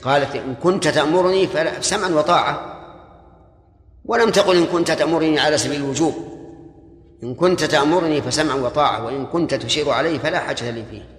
قالت 0.02 0.36
إن 0.36 0.56
كنت 0.64 0.88
تأمرني 0.88 1.48
فسمعا 1.48 2.10
وطاعة. 2.10 2.76
ولم 4.06 4.30
تقل 4.30 4.58
إن 4.58 4.66
كنت 4.66 4.92
تأمرني 4.92 5.40
على 5.40 5.58
سبيل 5.58 5.82
الوجوب. 5.82 6.14
إن 7.24 7.36
كنت 7.36 7.64
تأمرني 7.64 8.22
فسمعا 8.22 8.56
وطاعة 8.56 9.06
وإن 9.06 9.26
كنت 9.26 9.54
تشير 9.54 9.90
علي 9.90 10.20
فلا 10.20 10.40
حاجة 10.40 10.72
لي 10.72 10.86
فيه. 10.92 11.10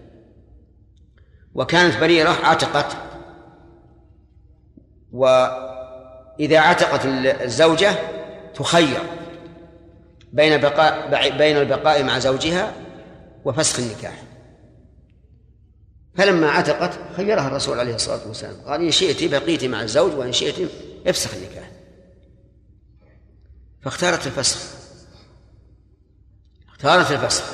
وكانت 1.55 1.97
بريرة 2.01 2.37
عتقت 2.43 2.97
وإذا 5.17 6.59
عتقت 6.59 7.01
الزوجة 7.43 7.95
تخير 8.55 9.01
بين 10.33 10.61
بقاء 10.61 11.09
بين 11.39 11.57
البقاء 11.57 12.03
مع 12.03 12.19
زوجها 12.19 12.73
وفسخ 13.45 13.79
النكاح. 13.79 14.23
فلما 16.17 16.51
عتقت 16.51 16.99
خيرها 17.17 17.49
الرسول 17.49 17.81
عليه 17.81 17.95
الصلاة 17.95 18.29
والسلام. 18.29 18.57
قال 18.67 18.83
إن 18.83 18.91
شئت 18.91 19.31
بقيت 19.31 19.65
مع 19.65 19.83
الزوج 19.83 20.15
وإن 20.15 20.33
شئت 20.33 20.71
افسخ 21.07 21.35
النكاح. 21.35 21.71
فاختارت 23.83 24.27
الفسخ. 24.27 24.59
اختارت 26.69 27.11
الفسخ. 27.11 27.45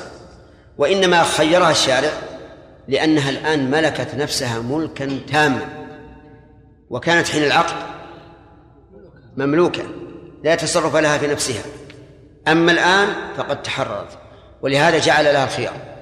وإنما 0.77 1.23
خيرها 1.23 1.71
الشارع 1.71 2.11
لأنها 2.87 3.29
الآن 3.29 3.71
ملكت 3.71 4.15
نفسها 4.15 4.59
ملكا 4.59 5.19
تاما. 5.27 5.82
وكانت 6.89 7.27
حين 7.27 7.43
العقد 7.43 7.75
مملوكة 9.37 9.83
لا 10.43 10.55
تصرف 10.55 10.95
لها 10.95 11.17
في 11.17 11.27
نفسها. 11.27 11.63
أما 12.47 12.71
الآن 12.71 13.33
فقد 13.37 13.61
تحررت 13.61 14.17
ولهذا 14.61 14.99
جعل 14.99 15.25
لها 15.25 15.43
الخيار. 15.43 15.93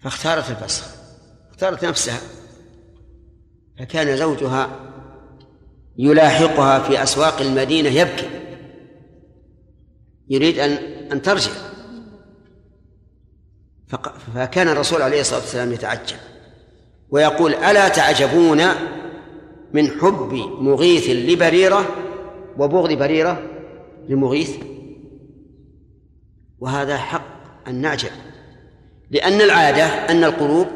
فاختارت 0.00 0.50
الفسخ 0.50 0.86
اختارت 1.50 1.84
نفسها. 1.84 2.20
فكان 3.78 4.16
زوجها 4.16 4.70
يلاحقها 5.98 6.78
في 6.78 7.02
أسواق 7.02 7.40
المدينة 7.40 7.88
يبكي 7.88 8.30
يريد 10.28 10.58
أن 10.58 10.70
أن 11.12 11.22
ترجع. 11.22 11.50
فكان 14.34 14.68
الرسول 14.68 15.02
عليه 15.02 15.20
الصلاة 15.20 15.40
والسلام 15.40 15.72
يتعجب. 15.72 16.16
ويقول 17.14 17.54
ألا 17.54 17.88
تعجبون 17.88 18.62
من 19.72 19.90
حب 19.90 20.32
مغيث 20.60 21.10
لبريرة 21.10 21.84
وبغض 22.58 22.92
بريرة 22.92 23.42
لمغيث؟ 24.08 24.50
وهذا 26.60 26.96
حق 26.96 27.24
أن 27.68 27.74
نعجب 27.74 28.10
لأن 29.10 29.40
العادة 29.40 29.84
أن 29.84 30.24
القلوب 30.24 30.66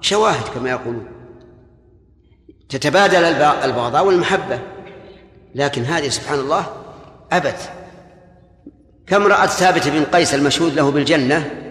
شواهد 0.00 0.48
كما 0.54 0.70
يقولون. 0.70 1.06
تتبادل 2.68 3.24
البغضاء 3.64 4.06
والمحبة 4.06 4.58
لكن 5.54 5.82
هذه 5.82 6.08
سبحان 6.08 6.38
الله 6.38 6.66
أبت 7.32 7.70
كم 9.06 9.22
رأت 9.22 9.48
ثابت 9.48 9.88
بن 9.88 10.04
قيس 10.04 10.34
المشهود 10.34 10.74
له 10.74 10.90
بالجنة؟ 10.90 11.61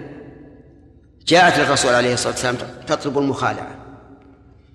جاءت 1.27 1.59
للرسول 1.59 1.93
عليه 1.93 2.13
الصلاة 2.13 2.33
والسلام 2.33 2.57
تطلب 2.87 3.17
المخالعة 3.17 3.75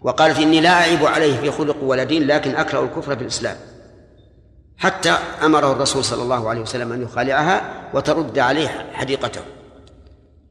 وقالت 0.02 0.38
إني 0.38 0.60
لا 0.60 0.70
أعيب 0.70 1.06
عليه 1.06 1.40
في 1.40 1.50
خلق 1.50 1.76
ولا 1.82 2.04
دين 2.04 2.26
لكن 2.26 2.54
أكره 2.54 2.84
الكفر 2.84 3.16
في 3.16 3.22
الإسلام. 3.22 3.56
حتى 4.78 5.18
أمره 5.42 5.72
الرسول 5.72 6.04
صلى 6.04 6.22
الله 6.22 6.48
عليه 6.48 6.60
وسلم 6.60 6.92
أن 6.92 7.02
يخالعها 7.02 7.88
وترد 7.94 8.38
عليه 8.38 8.68
حديقته. 8.92 9.40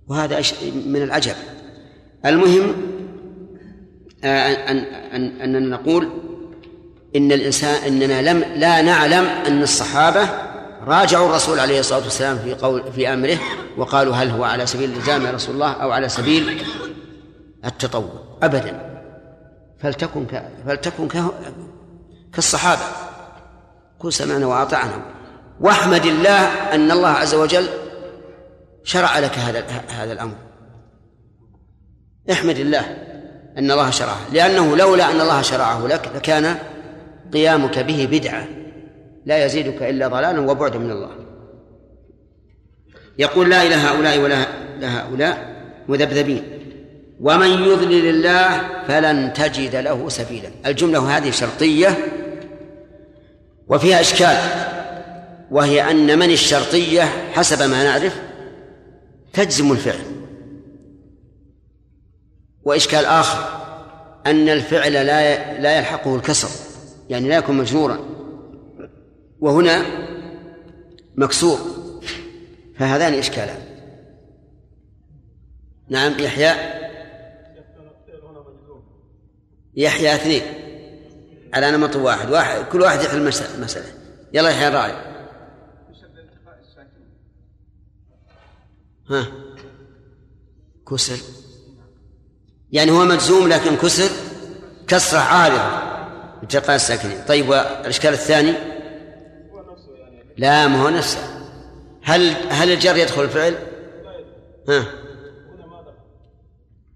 وهذا 0.08 0.42
من 0.86 1.02
العجب. 1.04 1.36
المهم 2.26 2.74
آه، 4.24 4.72
أن 4.72 4.78
أن 5.14 5.42
أننا 5.42 5.78
نقول 5.78 6.10
إن 7.16 7.32
الإنسان 7.32 7.84
إننا 7.88 8.32
لم 8.32 8.44
لا 8.56 8.82
نعلم 8.82 9.26
أن 9.26 9.62
الصحابة 9.64 10.30
راجعوا 10.88 11.30
الرسول 11.30 11.60
عليه 11.60 11.80
الصلاة 11.80 12.04
والسلام 12.04 12.38
في 12.38 12.54
قول 12.54 12.92
في 12.92 13.14
أمره 13.14 13.38
وقالوا 13.78 14.16
هل 14.16 14.30
هو 14.30 14.44
على 14.44 14.66
سبيل 14.66 14.90
الإلزام 14.90 15.26
يا 15.26 15.32
رسول 15.32 15.56
الله 15.56 15.72
أو 15.72 15.92
على 15.92 16.10
سبيل 16.10 16.66
التطوع؟ 17.66 18.10
أبدا. 18.44 19.02
فلتكن 19.80 20.26
ك... 20.26 20.50
فلتكن 20.68 21.08
ك... 21.08 21.24
كالصحابة. 22.34 22.82
كن 24.00 24.12
سمعنا 24.12 24.46
وأطعنا. 24.46 25.06
واحمد 25.60 26.06
الله 26.06 26.48
أن 26.74 26.92
الله 26.92 27.10
عز 27.10 27.36
وجل 27.36 27.70
شرع 28.84 29.20
لك 29.20 29.38
هذا 29.38 29.66
هذا 29.90 30.14
الأمر. 30.14 30.36
احمد 32.32 32.58
الله 32.58 32.98
أن 33.58 33.72
الله 33.72 33.90
شرعه. 33.90 34.20
لأنه 34.32 34.78
لولا 34.78 35.12
أن 35.12 35.22
الله 35.22 35.42
شرعه 35.42 35.88
لك 35.88 36.12
لكان 36.16 36.58
قيامك 37.34 37.80
به 37.80 38.08
بدعة. 38.12 38.48
لا 39.26 39.46
يزيدك 39.46 39.84
إلا 39.84 40.08
ضلالا 40.08 40.52
وبعدا 40.52 40.80
من 40.80 40.92
الله. 40.92 41.10
يقول 43.18 43.50
لا 43.50 43.64
إلى 43.64 43.76
هؤلاء 43.76 44.20
ولا 44.20 44.46
لهؤلاء 44.80 45.56
مذبذبين. 45.88 46.44
ومن 47.20 47.50
يضلل 47.50 48.10
الله 48.10 48.62
فلن 48.88 49.34
تجد 49.34 49.76
له 49.76 50.10
سبيلا. 50.10 50.50
الجملة 50.66 51.18
هذه 51.18 51.32
شرطية 51.32 51.98
وفيها 53.68 54.02
إشكال 54.02 54.38
وهي 55.52 55.92
أن 55.92 56.20
من 56.20 56.30
الشرطية 56.30 57.04
حسب 57.34 57.70
ما 57.70 57.84
نعرف 57.84 58.22
تجزم 59.34 59.72
الفعل. 59.72 60.04
وإشكال 62.64 63.06
آخر 63.06 63.66
أن 64.26 64.50
الفعل 64.50 64.94
لا 64.94 65.60
لا 65.62 65.78
يلحقه 65.78 66.16
الكسر 66.16 66.50
يعني 67.10 67.30
لا 67.30 67.36
يكون 67.36 67.58
مجرورا. 67.58 68.15
وهنا 69.46 69.86
مكسور. 71.16 71.60
فهذان 72.80 73.14
إشكالان 73.14 73.62
نعم 75.90 76.20
يحيى. 76.20 76.76
يحيى 79.76 80.16
اثنين. 80.16 80.42
على 81.54 81.72
نمط 81.72 81.96
واحد. 81.96 82.30
واحد 82.32 82.66
كل 82.66 82.82
واحد 82.82 83.02
يحل 83.02 83.18
المسألة 83.18 83.86
يلا 84.34 84.50
يحيى 84.50 84.68
الراعي 84.68 85.16
ها. 89.10 89.28
كسر. 90.90 91.18
يعني 92.72 92.92
هو 92.92 93.06
مجزوم 93.06 93.48
لكن 93.48 93.76
كسر. 93.76 94.10
كسرة 94.88 95.20
عارضة. 95.20 95.86
التقاء 96.44 96.76
الساكنين. 96.76 97.26
طيب 97.28 97.50
والإشكال 97.50 98.14
الثاني؟ 98.14 98.75
لا 100.38 100.68
ما 100.68 100.82
هو 100.84 100.90
نفسه. 100.90 101.20
هل 102.04 102.36
هل 102.50 102.72
الجر 102.72 102.98
يدخل 102.98 103.24
الفعل؟ 103.24 103.56
ها. 104.70 104.86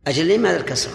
أجل 0.08 0.28
لماذا 0.28 0.58
الكسرة؟ 0.58 0.94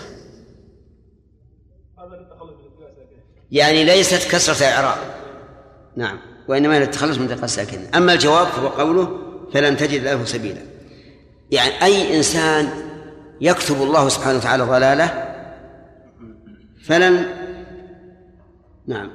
يعني 3.53 3.85
ليست 3.85 4.31
كسرة 4.31 4.67
إعراب. 4.67 4.99
نعم 5.97 6.19
وإنما 6.49 6.79
للتخلص 6.79 7.19
من 7.19 7.25
التقاء 7.25 7.45
الساكنين 7.45 7.95
أما 7.95 8.13
الجواب 8.13 8.47
فهو 8.47 8.69
قوله 8.69 9.19
فلن 9.53 9.77
تجد 9.77 10.03
له 10.03 10.25
سبيلا. 10.25 10.61
يعني 11.51 11.83
أي 11.83 12.17
إنسان 12.17 12.71
يكتب 13.41 13.83
الله 13.83 14.09
سبحانه 14.09 14.39
وتعالى 14.39 14.65
ضلاله 14.65 15.35
فلن 16.85 17.27
نعم 18.87 19.11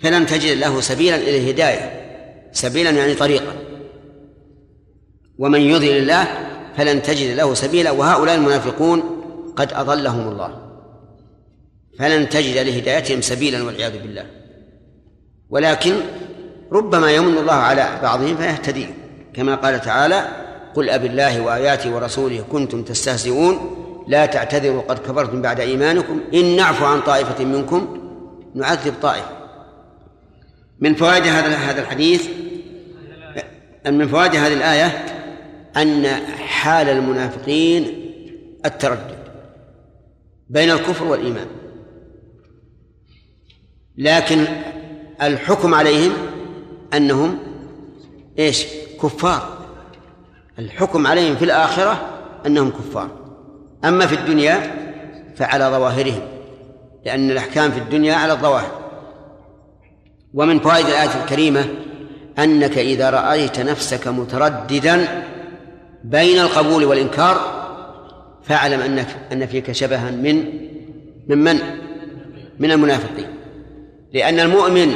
فلن 0.00 0.26
تجد 0.26 0.58
له 0.58 0.80
سبيلا 0.80 1.16
إلى 1.16 1.38
الهداية. 1.38 2.01
سبيلا 2.52 2.90
يعني 2.90 3.14
طريقا. 3.14 3.52
ومن 5.38 5.60
يضلل 5.60 5.96
الله 5.96 6.28
فلن 6.76 7.02
تجد 7.02 7.36
له 7.36 7.54
سبيلا 7.54 7.90
وهؤلاء 7.90 8.34
المنافقون 8.34 9.02
قد 9.56 9.72
أضلهم 9.72 10.28
الله. 10.28 10.58
فلن 11.98 12.28
تجد 12.28 12.56
لهدايتهم 12.56 13.20
سبيلا 13.20 13.62
والعياذ 13.62 14.02
بالله. 14.02 14.26
ولكن 15.50 15.94
ربما 16.72 17.12
يمن 17.12 17.38
الله 17.38 17.52
على 17.52 17.98
بعضهم 18.02 18.36
فيهتدي. 18.36 18.86
كما 19.34 19.54
قال 19.54 19.80
تعالى 19.80 20.28
قل 20.74 20.90
أب 20.90 21.04
الله 21.04 21.40
وآياته 21.40 21.94
ورسوله 21.94 22.44
كنتم 22.52 22.82
تستهزئون 22.82 23.76
لا 24.08 24.26
تعتذروا 24.26 24.82
قد 24.82 24.98
كفرتم 24.98 25.42
بعد 25.42 25.60
إيمانكم 25.60 26.20
إن 26.34 26.56
نعفو 26.56 26.84
عن 26.84 27.00
طائفة 27.00 27.44
منكم 27.44 27.98
نعذب 28.54 28.94
طائفة. 29.02 29.28
من 30.80 30.94
فوائد 30.94 31.22
هذا 31.22 31.48
هذا 31.48 31.80
الحديث 31.80 32.28
من 33.86 34.08
فوائد 34.08 34.34
هذه 34.34 34.54
الآية 34.54 35.04
أن 35.76 36.06
حال 36.36 36.88
المنافقين 36.88 37.84
التردد 38.64 39.18
بين 40.50 40.70
الكفر 40.70 41.04
والإيمان. 41.04 41.46
لكن 43.98 44.46
الحكم 45.22 45.74
عليهم 45.74 46.12
أنهم 46.94 47.38
إيش؟ 48.38 48.66
كفار. 49.02 49.58
الحكم 50.58 51.06
عليهم 51.06 51.36
في 51.36 51.44
الآخرة 51.44 52.20
أنهم 52.46 52.70
كفار. 52.70 53.10
أما 53.84 54.06
في 54.06 54.14
الدنيا 54.14 54.82
فعلى 55.36 55.64
ظواهرهم 55.64 56.22
لأن 57.04 57.30
الأحكام 57.30 57.70
في 57.70 57.78
الدنيا 57.78 58.14
على 58.14 58.32
الظواهر. 58.32 58.82
ومن 60.34 60.58
فوائد 60.58 60.86
الآية 60.86 61.22
الكريمة 61.22 61.68
أنك 62.38 62.78
إذا 62.78 63.10
رأيت 63.10 63.60
نفسك 63.60 64.08
مترددا 64.08 65.24
بين 66.04 66.38
القبول 66.38 66.84
والإنكار 66.84 67.36
فاعلم 68.42 68.80
أنك 68.80 69.06
أن 69.32 69.46
فيك 69.46 69.72
شبها 69.72 70.10
من 70.10 70.44
من 71.28 71.38
من؟ 71.38 71.58
من 72.58 72.70
المنافقين. 72.70 73.26
لأن 74.12 74.40
المؤمن 74.40 74.94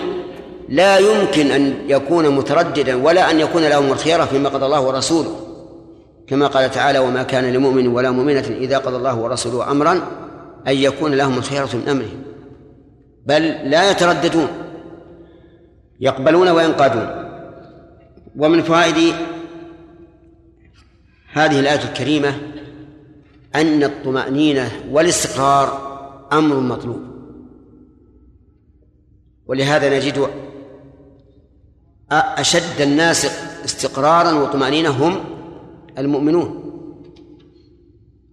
لا 0.68 0.98
يمكن 0.98 1.50
أن 1.50 1.74
يكون 1.88 2.28
مترددا 2.28 3.04
ولا 3.04 3.30
أن 3.30 3.40
يكون 3.40 3.62
له 3.62 3.92
الخيرة 3.92 4.24
فيما 4.24 4.48
قضى 4.48 4.66
الله 4.66 4.80
ورسوله. 4.80 5.36
كما 6.26 6.46
قال 6.46 6.70
تعالى 6.70 6.98
وما 6.98 7.22
كان 7.22 7.44
لمؤمن 7.44 7.88
ولا 7.88 8.10
مؤمنة 8.10 8.44
إذا 8.60 8.78
قضى 8.78 8.96
الله 8.96 9.18
ورسوله 9.18 9.70
أمرا 9.70 9.92
أن 10.66 10.74
يكون 10.76 11.14
لهم 11.14 11.38
الخيرة 11.38 11.68
من 11.74 11.88
أمرهم 11.88 12.22
بل 13.26 13.70
لا 13.70 13.90
يترددون 13.90 14.48
يقبلون 16.00 16.48
وينقادون. 16.48 17.25
ومن 18.36 18.62
فوائد 18.62 19.14
هذه 21.32 21.60
الآية 21.60 21.84
الكريمة 21.84 22.38
أن 23.54 23.84
الطمأنينة 23.84 24.70
والاستقرار 24.90 25.86
أمر 26.32 26.60
مطلوب. 26.60 27.00
ولهذا 29.46 29.98
نجد 29.98 30.28
أشد 32.12 32.80
الناس 32.80 33.26
استقرارا 33.64 34.32
وطمأنينة 34.32 34.90
هم 34.90 35.24
المؤمنون. 35.98 36.62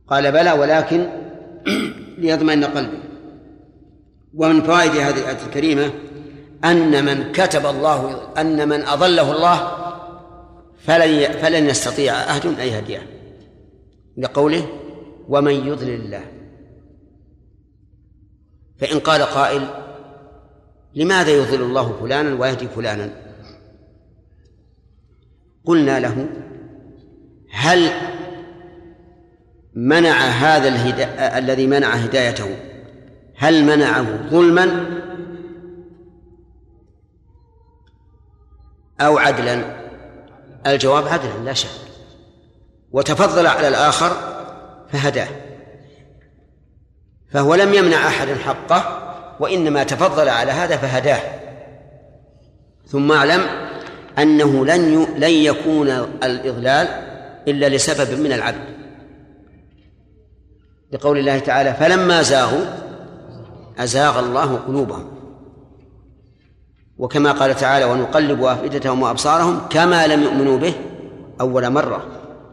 قال 0.07 0.31
بلى 0.31 0.51
ولكن 0.51 1.09
ليطمئن 2.17 2.63
قلبي. 2.63 2.99
ومن 4.35 4.61
فوائد 4.61 4.91
هذه 4.91 5.19
الآية 5.19 5.45
الكريمة 5.47 5.91
أن 6.63 7.05
من 7.05 7.31
كتب 7.31 7.65
الله 7.65 8.31
أن 8.37 8.69
من 8.69 8.81
أضله 8.81 9.31
الله 9.31 9.82
فلن 10.85 11.31
فلن 11.31 11.69
يستطيع 11.69 12.13
أحد 12.13 12.45
أن 12.45 12.67
يهديه 12.67 13.07
لقوله 14.17 14.67
ومن 15.29 15.53
يضلل 15.53 15.89
الله. 15.89 16.25
فإن 18.77 18.99
قال 18.99 19.21
قائل 19.21 19.67
لماذا 20.95 21.31
يضل 21.31 21.61
الله 21.61 21.99
فلانا 21.99 22.39
ويهدي 22.41 22.67
فلانا؟ 22.67 23.09
قلنا 25.65 25.99
له 25.99 26.29
هل 27.51 27.91
منع 29.73 30.11
هذا 30.15 30.67
الهدا... 30.67 31.37
الذي 31.37 31.67
منع 31.67 31.87
هدايته؟ 31.87 32.55
هل 33.35 33.65
منعه 33.65 34.29
ظلما 34.29 34.85
أو 39.01 39.17
عدلا؟ 39.17 39.82
الجواب 40.67 41.07
عدلا 41.07 41.43
لا 41.45 41.53
شك. 41.53 41.69
وتفضل 42.91 43.47
على 43.47 43.67
الآخر 43.67 44.11
فهداه. 44.91 45.27
فهو 47.31 47.55
لم 47.55 47.73
يمنع 47.73 48.07
أحدا 48.07 48.35
حقه 48.35 48.99
وإنما 49.39 49.83
تفضل 49.83 50.29
على 50.29 50.51
هذا 50.51 50.77
فهداه. 50.77 51.21
ثم 52.87 53.11
اعلم 53.11 53.41
أنه 54.17 54.65
لن 54.65 55.07
لن 55.17 55.31
يكون 55.31 55.89
الإضلال 56.23 56.87
إلا 57.47 57.69
لسبب 57.69 58.19
من 58.19 58.31
العبد. 58.31 58.73
لقول 60.91 61.17
الله 61.17 61.39
تعالى 61.39 61.73
فلما 61.73 62.21
زاغوا 62.21 62.65
أزاغ 63.77 64.19
الله 64.19 64.55
قلوبهم. 64.55 65.12
وكما 66.97 67.31
قال 67.31 67.55
تعالى 67.55 67.85
ونقلب 67.85 68.43
أفئدتهم 68.43 69.01
وأبصارهم 69.01 69.59
كما 69.69 70.07
لم 70.07 70.23
يؤمنوا 70.23 70.57
به 70.57 70.73
أول 71.41 71.69
مرة. 71.69 72.05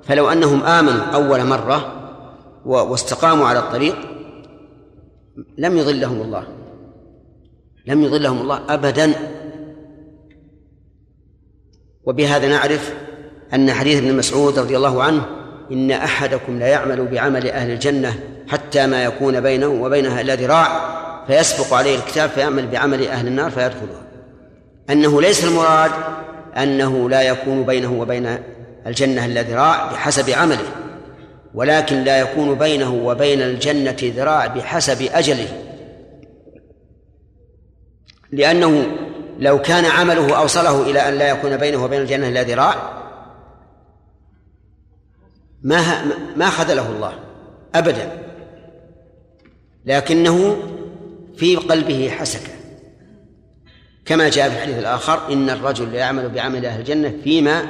فلو 0.02 0.28
أنهم 0.28 0.62
آمنوا 0.62 1.04
أول 1.04 1.44
مرة 1.44 1.92
واستقاموا 2.64 3.46
على 3.46 3.58
الطريق 3.58 3.96
لم 5.58 5.76
يضلهم 5.76 6.20
الله. 6.20 6.46
لم 7.86 8.02
يضلهم 8.02 8.40
الله 8.40 8.60
أبدا. 8.68 9.12
وبهذا 12.04 12.48
نعرف 12.48 12.94
أن 13.54 13.72
حديث 13.72 13.98
ابن 13.98 14.16
مسعود 14.16 14.58
رضي 14.58 14.76
الله 14.76 15.02
عنه 15.02 15.26
إن 15.72 15.90
أحدكم 15.90 16.58
لا 16.58 16.66
يعمل 16.66 17.06
بعمل 17.06 17.50
أهل 17.50 17.70
الجنة 17.70 18.20
حتى 18.48 18.86
ما 18.86 19.04
يكون 19.04 19.40
بينه 19.40 19.68
وبينها 19.68 20.20
إلا 20.20 20.34
ذراع 20.34 20.90
فيسبق 21.26 21.74
عليه 21.74 21.96
الكتاب 21.96 22.30
فيعمل 22.30 22.66
بعمل 22.66 23.06
أهل 23.06 23.26
النار 23.26 23.50
فيدخلها. 23.50 24.09
أنه 24.90 25.20
ليس 25.20 25.44
المراد 25.44 25.90
أنه 26.56 27.10
لا 27.10 27.22
يكون 27.22 27.62
بينه 27.62 27.92
وبين 27.92 28.38
الجنة 28.86 29.26
إلا 29.26 29.42
ذراع 29.42 29.92
بحسب 29.92 30.30
عمله 30.30 30.72
ولكن 31.54 32.04
لا 32.04 32.20
يكون 32.20 32.54
بينه 32.54 32.94
وبين 32.94 33.42
الجنة 33.42 33.96
ذراع 34.02 34.46
بحسب 34.46 35.02
أجله. 35.02 35.48
لأنه 38.32 38.86
لو 39.38 39.62
كان 39.62 39.84
عمله 39.84 40.38
أوصله 40.38 40.90
إلى 40.90 41.08
أن 41.08 41.14
لا 41.14 41.28
يكون 41.28 41.56
بينه 41.56 41.84
وبين 41.84 42.00
الجنة 42.00 42.28
إلا 42.28 42.42
ذراع 42.42 43.00
ما 45.62 45.82
ما 46.36 46.50
خذله 46.50 46.90
الله 46.90 47.12
أبدا. 47.74 48.22
لكنه 49.84 50.56
في 51.36 51.56
قلبه 51.56 52.10
حسكة. 52.10 52.59
كما 54.04 54.28
جاء 54.28 54.48
في 54.50 54.56
الحديث 54.56 54.78
الآخر 54.78 55.32
إن 55.32 55.50
الرجل 55.50 55.94
يعمل 55.94 56.28
بعمل 56.28 56.66
أهل 56.66 56.80
الجنة 56.80 57.14
فيما 57.24 57.62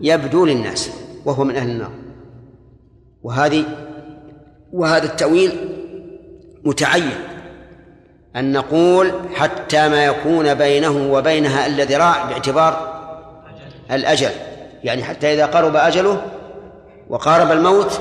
يبدو 0.00 0.46
للناس 0.46 0.90
وهو 1.24 1.44
من 1.44 1.56
أهل 1.56 1.70
النار. 1.70 1.90
وهذه 3.22 3.64
وهذا 4.72 5.04
التأويل 5.04 5.52
متعين 6.64 7.10
أن 8.36 8.52
نقول 8.52 9.12
حتى 9.34 9.88
ما 9.88 10.04
يكون 10.04 10.54
بينه 10.54 11.12
وبينها 11.12 11.66
إلا 11.66 11.84
ذراع 11.84 12.24
باعتبار 12.24 12.94
الأجل. 13.90 14.30
يعني 14.84 15.04
حتى 15.04 15.34
إذا 15.34 15.46
قرب 15.46 15.76
أجله 15.76 16.22
وقارب 17.08 17.52
الموت 17.52 18.00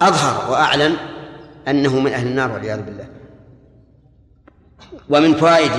أظهر 0.00 0.50
وأعلن 0.50 0.96
أنه 1.68 2.00
من 2.00 2.12
أهل 2.12 2.26
النار 2.26 2.52
والعياذ 2.52 2.82
بالله. 2.82 3.04
ومن 5.10 5.34
فوائد 5.34 5.70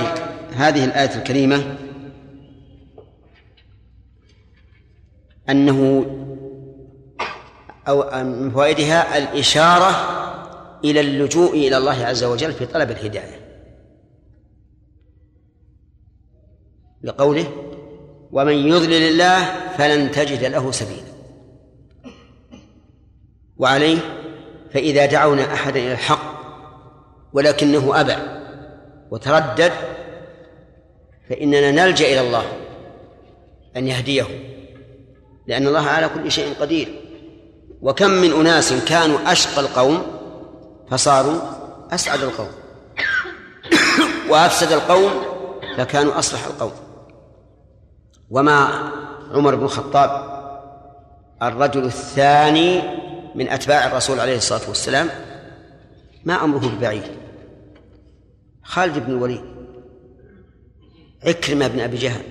هذه 0.52 0.84
الآية 0.84 1.14
الكريمة 1.18 1.76
أنه 5.48 6.06
أو 7.88 8.24
من 8.24 8.50
فوائدها 8.50 9.18
الإشارة 9.18 9.90
إلى 10.84 11.00
اللجوء 11.00 11.52
إلى 11.52 11.76
الله 11.76 12.06
عز 12.06 12.24
وجل 12.24 12.52
في 12.52 12.66
طلب 12.66 12.90
الهداية. 12.90 13.48
لقوله 17.02 17.52
ومن 18.32 18.54
يضلل 18.54 19.02
الله 19.02 19.44
فلن 19.76 20.10
تجد 20.10 20.44
له 20.44 20.70
سبيلا. 20.70 21.08
وعليه 23.56 23.98
فإذا 24.72 25.06
دعونا 25.06 25.54
أحدا 25.54 25.80
إلى 25.80 25.92
الحق 25.92 26.38
ولكنه 27.32 28.00
أبى 28.00 28.16
وتردد 29.10 29.72
فإننا 31.30 31.70
نلجأ 31.70 32.06
إلى 32.06 32.20
الله 32.20 32.44
أن 33.76 33.88
يهديه 33.88 34.24
لأن 35.46 35.66
الله 35.66 35.86
على 35.86 36.08
كل 36.08 36.30
شيء 36.30 36.54
قدير. 36.60 37.02
وكم 37.82 38.10
من 38.10 38.32
أناس 38.32 38.72
كانوا 38.72 39.32
أشقى 39.32 39.60
القوم 39.60 40.02
فصاروا 40.90 41.40
أسعد 41.90 42.22
القوم 42.22 42.50
وأفسد 44.28 44.72
القوم 44.72 45.10
فكانوا 45.76 46.18
أصلح 46.18 46.46
القوم. 46.46 46.72
وما 48.30 48.90
عمر 49.34 49.54
بن 49.54 49.64
الخطاب 49.64 50.38
الرجل 51.42 51.84
الثاني 51.84 52.82
من 53.34 53.48
أتباع 53.48 53.86
الرسول 53.86 54.20
عليه 54.20 54.36
الصلاة 54.36 54.68
والسلام 54.68 55.08
ما 56.24 56.44
أمره 56.44 56.68
ببعيد. 56.78 57.27
خالد 58.68 58.98
بن 58.98 59.10
الوليد. 59.12 59.44
عكرمة 61.22 61.68
بن 61.68 61.80
أبي 61.80 61.96
جهل. 61.96 62.22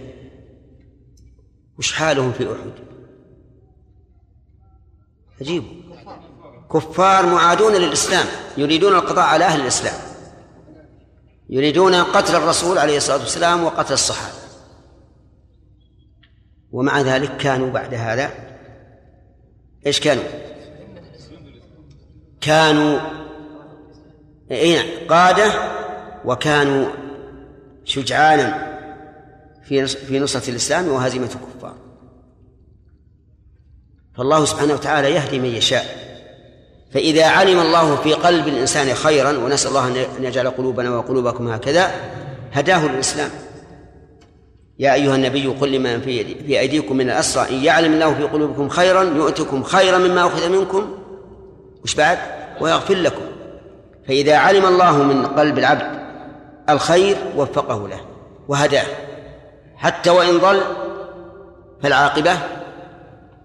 وش 1.80 1.94
حالهم 1.94 2.32
في 2.32 2.52
أحد؟ 2.52 2.72
عجيب. 5.42 5.64
كفار 6.74 7.26
معادون 7.26 7.74
للإسلام 7.74 8.26
يريدون 8.58 8.96
القضاء 8.96 9.26
على 9.26 9.46
أهل 9.46 9.62
الإسلام. 9.62 10.00
يريدون 11.50 11.96
قتل 11.96 12.36
الرسول 12.36 12.78
عليه 12.78 12.98
الصلاة 12.98 13.18
والسلام 13.18 13.64
وقتل 13.64 13.94
الصحابة. 13.94 14.38
ومع 16.72 17.02
ذلك 17.02 17.38
كانوا 17.38 17.70
بعد 17.70 17.94
هذا 17.94 18.32
إيش 19.86 20.00
كانوا؟ 20.00 20.24
كانوا 22.42 23.00
اي 24.52 24.76
نعم 24.76 25.08
قادة 25.10 25.77
وكانوا 26.26 26.86
شجعانا 27.86 28.78
في 29.64 29.88
في 29.88 30.20
نصرة 30.20 30.50
الإسلام 30.50 30.88
وهزيمة 30.88 31.26
الكفار. 31.26 31.76
فالله 34.18 34.46
سبحانه 34.46 34.74
وتعالى 34.74 35.12
يهدي 35.12 35.40
من 35.40 35.50
يشاء. 35.50 36.08
فإذا 36.94 37.28
علم 37.28 37.60
الله 37.60 37.96
في 37.96 38.14
قلب 38.14 38.48
الإنسان 38.48 38.94
خيرا 38.94 39.38
ونسأل 39.38 39.70
الله 39.70 39.88
أن 39.88 40.24
يجعل 40.24 40.50
قلوبنا 40.50 40.90
وقلوبكم 40.90 41.48
هكذا 41.48 41.92
هداه 42.54 42.88
للإسلام 42.88 43.30
يا 44.80 44.94
أيها 44.94 45.16
النبي 45.16 45.48
قل 45.48 45.72
لمن 45.72 46.02
في, 46.02 46.36
في 46.44 46.60
أيديكم 46.60 46.98
من 46.98 47.10
الأسرى 47.10 47.50
إن 47.50 47.64
يعلم 47.64 47.94
الله 47.94 48.14
في 48.14 48.24
قلوبكم 48.24 48.70
خيرا 48.70 49.04
يؤتكم 49.04 49.64
خيرا 49.64 49.98
مما 49.98 50.28
أخذ 50.28 50.50
منكم. 50.50 50.98
وش 51.84 51.96
بعد؟ 51.96 52.18
ويغفر 52.62 52.96
لكم. 52.96 53.26
فإذا 54.08 54.38
علم 54.38 54.66
الله 54.66 55.04
من 55.04 55.26
قلب 55.26 55.58
العبد 55.58 55.97
الخير 56.70 57.18
وفقه 57.38 57.88
له 57.88 58.00
وهداه. 58.48 58.86
حتى 59.76 60.10
وإن 60.10 60.38
ضل 60.38 60.62
فالعاقبة 61.84 62.38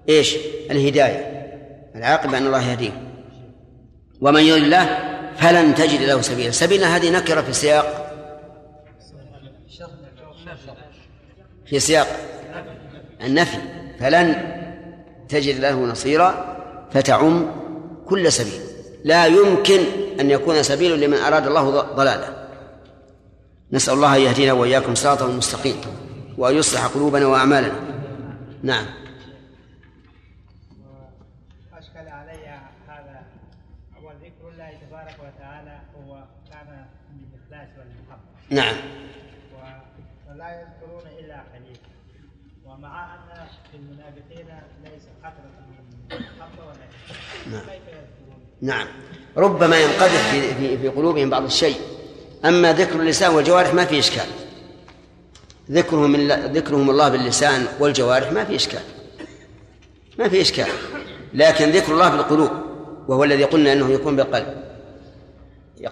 إيش؟ 0.08 0.36
الهداية. 0.70 1.32
العاقبة 1.94 2.38
أن 2.38 2.46
الله 2.46 2.70
يهديه. 2.70 3.12
ومن 4.20 4.40
يضل 4.40 4.64
الله 4.64 4.98
فلن 5.36 5.74
تجد 5.74 6.02
له 6.02 6.20
سبيلا. 6.20 6.50
سبيلا 6.50 6.96
هذه 6.96 7.10
نكرة 7.10 7.40
في 7.40 7.52
سياق. 7.52 8.12
في 11.66 11.80
سياق 11.80 12.06
النفي. 13.22 13.58
فلن 14.00 14.36
تجد 15.28 15.60
له 15.60 15.80
نصيرا 15.80 16.56
فتعم 16.92 17.50
كل 18.06 18.32
سبيل. 18.32 18.60
لا 19.04 19.26
يمكن 19.26 19.80
أن 20.20 20.30
يكون 20.30 20.62
سبيل 20.62 21.00
لمن 21.00 21.18
أراد 21.18 21.46
الله 21.46 21.80
ضلاله. 21.80 22.41
نسأل 23.72 23.94
الله 23.94 24.16
أن 24.16 24.20
يهدينا 24.20 24.52
وإياكم 24.52 24.94
صراطا 24.94 25.26
مستقيم 25.26 25.76
وأن 26.38 26.56
يصلح 26.56 26.86
قلوبنا 26.86 27.26
وأعمالنا. 27.26 27.74
نعم. 28.62 28.86
أشكل 31.72 32.08
علي 32.08 32.60
هذا. 32.88 33.22
الله 34.52 34.70
تبارك 34.88 35.16
وتعالى 35.20 35.80
هو 35.96 36.24
كان 36.50 36.86
بالإخلاص 37.10 37.68
والمحبة. 37.78 38.22
نعم. 38.50 38.76
ولا 40.30 40.60
يذكرون 40.60 41.02
إلا 41.18 41.42
قليلا. 41.54 41.92
ومع 42.66 43.14
أن 43.14 43.46
في 43.70 43.76
المنافقين 43.76 44.46
ليس 44.84 45.02
قطرة 45.24 45.66
من 45.68 46.18
محبة 46.18 46.64
ولا 46.64 46.86
نعم. 47.50 47.66
نعم. 48.62 48.86
ربما 49.36 49.80
ينقدح 49.80 50.30
في, 50.30 50.54
في, 50.54 50.78
في 50.78 50.88
قلوبهم 50.88 51.30
بعض 51.30 51.42
الشيء. 51.44 52.01
أما 52.44 52.72
ذكر 52.72 53.00
اللسان 53.00 53.34
والجوارح 53.34 53.74
ما 53.74 53.84
في 53.84 53.98
إشكال. 53.98 54.26
ذكرهم 55.70 56.16
ذكرهم 56.30 56.90
الله 56.90 57.08
باللسان 57.08 57.66
والجوارح 57.80 58.32
ما 58.32 58.44
في 58.44 58.56
إشكال. 58.56 58.82
ما 60.18 60.28
في 60.28 60.40
إشكال. 60.40 60.66
لكن 61.34 61.70
ذكر 61.70 61.92
الله 61.92 62.08
بالقلوب 62.08 62.50
وهو 63.08 63.24
الذي 63.24 63.44
قلنا 63.44 63.72
أنه 63.72 63.90
يكون 63.90 64.16
بالقلب. 64.16 64.62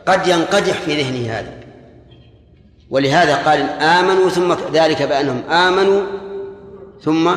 قد 0.07 0.27
ينقدح 0.27 0.81
في 0.81 1.03
ذهنه 1.03 1.33
هذا. 1.33 1.61
ولهذا 2.91 3.37
قال 3.37 3.61
آمنوا 3.71 4.29
ثم 4.29 4.53
ذلك 4.73 5.03
بأنهم 5.03 5.51
آمنوا 5.51 6.03
ثم 7.03 7.31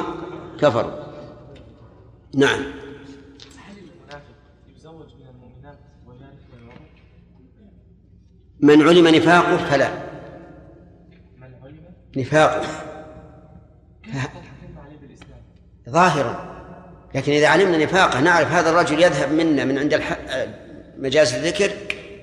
كفروا. 0.61 0.91
نعم 2.35 2.59
هل 2.59 3.77
المنافق 3.77 4.35
يزوج 4.77 5.07
من 5.19 5.27
المؤمنات 5.29 5.77
وذلك 6.07 6.43
بالمعروف؟ 6.53 6.89
من 8.63 8.87
علم 8.87 9.07
نفاقه 9.07 9.57
فلا. 9.57 9.89
من 11.37 11.49
علم 11.63 11.79
نفاقه. 12.17 12.67
ظاهرا. 15.89 16.53
لكن 17.15 17.31
إذا 17.31 17.47
علمنا 17.47 17.77
نفاقه 17.77 18.19
نعرف 18.19 18.51
هذا 18.51 18.69
الرجل 18.69 19.03
يذهب 19.03 19.31
منا 19.31 19.65
من 19.65 19.77
عند. 19.77 20.01
مجالس 20.97 21.33
الذكر 21.33 21.71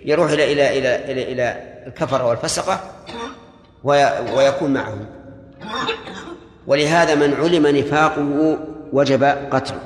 يروح 0.05 0.30
إلى 0.30 0.53
إلى 0.53 0.78
إلى 0.78 1.12
إلى, 1.12 1.32
إلى 1.32 1.62
الكفرة 1.86 2.26
والفسقة 2.26 2.80
وي... 3.84 4.05
ويكون 4.36 4.72
معهم 4.72 5.07
ولهذا 6.66 7.14
من 7.14 7.34
علم 7.34 7.66
نفاقه 7.66 8.59
وجب 8.93 9.24
قتله. 9.24 9.80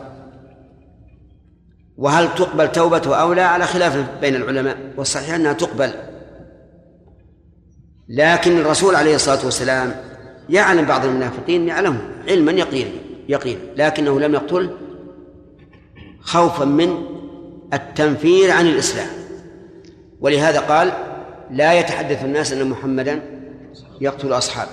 وهل 1.96 2.34
تقبل 2.34 2.72
توبته 2.72 3.16
أو 3.16 3.32
لا 3.32 3.46
على 3.46 3.66
خلاف 3.66 4.20
بين 4.20 4.34
العلماء. 4.34 4.76
والصحيح 4.96 5.34
أنها 5.34 5.52
تقبل. 5.52 6.13
لكن 8.08 8.58
الرسول 8.58 8.94
عليه 8.94 9.14
الصلاة 9.14 9.44
والسلام 9.44 9.96
يعلم 10.48 10.84
بعض 10.84 11.04
المنافقين 11.04 11.68
يعلمه 11.68 12.00
علما 12.28 12.52
يقينا 12.52 12.90
يقينا 13.28 13.60
لكنه 13.76 14.20
لم 14.20 14.34
يقتله 14.34 14.70
خوفا 16.20 16.64
من 16.64 17.04
التنفير 17.72 18.50
عن 18.50 18.66
الإسلام. 18.66 19.08
ولهذا 20.20 20.60
قال 20.60 20.92
لا 21.50 21.72
يتحدث 21.72 22.24
الناس 22.24 22.52
أن 22.52 22.68
محمدا 22.68 23.22
يقتل 24.00 24.32
أصحابه. 24.32 24.70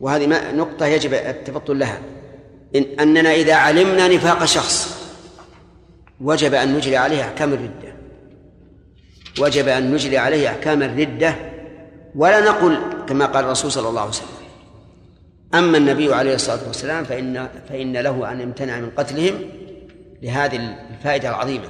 وهذه 0.00 0.54
نقطة 0.54 0.86
يجب 0.86 1.14
التفطن 1.14 1.78
لها. 1.78 1.98
إن 2.76 2.84
أننا 3.00 3.34
إذا 3.34 3.54
علمنا 3.54 4.08
نفاق 4.08 4.44
شخص 4.44 4.96
وجب 6.20 6.54
أن 6.54 6.74
نجري 6.74 6.96
عليه 6.96 7.22
أحكام 7.22 7.52
الردة 7.52 7.85
وجب 9.40 9.68
أن 9.68 9.92
نجري 9.92 10.18
عليه 10.18 10.48
أحكام 10.48 10.82
الردة 10.82 11.34
ولا 12.14 12.40
نقل 12.40 13.04
كما 13.06 13.26
قال 13.26 13.44
الرسول 13.44 13.72
صلى 13.72 13.88
الله 13.88 14.00
عليه 14.00 14.10
وسلم. 14.10 14.28
أما 15.54 15.78
النبي 15.78 16.14
عليه 16.14 16.34
الصلاة 16.34 16.66
والسلام 16.66 17.04
فإن 17.04 17.48
فإن 17.68 17.96
له 17.96 18.32
أن 18.32 18.40
يمتنع 18.40 18.80
من 18.80 18.90
قتلهم 18.90 19.34
لهذه 20.22 20.56
الفائدة 20.90 21.28
العظيمة. 21.28 21.68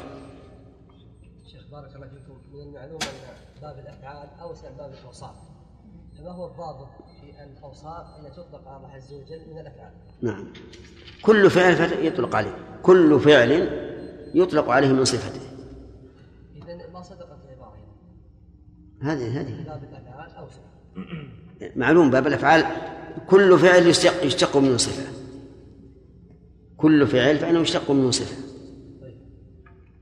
شيخ 1.47 1.63
بارك 1.73 1.97
الله 1.97 2.07
فيكم 2.07 2.39
من 2.53 2.61
المعلوم 2.61 2.99
أن 3.03 3.63
باب 3.63 3.79
الأفعال 3.79 4.29
أوسع 4.41 4.71
باب 4.79 4.93
الأوصاف. 5.01 5.35
فما 6.19 6.31
هو 6.31 6.47
الضابط 6.47 6.89
في 7.21 7.45
الأوصاف 7.59 8.07
التي 8.21 8.37
تطلق 8.37 8.69
على 8.69 8.77
الله 8.77 8.91
عز 8.95 9.13
وجل 9.13 9.41
من 9.53 9.59
الأفعال؟ 9.59 9.93
نعم. 10.23 10.53
كل 11.23 11.51
فعل 11.51 12.07
يطلق 12.07 12.37
عليه. 12.37 12.57
كل 12.83 13.21
فعل 13.21 13.51
يطلق 14.35 14.71
عليه 14.71 14.89
من 14.89 15.05
صفته 15.05 15.41
اذا 16.57 16.91
ما 16.93 17.03
صدقت 17.03 17.39
العباره 17.45 17.75
هنا 17.75 17.95
هذه 19.03 19.41
هذه. 19.41 19.65
باب 19.65 19.85
الافعال 19.85 20.31
اوسع 20.31 20.61
معلوم 21.83 22.11
باب 22.11 22.27
الأفعال. 22.27 22.65
كل 23.29 23.59
فعل 23.59 23.87
يشتق 23.87 24.25
يشتق 24.25 24.57
منه 24.57 24.77
صفة. 24.77 25.13
كل 26.77 27.07
فعل 27.07 27.39
فإنه 27.39 27.61
يشتق 27.61 27.91
منه 27.91 28.11
صفة. 28.11 28.37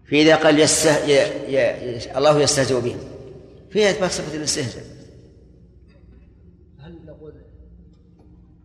فإذا 0.04 0.36
قال 0.36 0.60
يسته 0.60 1.06
ي... 1.06 1.12
ي... 1.12 1.56
ي... 1.56 2.18
الله 2.18 2.40
يستهزئ 2.40 2.80
بهم 2.80 2.98
فيها 3.70 3.90
إثبات 3.90 4.10
صفة 4.10 4.36
الاستهزاء. 4.36 4.84
هل 6.80 7.06
نقول 7.06 7.32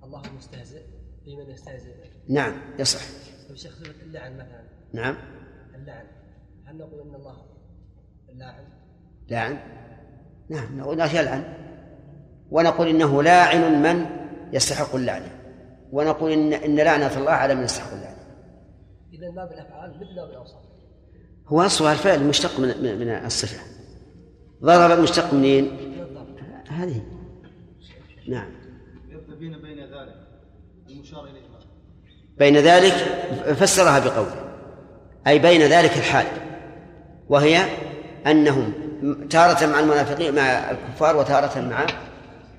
الله 0.03 0.21
مستهزئ 0.37 0.81
بمن 1.25 1.49
يستهزئ؟ 1.49 1.89
نعم 2.29 2.61
يصح. 2.79 3.01
طيب 3.47 3.57
شيخ 3.57 3.71
صفة 3.79 4.01
اللعن 4.03 4.33
مثلا. 4.33 4.63
نعم. 4.93 5.17
اللعن. 5.75 6.05
هل 6.65 6.77
نقول 6.77 7.01
إن 7.01 7.15
الله 7.15 7.45
اللاعن 8.29 8.63
لعن. 9.29 9.78
نعم 10.49 10.79
نقول 10.79 10.97
لا 10.97 11.19
يلعن 11.19 11.43
ونقول 12.51 12.87
إنه 12.87 13.23
لاعن 13.23 13.81
من 13.81 14.05
يستحق 14.53 14.95
اللعنة. 14.95 15.39
ونقول 15.91 16.31
إن, 16.31 16.53
إن 16.53 16.75
لعنة 16.75 17.17
الله 17.17 17.31
على 17.31 17.55
من 17.55 17.63
يستحق 17.63 17.93
اللعنة. 17.93 18.19
إذا 19.13 19.29
باب 19.29 19.51
الافعال 19.51 19.89
مثل 19.89 20.15
باب 20.15 20.29
الاوصاف 20.29 20.61
هو 21.47 21.61
أصلها 21.61 21.91
الفعل 21.91 22.23
مشتق 22.23 22.59
من, 22.59 22.67
من 22.67 22.99
من 22.99 23.25
الصفة. 23.25 23.59
ضرب 24.63 24.99
مشتق 24.99 25.33
منين؟ 25.33 25.77
هذه. 26.69 27.01
نعم. 28.27 28.51
يرتبين 29.09 29.61
بين 29.61 29.79
ذلك 29.79 30.15
المشار 30.89 31.23
إليه 31.23 31.41
ما؟ 31.41 31.59
بين 32.37 32.57
ذلك 32.57 32.93
فسرها 33.53 33.99
بقوله. 33.99 34.49
أي 35.27 35.39
بين 35.39 35.61
ذلك 35.61 35.97
الحال. 35.97 36.25
وهي 37.29 37.57
أنهم 38.27 38.88
تارة 39.29 39.65
مع 39.65 39.79
المنافقين 39.79 40.35
مع 40.35 40.41
الكفار 40.71 41.17
وتارة 41.17 41.59
مع 41.61 41.85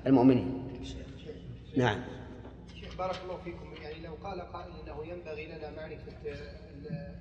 المؤمنين. 0.07 0.67
نعم. 1.77 2.01
شيخ 2.79 2.97
بارك 2.97 3.15
الله 3.23 3.37
فيكم. 3.43 3.73
يعني 3.81 3.99
لو 4.07 4.13
قال 4.23 4.41
قائل 4.41 4.71
إنه 4.83 5.05
ينبغي 5.05 5.45
لنا 5.45 5.69
معرفة 5.71 6.11
ال- 6.25 7.15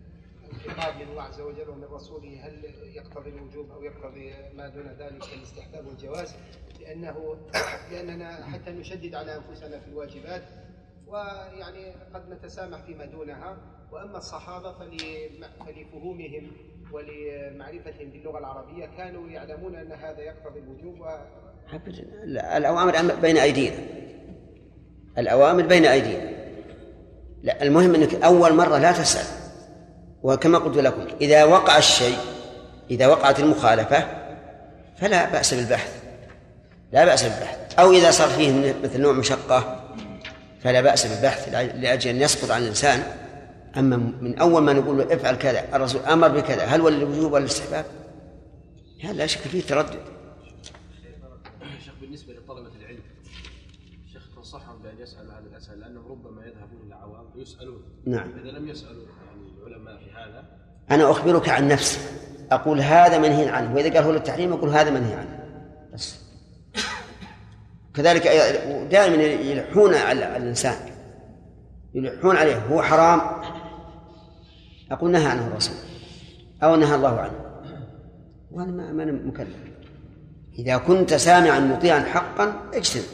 الخطاب 0.53 0.95
من 0.97 1.09
الله 1.11 1.23
عز 1.23 1.41
وجل 1.41 1.69
ومن 1.71 1.85
رسوله 1.85 2.47
هل 2.47 2.65
يقتضي 2.95 3.31
الوجوب 3.31 3.71
أو 3.71 3.83
يقتضي 3.83 4.33
ما 4.57 4.69
دون 4.69 4.87
ذلك 4.99 5.25
الاستحباب 5.39 5.87
والجواز؟ 5.87 6.35
لأنه 6.81 7.37
لأننا 7.93 8.45
حتى 8.47 8.71
نشدد 8.71 9.15
على 9.15 9.37
أنفسنا 9.37 9.81
في 9.81 9.89
الواجبات 9.89 10.43
ويعني 11.07 11.93
قد 12.15 12.31
نتسامح 12.31 12.83
فيما 12.83 13.05
دونها. 13.05 13.57
وأما 13.93 14.19
الصحابة 14.19 14.73
فلفهومهم 15.67 16.51
ولمعرفتهم 16.93 18.11
باللغة 18.11 18.39
العربية 18.39 18.87
كانوا 18.99 19.29
يعلمون 19.29 19.75
أن 19.75 19.93
هذا 19.93 20.21
يقتضي 20.21 20.59
الوجوب 20.61 21.01
و. 21.01 21.07
لا، 22.25 22.57
الأوامر 22.57 23.15
بين 23.23 23.37
أيدينا. 23.37 23.77
الأوامر 25.19 25.67
بين 25.67 25.87
أيدينا. 25.87 26.31
لا 27.43 27.63
المهم 27.63 27.95
أنك 27.95 28.15
أول 28.15 28.55
مرة 28.55 28.79
لا 28.79 28.93
تسأل. 28.93 29.27
وكما 30.23 30.59
قلت 30.59 30.77
لكم 30.77 31.07
إذا 31.21 31.45
وقع 31.45 31.79
الشيء 31.79 32.17
إذا 32.91 33.07
وقعت 33.07 33.41
المخالفة 33.41 34.07
فلا 34.97 35.31
بأس 35.31 35.55
بالبحث. 35.55 36.03
لا 36.93 37.05
بأس 37.05 37.23
بالبحث. 37.23 37.79
أو 37.79 37.93
إذا 37.93 38.11
صار 38.11 38.29
فيه 38.29 38.75
مثل 38.83 39.01
نوع 39.01 39.13
مشقة 39.13 39.81
فلا 40.63 40.81
بأس 40.81 41.07
بالبحث 41.07 41.49
لأ- 41.49 41.75
لأجل 41.77 42.11
أن 42.11 42.21
يسقط 42.23 42.51
عن 42.51 42.63
الإنسان. 42.63 43.03
أما 43.77 43.97
من 43.97 44.39
أول 44.39 44.63
ما 44.63 44.73
نقول 44.73 44.99
له 44.99 45.15
افعل 45.15 45.35
كذا 45.35 45.77
الرسول 45.77 46.01
أمر 46.01 46.29
بكذا 46.29 46.65
هل 46.65 46.81
هو 46.81 46.89
الوجوب 46.89 47.33
ولا 47.33 47.45
الاستحباب؟ 47.45 47.85
هذا 49.05 49.13
لا 49.13 49.27
شك 49.27 49.41
فيه 49.41 49.63
تردد. 49.63 50.01
شيخ 51.85 51.95
بالنسبة 52.01 52.33
لطلبة 52.33 52.71
العلم 52.81 53.01
شيخ 54.13 54.23
تنصحهم 54.37 54.83
بأن 54.83 54.95
يسألوا 54.99 55.33
هذه 55.33 55.47
الأسئلة 55.53 55.77
لأنهم 55.77 56.05
ربما 56.11 56.43
يذهبون 56.43 56.87
إلى 56.87 56.95
عوام 56.95 57.25
ويسألون. 57.37 57.83
نعم. 58.07 58.31
إذا 58.43 58.51
لم 58.59 58.69
يسألوا 58.69 59.05
يعني 59.27 59.67
العلماء 59.67 59.97
في 59.97 60.11
هذا 60.11 60.45
أنا 60.91 61.11
أخبرك 61.11 61.49
عن 61.49 61.69
نفسي. 61.69 61.99
أقول 62.53 62.81
هذا 62.81 63.19
منهي 63.19 63.49
عنه. 63.49 63.75
وإذا 63.75 63.95
قال 63.95 64.05
هو 64.05 64.13
للتحريم 64.13 64.53
أقول 64.53 64.71
هذا 64.71 64.91
منهي 64.91 65.15
عنه. 65.15 65.41
بس. 65.95 66.21
كذلك 67.95 68.27
دائما 68.91 69.23
يلحون 69.23 69.95
على 69.95 70.25
على 70.25 70.37
الإنسان. 70.37 70.77
يلحون 71.95 72.37
عليه. 72.37 72.57
هو 72.67 72.83
حرام. 72.83 73.21
أقول 74.91 75.11
نهى 75.11 75.27
عنه 75.27 75.47
الرسول. 75.47 75.77
أو 76.63 76.77
نهى 76.77 76.95
الله 76.95 77.21
عنه. 77.21 77.39
وأنا 78.51 78.93
ما 78.93 79.03
أنا 79.03 79.13
مكلف. 79.13 79.57
إذا 80.59 80.77
كنت 80.77 81.15
سامعا 81.15 81.61
مطيعا 81.61 82.01
حقا 82.01 82.55
اجتنب. 82.75 83.05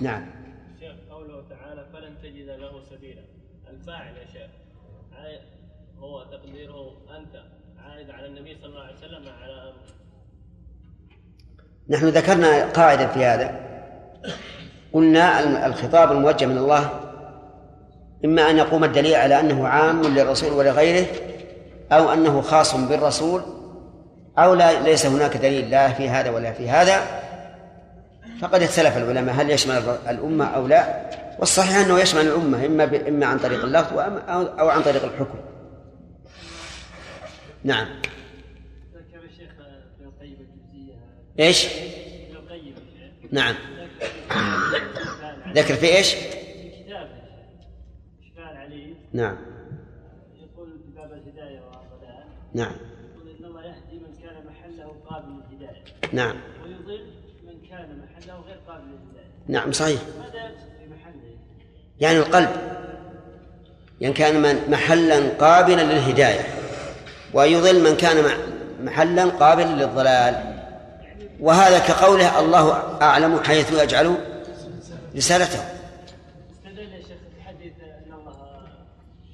نعم. 0.00 0.26
شيخ 0.80 0.94
قوله 1.10 1.48
تعالى 1.48 1.86
فلن 1.92 2.18
تجد 2.22 2.48
له 2.48 2.82
سبيلا. 2.90 3.22
الفاعل 3.70 4.16
يا 4.16 4.26
شيخ 4.32 4.50
هو 5.98 6.24
تقديره 6.24 6.96
أنت 7.18 7.42
عائد 7.78 8.10
على 8.10 8.26
النبي 8.26 8.56
صلى 8.60 8.66
الله 8.66 8.80
عليه 8.80 8.96
وسلم 8.96 9.28
على 9.42 9.72
نحن 11.88 12.06
ذكرنا 12.06 12.70
قاعدة 12.70 13.06
في 13.06 13.24
هذا. 13.24 13.66
قلنا 14.92 15.66
الخطاب 15.66 16.12
الموجه 16.12 16.46
من 16.46 16.58
الله 16.58 17.05
إما 18.24 18.50
أن 18.50 18.58
يقوم 18.58 18.84
الدليل 18.84 19.14
على 19.14 19.40
أنه 19.40 19.68
عام 19.68 20.02
للرسول 20.02 20.52
ولغيره 20.52 21.06
أو 21.92 22.12
أنه 22.12 22.40
خاص 22.40 22.76
بالرسول 22.76 23.42
أو 24.38 24.54
لا 24.54 24.82
ليس 24.82 25.06
هناك 25.06 25.36
دليل 25.36 25.70
لا 25.70 25.92
في 25.92 26.08
هذا 26.08 26.30
ولا 26.30 26.52
في 26.52 26.68
هذا. 26.68 27.22
فقد 28.40 28.62
اختلف 28.62 28.96
العلماء 28.96 29.34
هل 29.34 29.50
يشمل 29.50 29.82
الأمة 30.08 30.44
أو 30.44 30.66
لا. 30.66 31.10
والصحيح 31.38 31.76
أنه 31.76 32.00
يشمل 32.00 32.20
الأمة 32.20 32.66
إما 32.66 32.84
ب... 32.84 32.94
إما 32.94 33.26
عن 33.26 33.38
طريق 33.38 33.64
اللفظ 33.64 33.98
أو 34.60 34.68
عن 34.68 34.82
طريق 34.82 35.04
الحكم. 35.04 35.38
نعم. 37.64 37.86
ذكر 38.94 39.24
الشيخ 39.24 39.50
ابن 40.00 40.06
القيم 40.06 40.36
الجزئيه 40.40 40.94
إيش؟ 41.38 41.66
نعم. 43.32 43.54
ذكر 45.54 45.74
في 45.74 45.96
إيش؟ 45.96 46.14
في 46.14 46.20
كتابه 46.84 47.08
اشكال 48.22 48.56
عليه 48.56 48.94
نعم. 49.16 49.36
يقول 50.34 50.68
باب 50.96 51.12
الهداية 51.12 51.60
والضلال 51.60 52.24
نعم. 52.54 52.72
يقول 53.14 53.36
إن 53.38 53.44
الله 53.44 53.62
يهدي 53.64 53.98
من 53.98 54.14
كان 54.22 54.34
محله 54.46 54.92
قابل 55.10 55.28
للهداية. 55.50 55.84
نعم. 56.12 56.36
ويضل 56.64 57.06
من 57.46 57.68
كان 57.70 57.98
محله 57.98 58.40
غير 58.40 58.58
قابل 58.68 58.84
للهداية. 58.84 59.30
نعم 59.48 59.72
صحيح. 59.72 60.00
ماذا 60.18 60.44
يقصد 60.44 60.68
في 60.78 60.88
محله؟ 60.88 61.36
يعني 62.00 62.18
القلب. 62.18 62.50
يعني 64.00 64.14
كان 64.14 64.42
من 64.42 64.70
محلا 64.70 65.28
قابلا 65.28 65.82
للهداية. 65.82 66.44
ويضل 67.34 67.90
من 67.90 67.96
كان 67.96 68.24
محلا 68.80 69.24
قابلا 69.24 69.84
للضلال. 69.84 70.56
وهذا 71.40 71.78
كقوله 71.78 72.40
الله 72.40 72.98
أعلم 73.02 73.42
حيث 73.42 73.72
يجعل 73.82 74.16
رسالته 75.16 75.60
استدل 76.50 76.78
يا 76.78 77.00
شيخ 77.00 77.18
في 77.34 77.42
حديث 77.42 77.72
ان 77.80 78.12
الله 78.12 78.36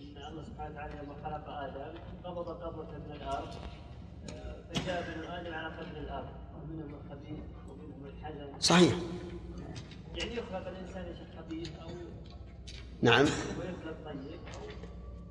ان 0.01 0.17
الله 0.31 0.43
سبحانه 0.43 0.71
وتعالى 0.75 0.93
لما 1.03 1.15
خلق 1.25 1.49
آدم 1.49 1.99
قبض 2.25 2.49
قبضه 2.49 2.93
من 3.07 3.13
الأرض 3.17 3.49
آه، 4.31 4.55
فجاء 4.75 5.05
بنو 5.09 5.29
آدم 5.29 5.55
على 5.55 5.69
قدر 5.69 5.97
الأرض 5.99 6.29
ومنهم 6.55 6.95
الخبيث 6.95 7.45
ومنهم 7.69 8.03
الحزن 8.07 8.43
صحيح. 8.63 8.93
يعني 10.15 10.33
يخلق 10.33 10.65
شيخ 10.95 11.17
خبيث 11.39 11.69
أو 11.83 11.91
نعم. 13.03 13.25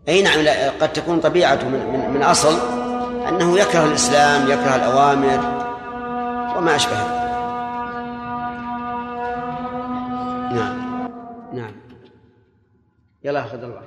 أي 0.07 0.21
نعم 0.21 0.39
لا 0.39 0.69
قد 0.69 0.93
تكون 0.93 1.19
طبيعته 1.19 1.69
من, 1.69 1.79
من, 1.79 2.09
من 2.09 2.23
أصل 2.23 2.59
أنه 3.27 3.59
يكره 3.59 3.85
الإسلام 3.85 4.51
يكره 4.51 4.75
الأوامر 4.75 5.39
وما 6.57 6.75
أشبهه 6.75 7.21
نعم. 10.53 11.07
نعم. 11.53 11.75
يلا 13.23 13.43
خذ 13.43 13.63
الله. 13.63 13.81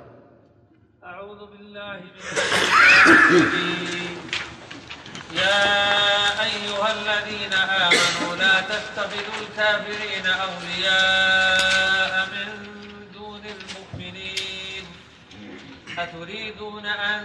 أعوذ 1.03 1.39
بالله 1.51 1.99
من 1.99 2.09
الشيطان 2.17 3.15
الرجيم. 3.15 4.17
يا 5.35 6.34
الذين 6.95 7.53
آمنوا 7.53 8.35
لا 8.35 8.61
تتخذوا 8.61 9.37
الكافرين 9.41 10.25
أولياء 10.27 12.13
من 12.33 12.49
دون 13.13 13.41
المؤمنين. 13.45 14.85
أتريدون 15.97 16.85
أن 16.85 17.21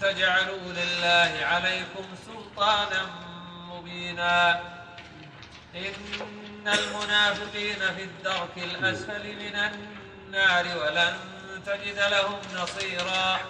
تجعلوا 0.00 0.72
لله 0.78 1.32
عليكم 1.42 2.04
سلطانا 2.26 3.02
مبينا. 3.70 4.60
إن 5.74 6.68
المنافقين 6.68 7.80
في 7.96 8.02
الدرك 8.02 8.56
الأسفل 8.56 9.24
من 9.36 9.56
النار 9.56 10.64
ولن 10.78 11.16
تجد 11.66 11.98
لهم 11.98 12.38
نصيرا. 12.54 13.40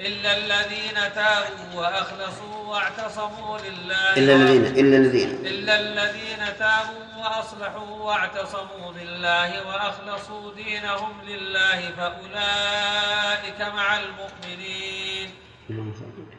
إلا 0.00 0.36
الذين 0.36 1.12
تابوا 1.14 1.80
وأخلصوا 1.80 2.66
واعتصموا 2.66 3.58
لله 3.58 4.16
إلا 4.16 4.32
الذين 4.32 4.66
إلا 4.66 4.96
الذين. 4.96 5.46
إلا 5.46 5.80
الذين 5.80 6.58
تابوا 6.58 7.04
وأصلحوا 7.16 7.96
واعتصموا 7.96 8.92
بالله 8.92 9.66
وأخلصوا 9.66 10.54
دينهم 10.54 11.22
لله 11.28 11.90
فأولئك 11.96 13.60
مع 13.60 13.96
المؤمنين. 13.96 15.34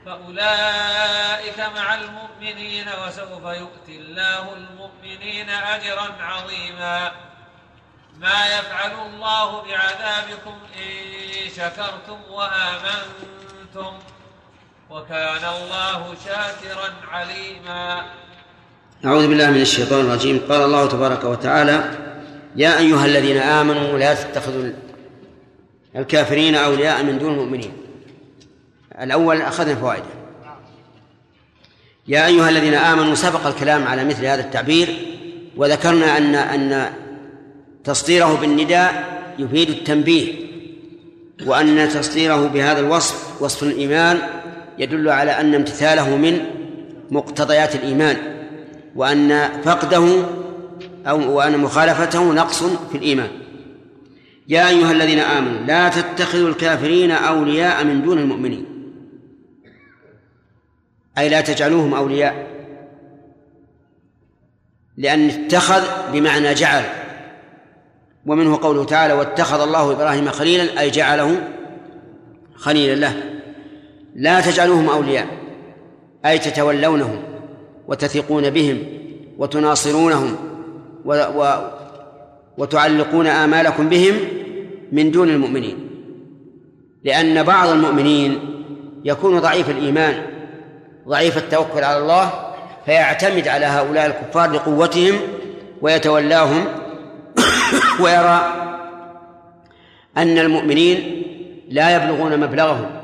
فأولئك 0.05 1.59
مع 1.59 1.95
المؤمنين 1.95 2.89
وسوف 3.05 3.43
يؤتي 3.43 3.97
الله 3.97 4.53
المؤمنين 4.53 5.49
أجرا 5.49 6.15
عظيما. 6.19 7.11
ما 8.17 8.45
يفعل 8.45 8.91
الله 9.05 9.61
بعذابكم 9.61 10.59
إن 10.75 11.49
شكرتم 11.57 12.19
وآمنتم. 12.29 13.36
وكان 14.89 15.43
الله 15.55 16.15
شاكرا 16.25 16.93
عليما. 17.11 18.05
أعوذ 19.05 19.27
بالله 19.27 19.51
من 19.51 19.61
الشيطان 19.61 20.05
الرجيم. 20.05 20.41
قال 20.49 20.61
الله 20.61 20.87
تبارك 20.87 21.23
وتعالى 21.23 21.91
يا 22.55 22.77
أيها 22.77 23.05
الذين 23.05 23.37
آمنوا 23.37 23.97
لا 23.97 24.13
تتخذوا 24.13 24.71
الكافرين 25.95 26.55
أولياء 26.55 27.03
من 27.03 27.19
دون 27.19 27.31
المؤمنين. 27.33 27.73
الأول 29.01 29.41
أخذنا 29.41 29.75
فوائده. 29.75 30.17
يا 32.07 32.25
أيها 32.25 32.49
الذين 32.49 32.73
آمنوا 32.73 33.15
سبق 33.15 33.45
الكلام 33.45 33.87
على 33.87 34.03
مثل 34.05 34.25
هذا 34.25 34.41
التعبير 34.41 34.87
وذكرنا 35.57 36.17
أن 36.17 36.35
أن 36.35 36.93
تصديره 37.83 38.33
بالنداء 38.41 39.17
يفيد 39.39 39.69
التنبيه 39.69 40.46
وأن 41.45 41.89
تصديره 41.89 42.47
بهذا 42.47 42.79
الوصف 42.79 43.41
وصف 43.41 43.63
الإيمان 43.63 44.19
يدل 44.77 45.09
على 45.09 45.31
أن 45.31 45.55
امتثاله 45.55 46.17
من 46.17 46.39
مقتضيات 47.11 47.75
الإيمان 47.75 48.17
وأن 48.95 49.49
فقده 49.63 50.23
أو 51.07 51.35
وأن 51.35 51.59
مخالفته 51.59 52.33
نقص 52.33 52.63
في 52.63 52.97
الإيمان. 52.97 53.29
يا 54.47 54.69
أيها 54.69 54.91
الذين 54.91 55.19
آمنوا 55.19 55.61
لا 55.61 55.89
تتخذوا 55.89 56.49
الكافرين 56.49 57.11
أولياء 57.11 57.83
من 57.83 58.01
دون 58.01 58.17
المؤمنين. 58.17 58.65
أي 61.17 61.29
لا 61.29 61.41
تجعلوهم 61.41 61.93
أولياء 61.93 62.47
لأن 64.97 65.29
اتخذ 65.29 65.83
بمعنى 66.13 66.53
جعل. 66.53 66.83
ومنه 68.27 68.57
قوله 68.61 68.83
تعالى 68.83 69.13
واتخذ 69.13 69.61
الله 69.61 69.91
إبراهيم 69.91 70.29
خليلا 70.29 70.81
أي 70.81 70.89
جعله 70.89 71.47
خليلا 72.55 72.95
له. 72.95 73.13
لا 74.15 74.41
تجعلوهم 74.41 74.89
أولياء 74.89 75.27
أي 76.25 76.39
تتولونهم 76.39 77.23
وتثقون 77.87 78.49
بهم 78.49 78.83
وتناصرونهم 79.37 80.35
و 81.05 81.13
و 81.13 81.69
وتعلقون 82.57 83.27
آمالكم 83.27 83.89
بهم 83.89 84.15
من 84.91 85.11
دون 85.11 85.29
المؤمنين. 85.29 85.89
لأن 87.03 87.43
بعض 87.43 87.69
المؤمنين 87.69 88.39
يكون 89.03 89.39
ضعيف 89.39 89.69
الإيمان 89.69 90.23
ضعيف 91.07 91.37
التوكل 91.37 91.83
على 91.83 91.97
الله 91.97 92.29
فيعتمد 92.85 93.47
على 93.47 93.65
هؤلاء 93.65 94.05
الكفار 94.05 94.51
لقوتهم 94.51 95.15
ويتولاهم 95.81 96.65
ويرى 97.99 98.63
أن 100.17 100.37
المؤمنين 100.37 101.23
لا 101.69 101.95
يبلغون 101.95 102.39
مبلغهم 102.39 103.01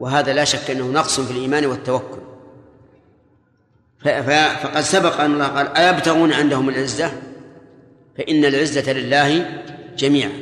وهذا 0.00 0.32
لا 0.32 0.44
شك 0.44 0.70
أنه 0.70 0.86
نقص 0.86 1.20
في 1.20 1.30
الإيمان 1.30 1.66
والتوكل. 1.66 2.18
فقد 4.04 4.80
سبق 4.80 5.20
أن 5.20 5.32
الله 5.32 5.46
قال 5.46 5.76
أيبتغون 5.76 6.32
عندهم 6.32 6.68
العزة؟ 6.68 7.12
فإن 8.18 8.44
العزة 8.44 8.92
لله 8.92 9.62
جميعا. 9.96 10.32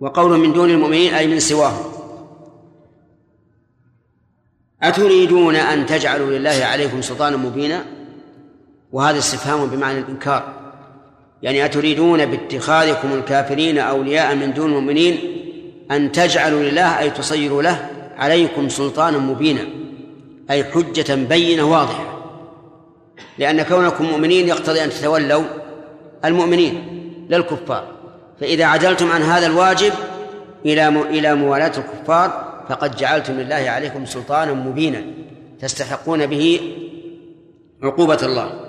وقوله 0.00 0.36
من 0.36 0.52
دون 0.52 0.70
المؤمنين 0.70 1.14
أي 1.14 1.26
من 1.26 1.40
سواهم 1.40 1.92
أتريدون 4.82 5.56
أن 5.56 5.86
تجعلوا 5.86 6.30
لله 6.30 6.64
عليكم 6.64 7.02
سلطانا 7.02 7.36
مبينا؟ 7.36 7.84
وهذا 8.92 9.18
استفهام 9.18 9.66
بمعنى 9.66 9.98
الإنكار. 9.98 10.67
يعني 11.42 11.64
أتريدون 11.64 12.26
باتخاذكم 12.26 13.12
الكافرين 13.12 13.78
أولياء 13.78 14.34
من 14.34 14.54
دون 14.54 14.70
المؤمنين 14.70 15.18
أن 15.90 16.12
تجعلوا 16.12 16.62
لله 16.62 16.98
أي 16.98 17.10
تصيروا 17.10 17.62
له 17.62 17.90
عليكم 18.16 18.68
سلطانا 18.68 19.18
مبينا 19.18 19.60
أي 20.50 20.64
حجة 20.64 21.14
بينة 21.14 21.70
واضحة. 21.70 22.18
لأن 23.38 23.62
كونكم 23.62 24.04
مؤمنين 24.04 24.48
يقتضي 24.48 24.84
أن 24.84 24.90
تتولوا 24.90 25.44
المؤمنين 26.24 26.84
للكفار. 27.30 27.84
فإذا 28.40 28.64
عدلتم 28.64 29.10
عن 29.10 29.22
هذا 29.22 29.46
الواجب 29.46 29.92
إلى 30.66 30.88
إلى 30.88 31.34
موالاة 31.34 31.72
الكفار 31.78 32.48
فقد 32.68 32.96
جعلتم 32.96 33.32
لله 33.32 33.70
عليكم 33.70 34.06
سلطانا 34.06 34.52
مبينا. 34.52 35.02
تستحقون 35.60 36.26
به 36.26 36.60
عقوبة 37.82 38.18
الله. 38.22 38.67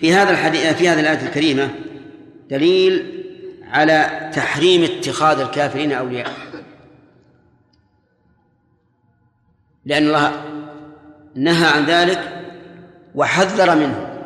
في 0.00 0.12
هذا 0.12 0.30
الحديث 0.30 0.72
في 0.72 0.88
هذه 0.88 1.00
الآية 1.00 1.26
الكريمة 1.26 1.70
دليل 2.50 3.24
على 3.70 4.30
تحريم 4.34 4.84
اتخاذ 4.84 5.40
الكافرين 5.40 5.92
أولياء. 5.92 6.30
لأن 9.84 10.06
الله 10.06 10.44
نهى 11.34 11.66
عن 11.66 11.84
ذلك 11.84 12.44
وحذر 13.14 13.74
منه. 13.74 14.24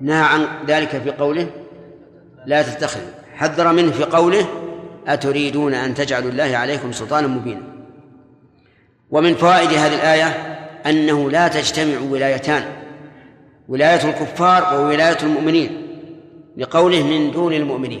نهى 0.00 0.22
عن 0.22 0.46
ذلك 0.66 0.88
في 0.88 1.10
قوله 1.10 1.50
لا 2.46 2.62
تتخذوا 2.62 3.10
حذر 3.34 3.72
منه 3.72 3.92
في 3.92 4.04
قوله 4.04 4.48
أتريدون 5.06 5.74
أن 5.74 5.94
تجعلوا 5.94 6.30
الله 6.30 6.56
عليكم 6.56 6.92
سلطانا 6.92 7.26
مبينا. 7.26 7.62
ومن 9.10 9.34
فوائد 9.34 9.68
هذه 9.68 9.94
الآية 9.94 10.26
أنه 10.86 11.30
لا 11.30 11.48
تجتمع 11.48 11.98
ولايتان. 11.98 12.83
ولاية 13.68 14.08
الكفار 14.08 14.80
وولاية 14.80 15.18
المؤمنين 15.22 15.86
لقوله 16.56 17.02
من 17.02 17.30
دون 17.30 17.52
المؤمنين. 17.52 18.00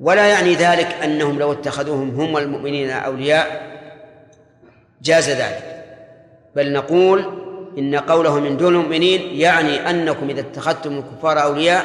ولا 0.00 0.26
يعني 0.26 0.54
ذلك 0.54 0.86
أنهم 1.04 1.38
لو 1.38 1.52
اتخذوهم 1.52 2.20
هم 2.20 2.36
المؤمنين 2.36 2.90
أولياء. 2.90 3.66
جاز 5.02 5.30
ذلك. 5.30 5.84
بل 6.56 6.72
نقول 6.72 7.24
إن 7.78 7.94
قوله 7.94 8.40
من 8.40 8.56
دون 8.56 8.74
المؤمنين 8.74 9.20
يعني 9.40 9.90
أنكم 9.90 10.30
إذا 10.30 10.40
اتخذتم 10.40 10.98
الكفار 10.98 11.42
أولياء 11.42 11.84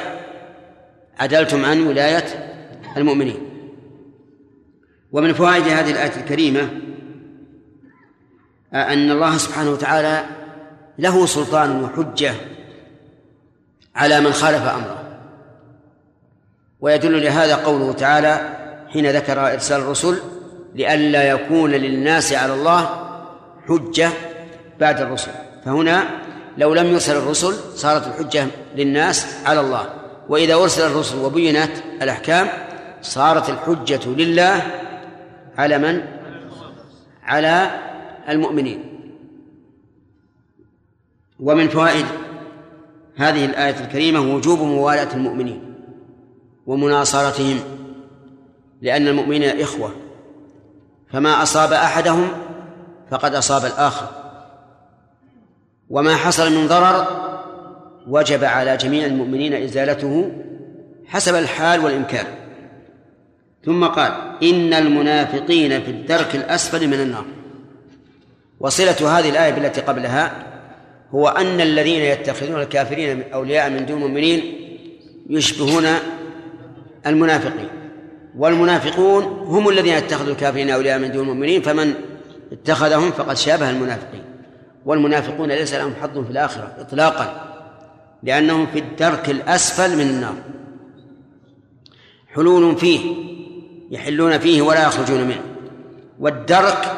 عدلتم 1.18 1.64
عن 1.64 1.86
ولاية 1.86 2.24
المؤمنين. 2.96 3.38
ومن 5.12 5.32
فوائد 5.32 5.62
هذه 5.62 5.90
الآية 5.90 6.16
الكريمة 6.16 6.68
أن 8.74 9.10
الله 9.10 9.38
سبحانه 9.38 9.70
وتعالى 9.70 10.24
له 10.98 11.26
سلطان 11.26 11.84
وحجة 11.84 12.32
على 13.96 14.20
من 14.20 14.32
خالف 14.32 14.62
أمره. 14.62 15.18
ويدل 16.80 17.24
لهذا 17.24 17.54
قوله 17.54 17.92
تعالى 17.92 18.58
حين 18.92 19.10
ذكر 19.10 19.52
إرسال 19.52 19.80
الرسل 19.80 20.18
لئلا 20.74 21.30
يكون 21.30 21.70
للناس 21.70 22.32
على 22.32 22.54
الله 22.54 23.08
حجة 23.68 24.10
بعد 24.80 25.00
الرسل. 25.00 25.30
فهنا 25.64 26.04
لو 26.58 26.74
لم 26.74 26.86
يرسل 26.86 27.16
الرسل 27.16 27.54
صارت 27.74 28.06
الحجة 28.06 28.46
للناس 28.76 29.46
على 29.46 29.60
الله. 29.60 29.86
وإذا 30.28 30.54
أرسل 30.54 30.86
الرسل 30.86 31.18
وبينت 31.18 31.72
الأحكام 32.02 32.48
صارت 33.02 33.50
الحجة 33.50 34.08
لله 34.08 34.62
على 35.58 35.78
من؟ 35.78 36.02
على 37.22 37.70
المؤمنين. 38.28 38.84
ومن 41.40 41.68
فوائد 41.68 42.06
هذه 43.22 43.44
الآية 43.44 43.80
الكريمة 43.80 44.34
وجوب 44.34 44.58
موالاة 44.58 45.14
المؤمنين 45.14 45.74
ومناصرتهم 46.66 47.60
لأن 48.82 49.08
المؤمنين 49.08 49.60
إخوة. 49.60 49.94
فما 51.12 51.42
أصاب 51.42 51.72
أحدهم 51.72 52.28
فقد 53.10 53.34
أصاب 53.34 53.64
الآخر. 53.64 54.08
وما 55.90 56.16
حصل 56.16 56.52
من 56.52 56.66
ضرر 56.68 57.06
وجب 58.08 58.44
على 58.44 58.76
جميع 58.76 59.06
المؤمنين 59.06 59.54
إزالته 59.54 60.32
حسب 61.06 61.34
الحال 61.34 61.84
والإمكان. 61.84 62.26
ثم 63.64 63.84
قال 63.84 64.12
إن 64.42 64.74
المنافقين 64.74 65.82
في 65.82 65.90
الدرك 65.90 66.36
الأسفل 66.36 66.86
من 66.86 67.00
النار. 67.00 67.24
وصلة 68.60 69.18
هذه 69.18 69.30
الآية 69.30 69.52
بالتي 69.52 69.80
قبلها 69.80 70.51
هو 71.14 71.28
أن 71.28 71.60
الذين 71.60 72.00
يتخذون 72.00 72.60
الكافرين 72.60 73.22
أولياء 73.32 73.70
من 73.70 73.86
دون 73.86 73.96
المؤمنين 73.96 74.42
يشبهون 75.30 75.86
المنافقين. 77.06 77.68
والمنافقون 78.38 79.24
هم 79.24 79.68
الذين 79.68 79.94
اتخذوا 79.94 80.32
الكافرين 80.32 80.70
أولياء 80.70 80.98
من 80.98 81.12
دون 81.12 81.22
المؤمنين 81.22 81.62
فمن 81.62 81.94
اتخذهم 82.52 83.10
فقد 83.10 83.36
شابه 83.36 83.70
المنافقين. 83.70 84.22
والمنافقون 84.86 85.48
ليس 85.48 85.74
لهم 85.74 85.94
حظ 86.02 86.24
في 86.24 86.30
الآخرة 86.30 86.76
إطلاقا 86.78 87.48
لأنهم 88.22 88.66
في 88.66 88.78
الدرك 88.78 89.30
الأسفل 89.30 89.96
من 89.96 90.10
النار. 90.10 90.34
حلول 92.34 92.76
فيه 92.76 93.00
يحلون 93.90 94.38
فيه 94.38 94.62
ولا 94.62 94.86
يخرجون 94.86 95.24
منه. 95.24 95.42
والدرك 96.20 96.92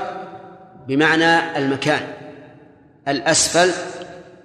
بمعنى 0.88 1.58
المكان 1.58 2.00
الأسفل 3.08 3.70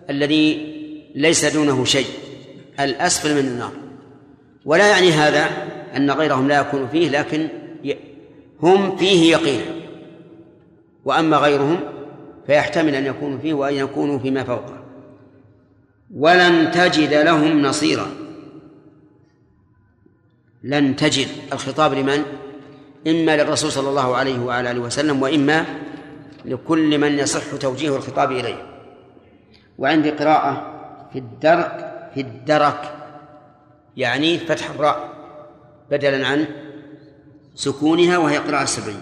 الذي 0.10 0.76
ليس 1.16 1.46
دونه 1.46 1.86
شيء 1.86 2.08
الأسفل 2.80 3.34
من 3.34 3.48
النار. 3.52 3.72
ولا 4.66 4.88
يعني 4.88 5.12
هذا 5.12 5.50
أن 5.96 6.12
غيرهم 6.12 6.48
لا 6.48 6.60
يكون 6.60 6.88
فيه 6.88 7.10
لكن 7.10 7.48
هم 8.64 8.98
فيه 8.98 9.32
يقينا. 9.32 9.66
وأما 11.06 11.38
غيرهم 11.38 11.80
فيحتمل 12.48 12.96
أن 12.96 13.06
يكونوا 13.06 13.40
فيه 13.40 13.54
وأن 13.54 13.74
يكونوا 13.74 14.20
فيما 14.20 14.44
فوقه. 14.44 14.84
ولن 16.16 16.72
تجد 16.72 17.14
لهم 17.14 17.62
نصيرا. 17.62 18.08
لن 20.64 20.96
تجد. 20.96 21.28
الخطاب 21.54 21.94
لمن؟ 21.94 22.24
إما 23.08 23.38
للرسول 23.38 23.72
صلى 23.72 23.90
الله 23.90 24.16
عليه 24.16 24.40
وعلى 24.40 24.72
آله 24.72 24.80
وسلم 24.80 25.22
وإما 25.22 25.66
لكل 26.46 26.98
من 26.98 27.20
يصح 27.20 27.56
توجيه 27.60 27.96
الخطاب 27.96 28.32
إليه. 28.32 28.69
وعندي 29.80 30.10
قراءة 30.10 30.80
في 31.14 31.20
الدرك 31.20 31.90
في 32.14 32.22
الدرك. 32.22 32.96
يعني 33.98 34.38
فتح 34.38 34.70
الراء 34.70 35.10
بدلا 35.92 36.28
عن 36.28 36.46
سكونها 37.56 38.18
وهي 38.18 38.38
قراءة 38.38 38.66
سرية 38.66 38.94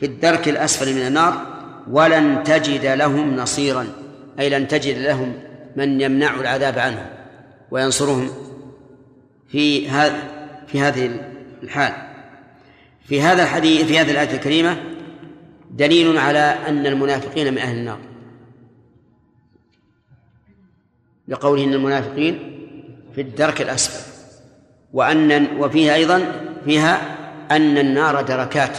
في 0.00 0.06
الدرك 0.06 0.48
الأسفل 0.48 0.94
من 0.94 1.06
النار 1.06 1.46
ولن 1.90 2.42
تجد 2.42 2.86
لهم 2.86 3.36
نصيرا. 3.36 3.86
أي 4.40 4.48
لن 4.48 4.68
تجد 4.68 4.98
لهم 4.98 5.34
من 5.76 6.00
يمنع 6.00 6.40
العذاب 6.40 6.78
عنهم 6.78 7.06
وينصرهم 7.70 8.30
في 9.48 9.88
هذا 9.88 10.18
في 10.66 10.80
هذه 10.80 11.10
الحال. 11.62 11.92
في 13.08 13.22
هذا 13.22 13.42
الحديث 13.42 13.86
في 13.86 13.98
هذه 13.98 14.10
الآية 14.10 14.34
الكريمة 14.34 14.76
دليل 15.70 16.18
على 16.18 16.56
أن 16.68 16.86
المنافقين 16.86 17.52
من 17.52 17.58
أهل 17.58 17.76
النار. 17.76 17.98
لقوله 21.28 21.64
إن 21.64 21.74
المنافقين 21.74 22.58
في 23.14 23.20
الدرك 23.20 23.62
الأسفل 23.62 24.12
وأن 24.92 25.56
وفيها 25.58 25.94
أيضا 25.94 26.32
فيها 26.64 27.16
أن 27.50 27.78
النار 27.78 28.22
دركات. 28.22 28.78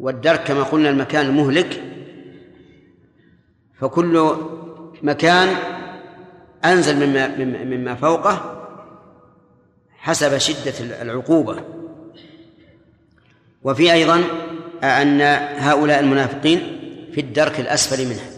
والدرك 0.00 0.44
كما 0.44 0.62
قلنا 0.62 0.90
المكان 0.90 1.26
المهلك 1.26 1.82
فكل 3.80 4.36
مكان 5.02 5.48
أنزل 6.64 7.06
مما 7.06 7.36
مما 7.64 7.94
فوقه 7.94 8.54
حسب 9.98 10.38
شدة 10.38 11.02
العقوبة. 11.02 11.64
وفي 13.62 13.92
أيضا 13.92 14.24
أن 14.82 15.20
هؤلاء 15.58 16.00
المنافقين 16.00 16.58
في 17.12 17.20
الدرك 17.20 17.60
الأسفل 17.60 18.08
منه 18.08 18.37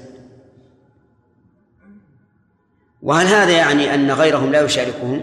وهل 3.02 3.26
هذا 3.26 3.50
يعني 3.50 3.94
أن 3.94 4.10
غيرهم 4.10 4.52
لا 4.52 4.62
يشاركهم؟ 4.62 5.20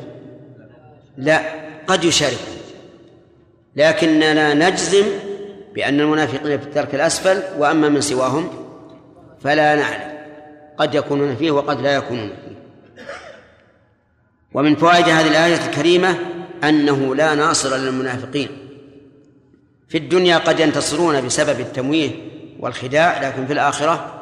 لا 1.18 1.42
قد 1.88 2.04
يشاركهم 2.04 2.58
لكننا 3.76 4.54
نجزم 4.54 5.06
بأن 5.76 6.00
المنافقين 6.00 6.60
في 6.60 6.66
الدرك 6.66 6.96
الأسفل 6.96 7.44
وأما 7.58 7.90
من 7.90 8.02
سواهم 8.02 8.50
فلا 9.44 9.76
نعلم. 9.76 10.18
قد 10.78 10.96
يكونون 10.96 11.36
فيه 11.36 11.52
وقد 11.52 11.82
لا 11.82 11.96
يكونون 11.96 12.30
فيه. 12.30 12.58
ومن 14.54 14.76
فوائد 14.76 15.06
هذه 15.06 15.28
الآية 15.28 15.66
الكريمة 15.66 16.16
أنه 16.64 17.16
لا 17.16 17.36
ناصر 17.36 17.78
للمنافقين. 17.78 18.50
في 19.90 19.98
الدنيا 19.98 20.38
قد 20.38 20.60
ينتصرون 20.60 21.26
بسبب 21.26 21.60
التمويه 21.60 22.12
والخداع 22.60 23.28
لكن 23.28 23.46
في 23.46 23.54
الآخرة 23.54 24.17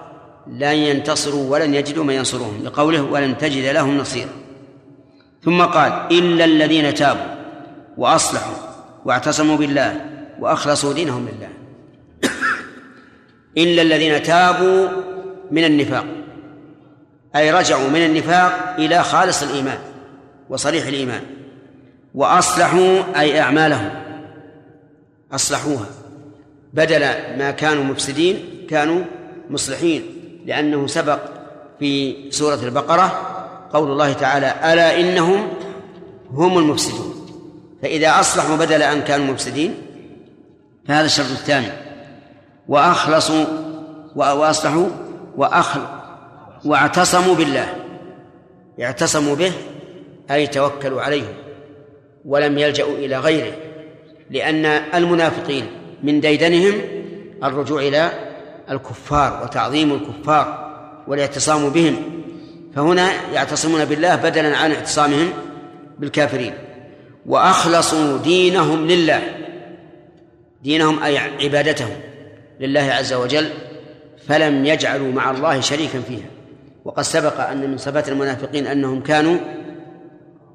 لن 0.47 0.75
ينتصروا 0.75 1.51
ولن 1.51 1.73
يجدوا 1.73 2.03
من 2.03 2.13
ينصرهم 2.13 2.63
لقوله 2.63 3.01
ولن 3.01 3.37
تجد 3.37 3.65
لهم 3.65 3.97
نصيرا. 3.97 4.29
ثم 5.43 5.61
قال 5.61 5.91
إلا 6.11 6.45
الذين 6.45 6.93
تابوا 6.93 7.35
وأصلحوا 7.97 8.55
واعتصموا 9.05 9.57
بالله 9.57 10.01
وأخلصوا 10.39 10.93
دينهم 10.93 11.27
لله. 11.27 11.49
إلا 13.57 13.81
الذين 13.81 14.23
تابوا 14.23 14.87
من 15.51 15.65
النفاق 15.65 16.05
أي 17.35 17.51
رجعوا 17.51 17.89
من 17.89 18.05
النفاق 18.05 18.75
إلى 18.77 19.03
خالص 19.03 19.43
الإيمان 19.43 19.77
وصريح 20.49 20.87
الإيمان 20.87 21.21
وأصلحوا 22.15 23.19
أي 23.19 23.41
أعمالهم. 23.41 23.89
أصلحوها 25.31 25.89
بدل 26.73 26.99
ما 27.37 27.51
كانوا 27.51 27.83
مفسدين 27.83 28.65
كانوا 28.69 29.03
مصلحين. 29.49 30.14
لأنه 30.45 30.87
سبق 30.87 31.19
في 31.79 32.15
سورة 32.31 32.59
البقرة 32.63 33.35
قول 33.73 33.91
الله 33.91 34.13
تعالى 34.13 34.73
ألا 34.73 34.99
إنهم 34.99 35.47
هم 36.31 36.57
المفسدون 36.57 37.15
فإذا 37.81 38.19
أصلحوا 38.19 38.55
بدل 38.55 38.81
أن 38.81 39.01
كانوا 39.01 39.33
مفسدين 39.33 39.75
فهذا 40.87 41.05
الشرط 41.05 41.29
الثاني 41.29 41.67
وأخلصوا 42.67 43.45
وأصلحوا 44.15 44.87
وأخل 45.37 45.81
واعتصموا 46.65 47.35
بالله 47.35 47.73
اعتصموا 48.81 49.35
به 49.35 49.51
أي 50.31 50.47
توكلوا 50.47 51.01
عليه 51.01 51.33
ولم 52.25 52.57
يلجأوا 52.57 52.97
إلى 52.97 53.19
غيره 53.19 53.53
لأن 54.31 54.65
المنافقين 54.65 55.65
من 56.03 56.19
ديدنهم 56.19 56.81
الرجوع 57.43 57.81
إلى 57.81 58.11
الكفار 58.69 59.43
وتعظيم 59.43 59.93
الكفار 59.93 60.65
والاعتصام 61.07 61.69
بهم 61.69 61.95
فهنا 62.75 63.11
يعتصمون 63.33 63.85
بالله 63.85 64.15
بدلا 64.15 64.57
عن 64.57 64.71
اعتصامهم 64.71 65.29
بالكافرين. 65.99 66.53
وأخلصوا 67.25 68.17
دينهم 68.17 68.87
لله 68.87 69.21
دينهم 70.63 71.03
أي 71.03 71.17
عبادتهم 71.17 71.97
لله 72.59 72.81
عز 72.81 73.13
وجل 73.13 73.49
فلم 74.27 74.65
يجعلوا 74.65 75.11
مع 75.11 75.31
الله 75.31 75.59
شريكا 75.59 76.01
فيها. 76.01 76.27
وقد 76.85 77.03
سبق 77.03 77.49
أن 77.49 77.69
من 77.69 77.77
صفات 77.77 78.09
المنافقين 78.09 78.67
أنهم 78.67 79.03
كانوا 79.03 79.37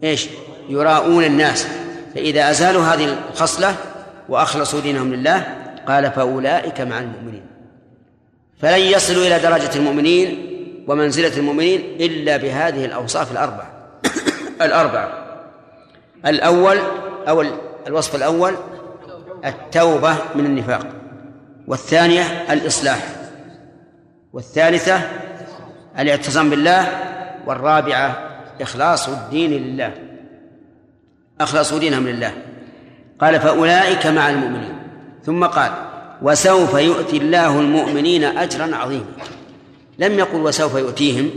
إيش؟ 0.05 0.29
يراؤون 0.69 1.25
الناس. 1.25 1.67
فإذا 2.15 2.51
أزالوا 2.51 2.83
هذه 2.83 3.19
الخصلة 3.31 3.75
وأخلصوا 4.29 4.81
دينهم 4.81 5.15
لله 5.15 5.57
قال 5.89 6.13
فأولئك 6.13 6.81
مع 6.81 6.99
المؤمنين. 6.99 7.50
فلن 8.63 8.81
يصلوا 8.81 9.27
إلى 9.27 9.39
درجة 9.39 9.77
المؤمنين 9.77 10.47
ومنزلة 10.89 11.37
المؤمنين 11.37 11.81
إلا 12.01 12.37
بهذه 12.37 12.85
الأوصاف 12.85 13.33
الأربعة. 13.33 13.71
الأربعة. 14.67 15.27
الأول 16.27 16.79
أو 17.29 17.45
الوصف 17.87 18.15
الأول 18.15 18.55
التوبة 19.45 20.15
من 20.35 20.47
النفاق. 20.47 20.87
والثانية 21.67 22.23
الإصلاح. 22.53 23.07
والثالثة 24.33 25.01
الاعتصام 25.99 26.51
بالله. 26.51 26.89
والرابعة 27.47 28.31
إخلاص 28.61 29.09
الدين 29.09 29.51
لله. 29.51 29.93
أخلصوا 31.41 31.79
دينهم 31.79 32.09
لله. 32.09 32.33
قال 33.21 33.41
فأولئك 33.41 34.07
مع 34.07 34.31
المؤمنين. 34.31 34.79
ثم 35.25 35.45
قال 35.45 35.90
وسوف 36.23 36.75
يؤتي 36.75 37.17
الله 37.17 37.61
المؤمنين 37.61 38.25
أجرا 38.25 38.77
عظيما. 38.77 39.05
لم 39.99 40.19
يقل 40.19 40.41
وسوف 40.41 40.75
يؤتيهم 40.75 41.31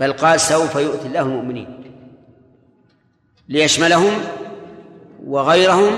بل 0.00 0.12
قال 0.12 0.40
سوف 0.40 0.74
يؤتي 0.74 1.06
الله 1.06 1.20
المؤمنين. 1.20 1.82
ليشملهم 3.48 4.12
وغيرهم 5.26 5.96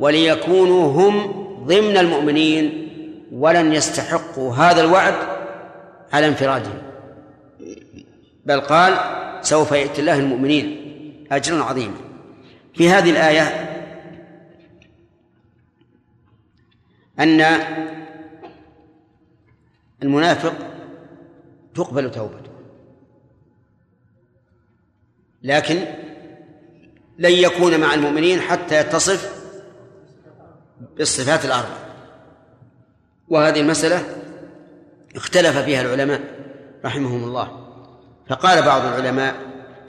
وليكونوا 0.00 0.92
هم 0.92 1.46
ضمن 1.66 1.96
المؤمنين 1.96 2.88
ولن 3.32 3.72
يستحقوا 3.72 4.54
هذا 4.54 4.80
الوعد 4.80 5.14
على 6.12 6.26
انفرادهم. 6.26 6.78
بل 8.46 8.60
قال 8.60 8.94
سوف 9.42 9.72
يأتي 9.72 10.00
الله 10.00 10.18
المؤمنين 10.18 10.76
أجرا 11.32 11.64
عظيما. 11.64 11.96
في 12.74 12.88
هذه 12.88 13.10
الآية 13.10 13.65
أن 17.20 17.40
المنافق 20.02 20.54
تقبل 21.74 22.10
توبته. 22.10 22.50
لكن 25.42 25.84
لن 27.18 27.32
يكون 27.32 27.80
مع 27.80 27.94
المؤمنين 27.94 28.40
حتى 28.40 28.80
يتصف 28.80 29.46
بالصفات 30.96 31.44
الأربع 31.44 31.76
وهذه 33.28 33.60
المسألة 33.60 34.04
اختلف 35.16 35.58
فيها 35.58 35.80
العلماء 35.80 36.20
رحمهم 36.84 37.24
الله. 37.24 37.66
فقال 38.28 38.62
بعض 38.62 38.82
العلماء 38.82 39.36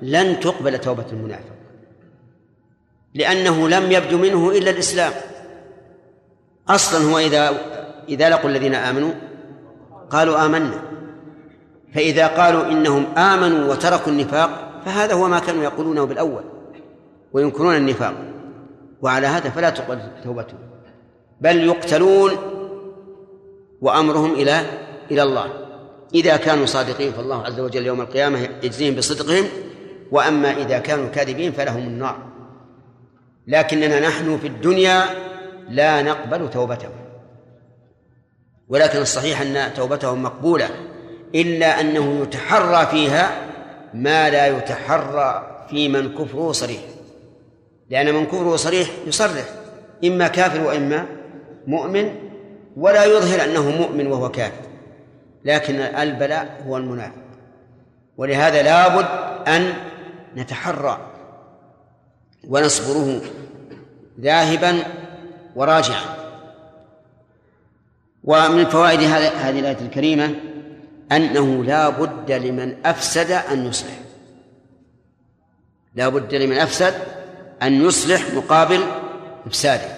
لن 0.01 0.39
تقبل 0.39 0.77
توبة 0.77 1.05
المنافق 1.11 1.57
لأنه 3.13 3.69
لم 3.69 3.91
يبدو 3.91 4.17
منه 4.17 4.51
إلا 4.51 4.69
الإسلام. 4.69 5.13
أصلا 6.69 7.11
هو 7.11 7.19
إذا 7.19 7.52
إذا 8.10 8.30
لقوا 8.30 8.49
الذين 8.49 8.76
آمنوا 8.76 9.11
قالوا 10.10 10.45
آمنا. 10.45 10.80
فإذا 11.94 12.27
قالوا 12.27 12.65
إنهم 12.65 13.06
آمنوا 13.18 13.72
وتركوا 13.72 14.11
النفاق 14.11 14.81
فهذا 14.85 15.14
هو 15.14 15.27
ما 15.27 15.39
كانوا 15.39 15.64
يقولونه 15.64 16.03
بالأول 16.03 16.44
وينكرون 17.34 17.76
النفاق. 17.76 18.14
وعلى 19.02 19.27
هذا 19.27 19.49
فلا 19.49 19.69
تقبل 19.69 19.99
توبتهم 20.23 20.60
بل 21.41 21.64
يقتلون 21.64 22.31
وأمرهم 23.81 24.34
إلى 24.34 24.61
إلى 25.11 25.23
الله. 25.23 25.49
إذا 26.15 26.38
كانوا 26.38 26.65
صادقين 26.65 27.11
فالله 27.11 27.45
عز 27.45 27.60
وجل 27.60 27.85
يوم 27.85 28.02
القيامة 28.02 28.49
يجزيهم 28.64 28.95
بصدقهم 28.95 29.45
وأما 30.11 30.52
إذا 30.52 30.80
كانوا 30.80 31.10
كاذبين 31.10 31.52
فلهم 31.52 31.88
النار. 31.88 32.18
لكننا 33.48 33.99
نحن 33.99 34.38
في 34.38 34.48
الدنيا 34.48 35.26
لا 35.69 36.02
نقبل 36.02 36.49
توبتهم. 36.49 36.91
ولكن 38.69 38.99
الصحيح 38.99 39.41
أن 39.41 39.73
توبتهم 39.73 40.23
مقبولة 40.23 40.69
إلا 41.35 41.81
أنه 41.81 42.22
يتحرى 42.22 42.88
فيها 42.88 43.48
ما 43.94 44.30
لا 44.30 44.48
يتحرى 44.48 45.57
في 45.69 45.89
من 45.89 46.15
كفره 46.15 46.52
صريح 46.52 46.81
لأن 47.89 48.14
من 48.14 48.26
كفره 48.26 48.56
صريح 48.56 48.89
يصرح 49.07 49.45
إما 50.06 50.27
كافر 50.27 50.61
وإما 50.61 51.06
مؤمن 51.68 52.15
ولا 52.77 53.06
يظهر 53.06 53.44
أنه 53.44 53.69
مؤمن 53.69 54.07
وهو 54.07 54.31
كافر. 54.31 54.68
لكن 55.45 55.76
البلاء 55.76 56.64
هو 56.68 56.77
المنافق. 56.77 57.22
ولهذا 58.18 58.64
لابد 58.64 59.06
أن 59.48 59.73
نتحرى 60.35 61.11
ونصبره 62.48 63.22
ذاهبا 64.19 64.84
وراجعا 65.57 66.01
ومن 68.23 68.65
فوائد 68.65 68.99
هذه 68.99 69.59
الآية 69.59 69.77
الكريمة 69.81 70.35
أنه 71.11 71.63
لا 71.63 71.89
بد 71.89 72.31
لمن 72.31 72.75
أفسد 72.85 73.31
أن 73.31 73.65
يصلح. 73.65 73.99
لا 75.95 76.09
بد 76.09 76.35
لمن 76.35 76.57
أفسد 76.57 76.93
أن 77.63 77.85
يصلح 77.85 78.34
مقابل 78.34 78.79
إفساده. 79.47 79.97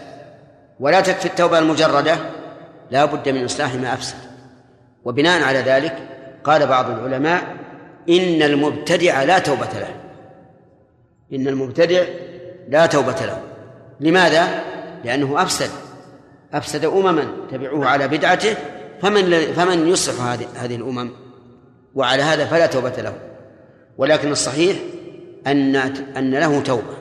ولا 0.80 1.02
تكفي 1.02 1.26
التوبة 1.26 1.60
المجردة 1.60 2.18
لا 2.92 3.06
بد 3.06 3.30
من 3.30 3.44
إصلاح 3.44 3.76
ما 3.76 3.94
أفسد. 3.94 4.18
وبناء 5.06 5.44
على 5.44 5.60
ذلك 5.60 5.98
قال 6.44 6.68
بعض 6.68 6.90
العلماء 6.90 7.44
إن 8.10 8.42
المبتدع 8.42 9.24
لا 9.24 9.40
توبة 9.40 9.74
له. 9.74 9.96
إن 11.34 11.48
المبتدع 11.48 12.04
لا 12.70 12.86
توبة 12.86 13.26
له. 13.26 13.42
لماذا؟ 14.00 14.69
لأنه 15.04 15.42
أفسد 15.42 15.70
أفسد 16.54 16.86
أمما 16.86 17.28
تبعوه 17.52 17.88
على 17.88 18.08
بدعته 18.08 18.56
فمن 19.02 19.54
فمن 19.54 19.88
يصلح 19.88 20.22
هذه 20.22 20.48
هذه 20.56 20.76
الأمم؟ 20.76 21.12
وعلى 21.96 22.24
هذا 22.24 22.46
فلا 22.46 22.66
توبة 22.66 23.02
له. 23.02 23.14
ولكن 23.98 24.32
الصحيح 24.32 24.78
أن 25.48 25.76
أن 26.18 26.32
له 26.32 26.62
توبة 26.62 26.98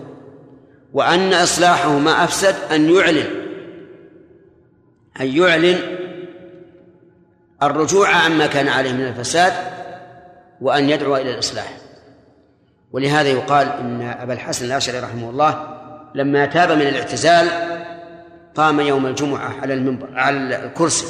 وأن 0.93 1.33
إصلاحه 1.33 1.99
ما 1.99 2.25
أفسد 2.25 2.55
أن 2.73 2.91
يعلن 2.91 3.27
أن 5.21 5.27
يعلن 5.27 5.79
الرجوع 7.63 8.09
عما 8.09 8.47
كان 8.47 8.69
عليه 8.69 8.93
من 8.93 9.07
الفساد 9.07 9.53
وأن 10.61 10.91
يدعو 10.91 11.17
إلى 11.17 11.35
الإصلاح. 11.35 11.77
ولهذا 12.93 13.29
يقال 13.29 13.69
إن 13.69 14.03
أبا 14.03 14.33
الحسن 14.33 14.67
الأشعري 14.67 14.99
رحمه 15.01 15.31
الله 15.31 15.79
لما 16.15 16.47
تاب 16.47 16.73
من 16.73 16.87
الاعتزال 16.87 17.49
قام 18.59 18.81
يوم 18.81 19.07
الجمعة 19.07 19.61
على 19.61 19.75
المنبر 19.75 20.09
على 20.15 20.65
الكرسي. 20.65 21.07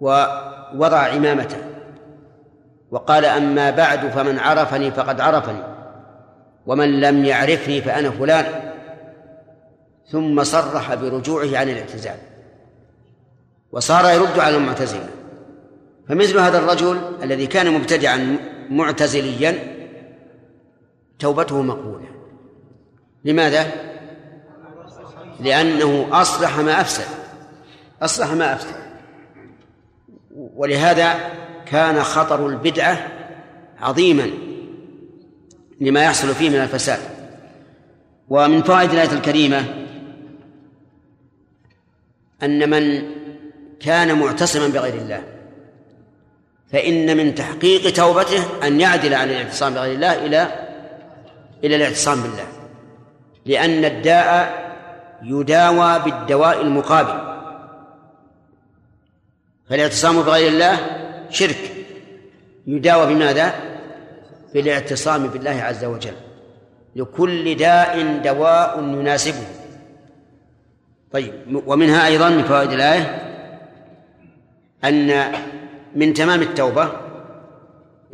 ووضع 0.00 0.98
عمامته 0.98 1.56
وقال 2.90 3.24
أما 3.24 3.70
بعد 3.70 4.08
فمن 4.08 4.38
عرفني 4.38 4.90
فقد 4.90 5.20
عرفني 5.20 5.62
ومن 6.66 7.00
لم 7.00 7.24
يعرفني 7.24 7.80
فأنا 7.80 8.10
فلان. 8.10 8.72
ثم 10.10 10.44
صرح 10.44 10.94
برجوعه 10.94 11.58
عن 11.58 11.68
الاعتزال. 11.68 12.18
وصار 13.72 14.14
يرد 14.14 14.38
على 14.38 14.56
المعتزلة. 14.56 15.08
فمثل 16.08 16.38
هذا 16.38 16.58
الرجل 16.58 17.00
الذي 17.22 17.46
كان 17.46 17.72
مبتدعا 17.74 18.38
معتزليا 18.70 19.58
توبته 21.18 21.62
مقبولة. 21.62 22.06
لماذا؟ 23.24 23.66
لأنه 25.40 26.08
أصلح 26.12 26.58
ما 26.58 26.80
أفسد. 26.80 27.06
أصلح 28.02 28.32
ما 28.32 28.54
أفسد. 28.54 28.76
ولهذا 30.36 31.14
كان 31.66 32.02
خطر 32.02 32.46
البدعة 32.46 33.08
عظيما 33.80 34.30
لما 35.80 36.04
يحصل 36.04 36.34
فيه 36.34 36.50
من 36.50 36.56
الفساد. 36.56 37.00
ومن 38.28 38.62
فوائد 38.62 38.90
الآية 38.90 39.12
الكريمة 39.12 39.64
أن 42.42 42.70
من 42.70 43.02
كان 43.80 44.18
معتصما 44.18 44.68
بغير 44.68 44.94
الله 44.94 45.22
فإن 46.72 47.16
من 47.16 47.34
تحقيق 47.34 47.92
توبته 47.92 48.66
أن 48.66 48.80
يعدل 48.80 49.14
عن 49.14 49.30
الاعتصام 49.30 49.74
بغير 49.74 49.94
الله 49.94 50.26
إلى 50.26 50.66
إلى 51.64 51.76
الاعتصام 51.76 52.22
بالله. 52.22 52.46
لأن 53.46 53.84
الداء 53.84 54.65
يداوى 55.22 55.98
بالدواء 55.98 56.60
المقابل. 56.60 57.36
فالاعتصام 59.68 60.22
بغير 60.22 60.48
الله 60.48 60.78
شرك. 61.30 61.72
يداوى 62.66 63.14
بماذا؟ 63.14 63.54
بالاعتصام 64.54 65.26
بالله 65.26 65.50
عز 65.50 65.84
وجل. 65.84 66.14
لكل 66.96 67.54
داء 67.54 68.22
دواء 68.24 68.82
يناسبه. 68.82 69.46
طيب 71.12 71.62
ومنها 71.66 72.06
أيضا 72.06 72.28
من 72.28 72.44
فوائد 72.44 72.72
الآية 72.72 73.22
أن 74.84 75.32
من 75.94 76.14
تمام 76.14 76.42
التوبة 76.42 76.92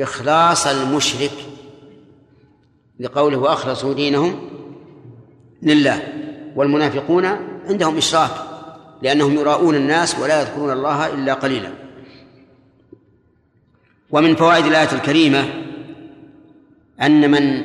إخلاص 0.00 0.66
المشرك 0.66 1.32
لقوله 3.00 3.38
وأخلصوا 3.38 3.94
دينهم 3.94 4.48
لله. 5.62 6.21
والمنافقون 6.56 7.24
عندهم 7.68 7.96
إشراك 7.96 8.30
لأنهم 9.02 9.34
يراؤون 9.34 9.74
الناس 9.74 10.18
ولا 10.18 10.40
يذكرون 10.40 10.72
الله 10.72 11.14
إلا 11.14 11.34
قليلا. 11.34 11.70
ومن 14.10 14.36
فوائد 14.36 14.66
الآية 14.66 14.92
الكريمة 14.92 15.44
أن 17.02 17.30
من 17.30 17.64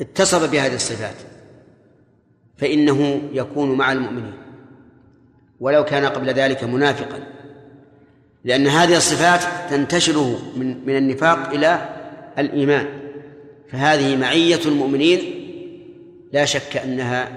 اتصف 0.00 0.50
بهذه 0.50 0.74
الصفات 0.74 1.14
فإنه 2.56 3.22
يكون 3.32 3.78
مع 3.78 3.92
المؤمنين 3.92 4.34
ولو 5.60 5.84
كان 5.84 6.04
قبل 6.04 6.30
ذلك 6.30 6.64
منافقا 6.64 7.26
لأن 8.44 8.66
هذه 8.66 8.96
الصفات 8.96 9.70
تنتشره 9.70 10.52
من 10.56 10.86
من 10.86 10.96
النفاق 10.96 11.48
إلى 11.50 11.88
الإيمان. 12.38 12.86
فهذه 13.68 14.16
معية 14.16 14.60
المؤمنين 14.66 15.43
لا 16.34 16.44
شك 16.44 16.76
أنها 16.76 17.28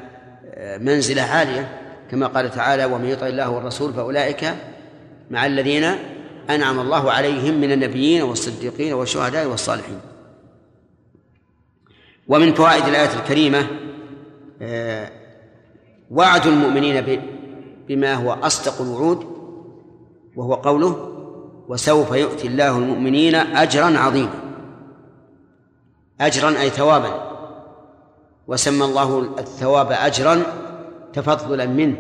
منزلة 0.78 1.22
عالية 1.22 1.82
كما 2.12 2.28
قال 2.28 2.52
تعالى 2.52 2.86
ومن 2.86 3.06
يطع 3.06 3.28
الله 3.28 3.50
والرسول 3.50 3.94
فأولئك 3.94 4.54
مع 5.32 5.46
الذين 5.46 5.84
أنعم 6.50 6.80
الله 6.80 7.12
عليهم 7.12 7.62
من 7.62 7.72
النبيين 7.72 8.22
والصديقين 8.22 8.94
والشهداء 8.94 9.46
والصالحين. 9.48 10.00
ومن 12.28 12.54
فوائد 12.54 12.84
الآية 12.84 13.20
الكريمة 13.20 13.68
وعد 16.12 16.48
المؤمنين 16.48 17.22
بما 17.88 18.14
هو 18.14 18.34
أصدق 18.34 18.82
الوعود 18.82 19.26
وهو 20.36 20.54
قوله 20.54 21.14
وسوف 21.68 22.12
يؤتي 22.12 22.48
الله 22.48 22.78
المؤمنين 22.78 23.36
أجرا 23.36 23.98
عظيما. 23.98 24.40
أجرا 26.22 26.62
أي 26.62 26.70
ثوابا. 26.70 27.27
وسمى 28.48 28.86
الله 28.86 29.36
الثواب 29.40 29.92
أجرا 29.92 30.44
تفضلا 31.14 31.66
منه 31.66 31.98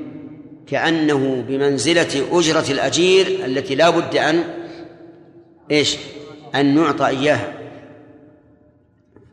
كأنه 0.68 1.44
بمنزلة 1.48 2.26
أجرة 2.32 2.72
الأجير 2.72 3.46
التي 3.46 3.76
لا 3.76 3.90
بد 3.90 4.16
أن 4.16 4.44
إيش؟ 5.72 5.98
أن 6.56 6.76
نعطى 6.76 7.08
إياها. 7.08 7.54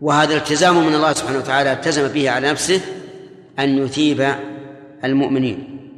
وهذا 0.00 0.36
التزام 0.36 0.86
من 0.86 0.94
الله 0.94 1.12
سبحانه 1.12 1.38
وتعالى 1.38 1.72
التزم 1.72 2.08
به 2.08 2.30
على 2.30 2.50
نفسه 2.50 2.80
أن 3.58 3.78
يثيب 3.78 4.34
المؤمنين 5.04 5.88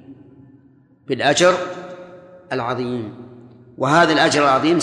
بالأجر 1.09 1.55
العظيم. 2.53 3.15
وهذا 3.79 4.13
الأجر 4.13 4.43
العظيم 4.43 4.79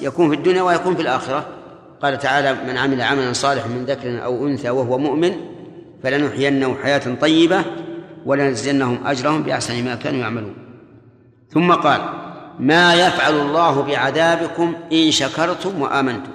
يكون 0.00 0.28
في 0.28 0.34
الدنيا 0.34 0.62
ويكون 0.62 0.96
في 0.96 1.02
الآخرة. 1.02 1.46
قال 2.02 2.18
تعالى 2.18 2.54
من 2.54 2.76
عمل 2.76 3.02
عملا 3.02 3.32
صالحا 3.32 3.68
من 3.68 3.84
ذكر 3.84 4.24
أو 4.24 4.46
أنثى 4.46 4.70
وهو 4.70 4.98
مؤمن 4.98 5.55
فلنحيينه 6.02 6.76
حياة 6.82 7.14
طيبة 7.20 7.64
ولنجزينهم 8.26 9.06
أجرهم 9.06 9.42
بأحسن 9.42 9.84
ما 9.84 9.94
كانوا 9.94 10.20
يعملون. 10.20 10.54
ثم 11.50 11.72
قال 11.72 12.00
ما 12.58 12.94
يفعل 12.94 13.34
الله 13.34 13.82
بعذابكم 13.82 14.74
إن 14.92 15.10
شكرتم 15.10 15.82
وآمنتم. 15.82 16.30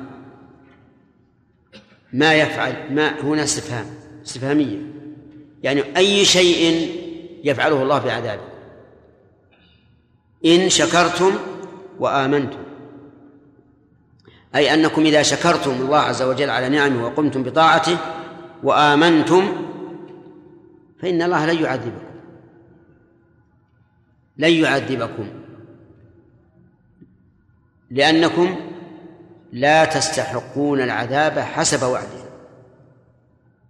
ما 2.14 2.34
يفعل 2.34 2.74
ما 2.92 3.20
هنا 3.24 3.44
استفهام 3.44 3.86
استفهامية. 4.26 4.78
يعني 5.64 5.84
أي 5.98 6.26
شيء 6.26 6.92
يفعله 7.44 7.84
الله 7.84 8.00
بعذابه 8.00 8.42
إن 10.46 10.70
شكرتم 10.70 11.32
وآمنتم. 12.00 12.60
أي 14.56 14.74
أنكم 14.74 15.06
إذا 15.06 15.22
شكرتم 15.22 15.72
الله 15.72 15.98
عز 15.98 16.22
وجل 16.22 16.50
على 16.50 16.70
نعمه 16.70 17.06
وقمتم 17.06 17.44
بطاعته 17.44 17.98
وآمنتم 18.64 19.68
فإن 21.02 21.22
الله 21.22 21.46
لن 21.46 21.64
يعذبكم. 21.64 22.12
لن 24.38 24.52
يعذبكم. 24.52 25.30
لأنكم 27.92 28.56
لا 29.52 29.86
تستحقون 29.86 30.82
العذاب 30.82 31.40
حسب 31.40 31.84
وعده. 31.84 32.22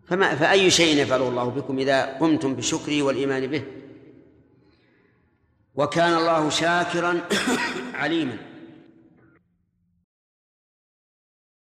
فما 0.07 0.35
فأي 0.35 0.71
شيء 0.71 1.01
يفعله 1.01 1.29
الله 1.29 1.49
بكم 1.49 1.79
إذا 1.79 2.05
قمتم 2.17 2.55
بشكره 2.55 3.01
والإيمان 3.01 3.47
به؟ 3.47 3.63
وكان 5.75 6.13
الله 6.13 6.49
شاكرا 6.49 7.21
عليما. 7.93 8.50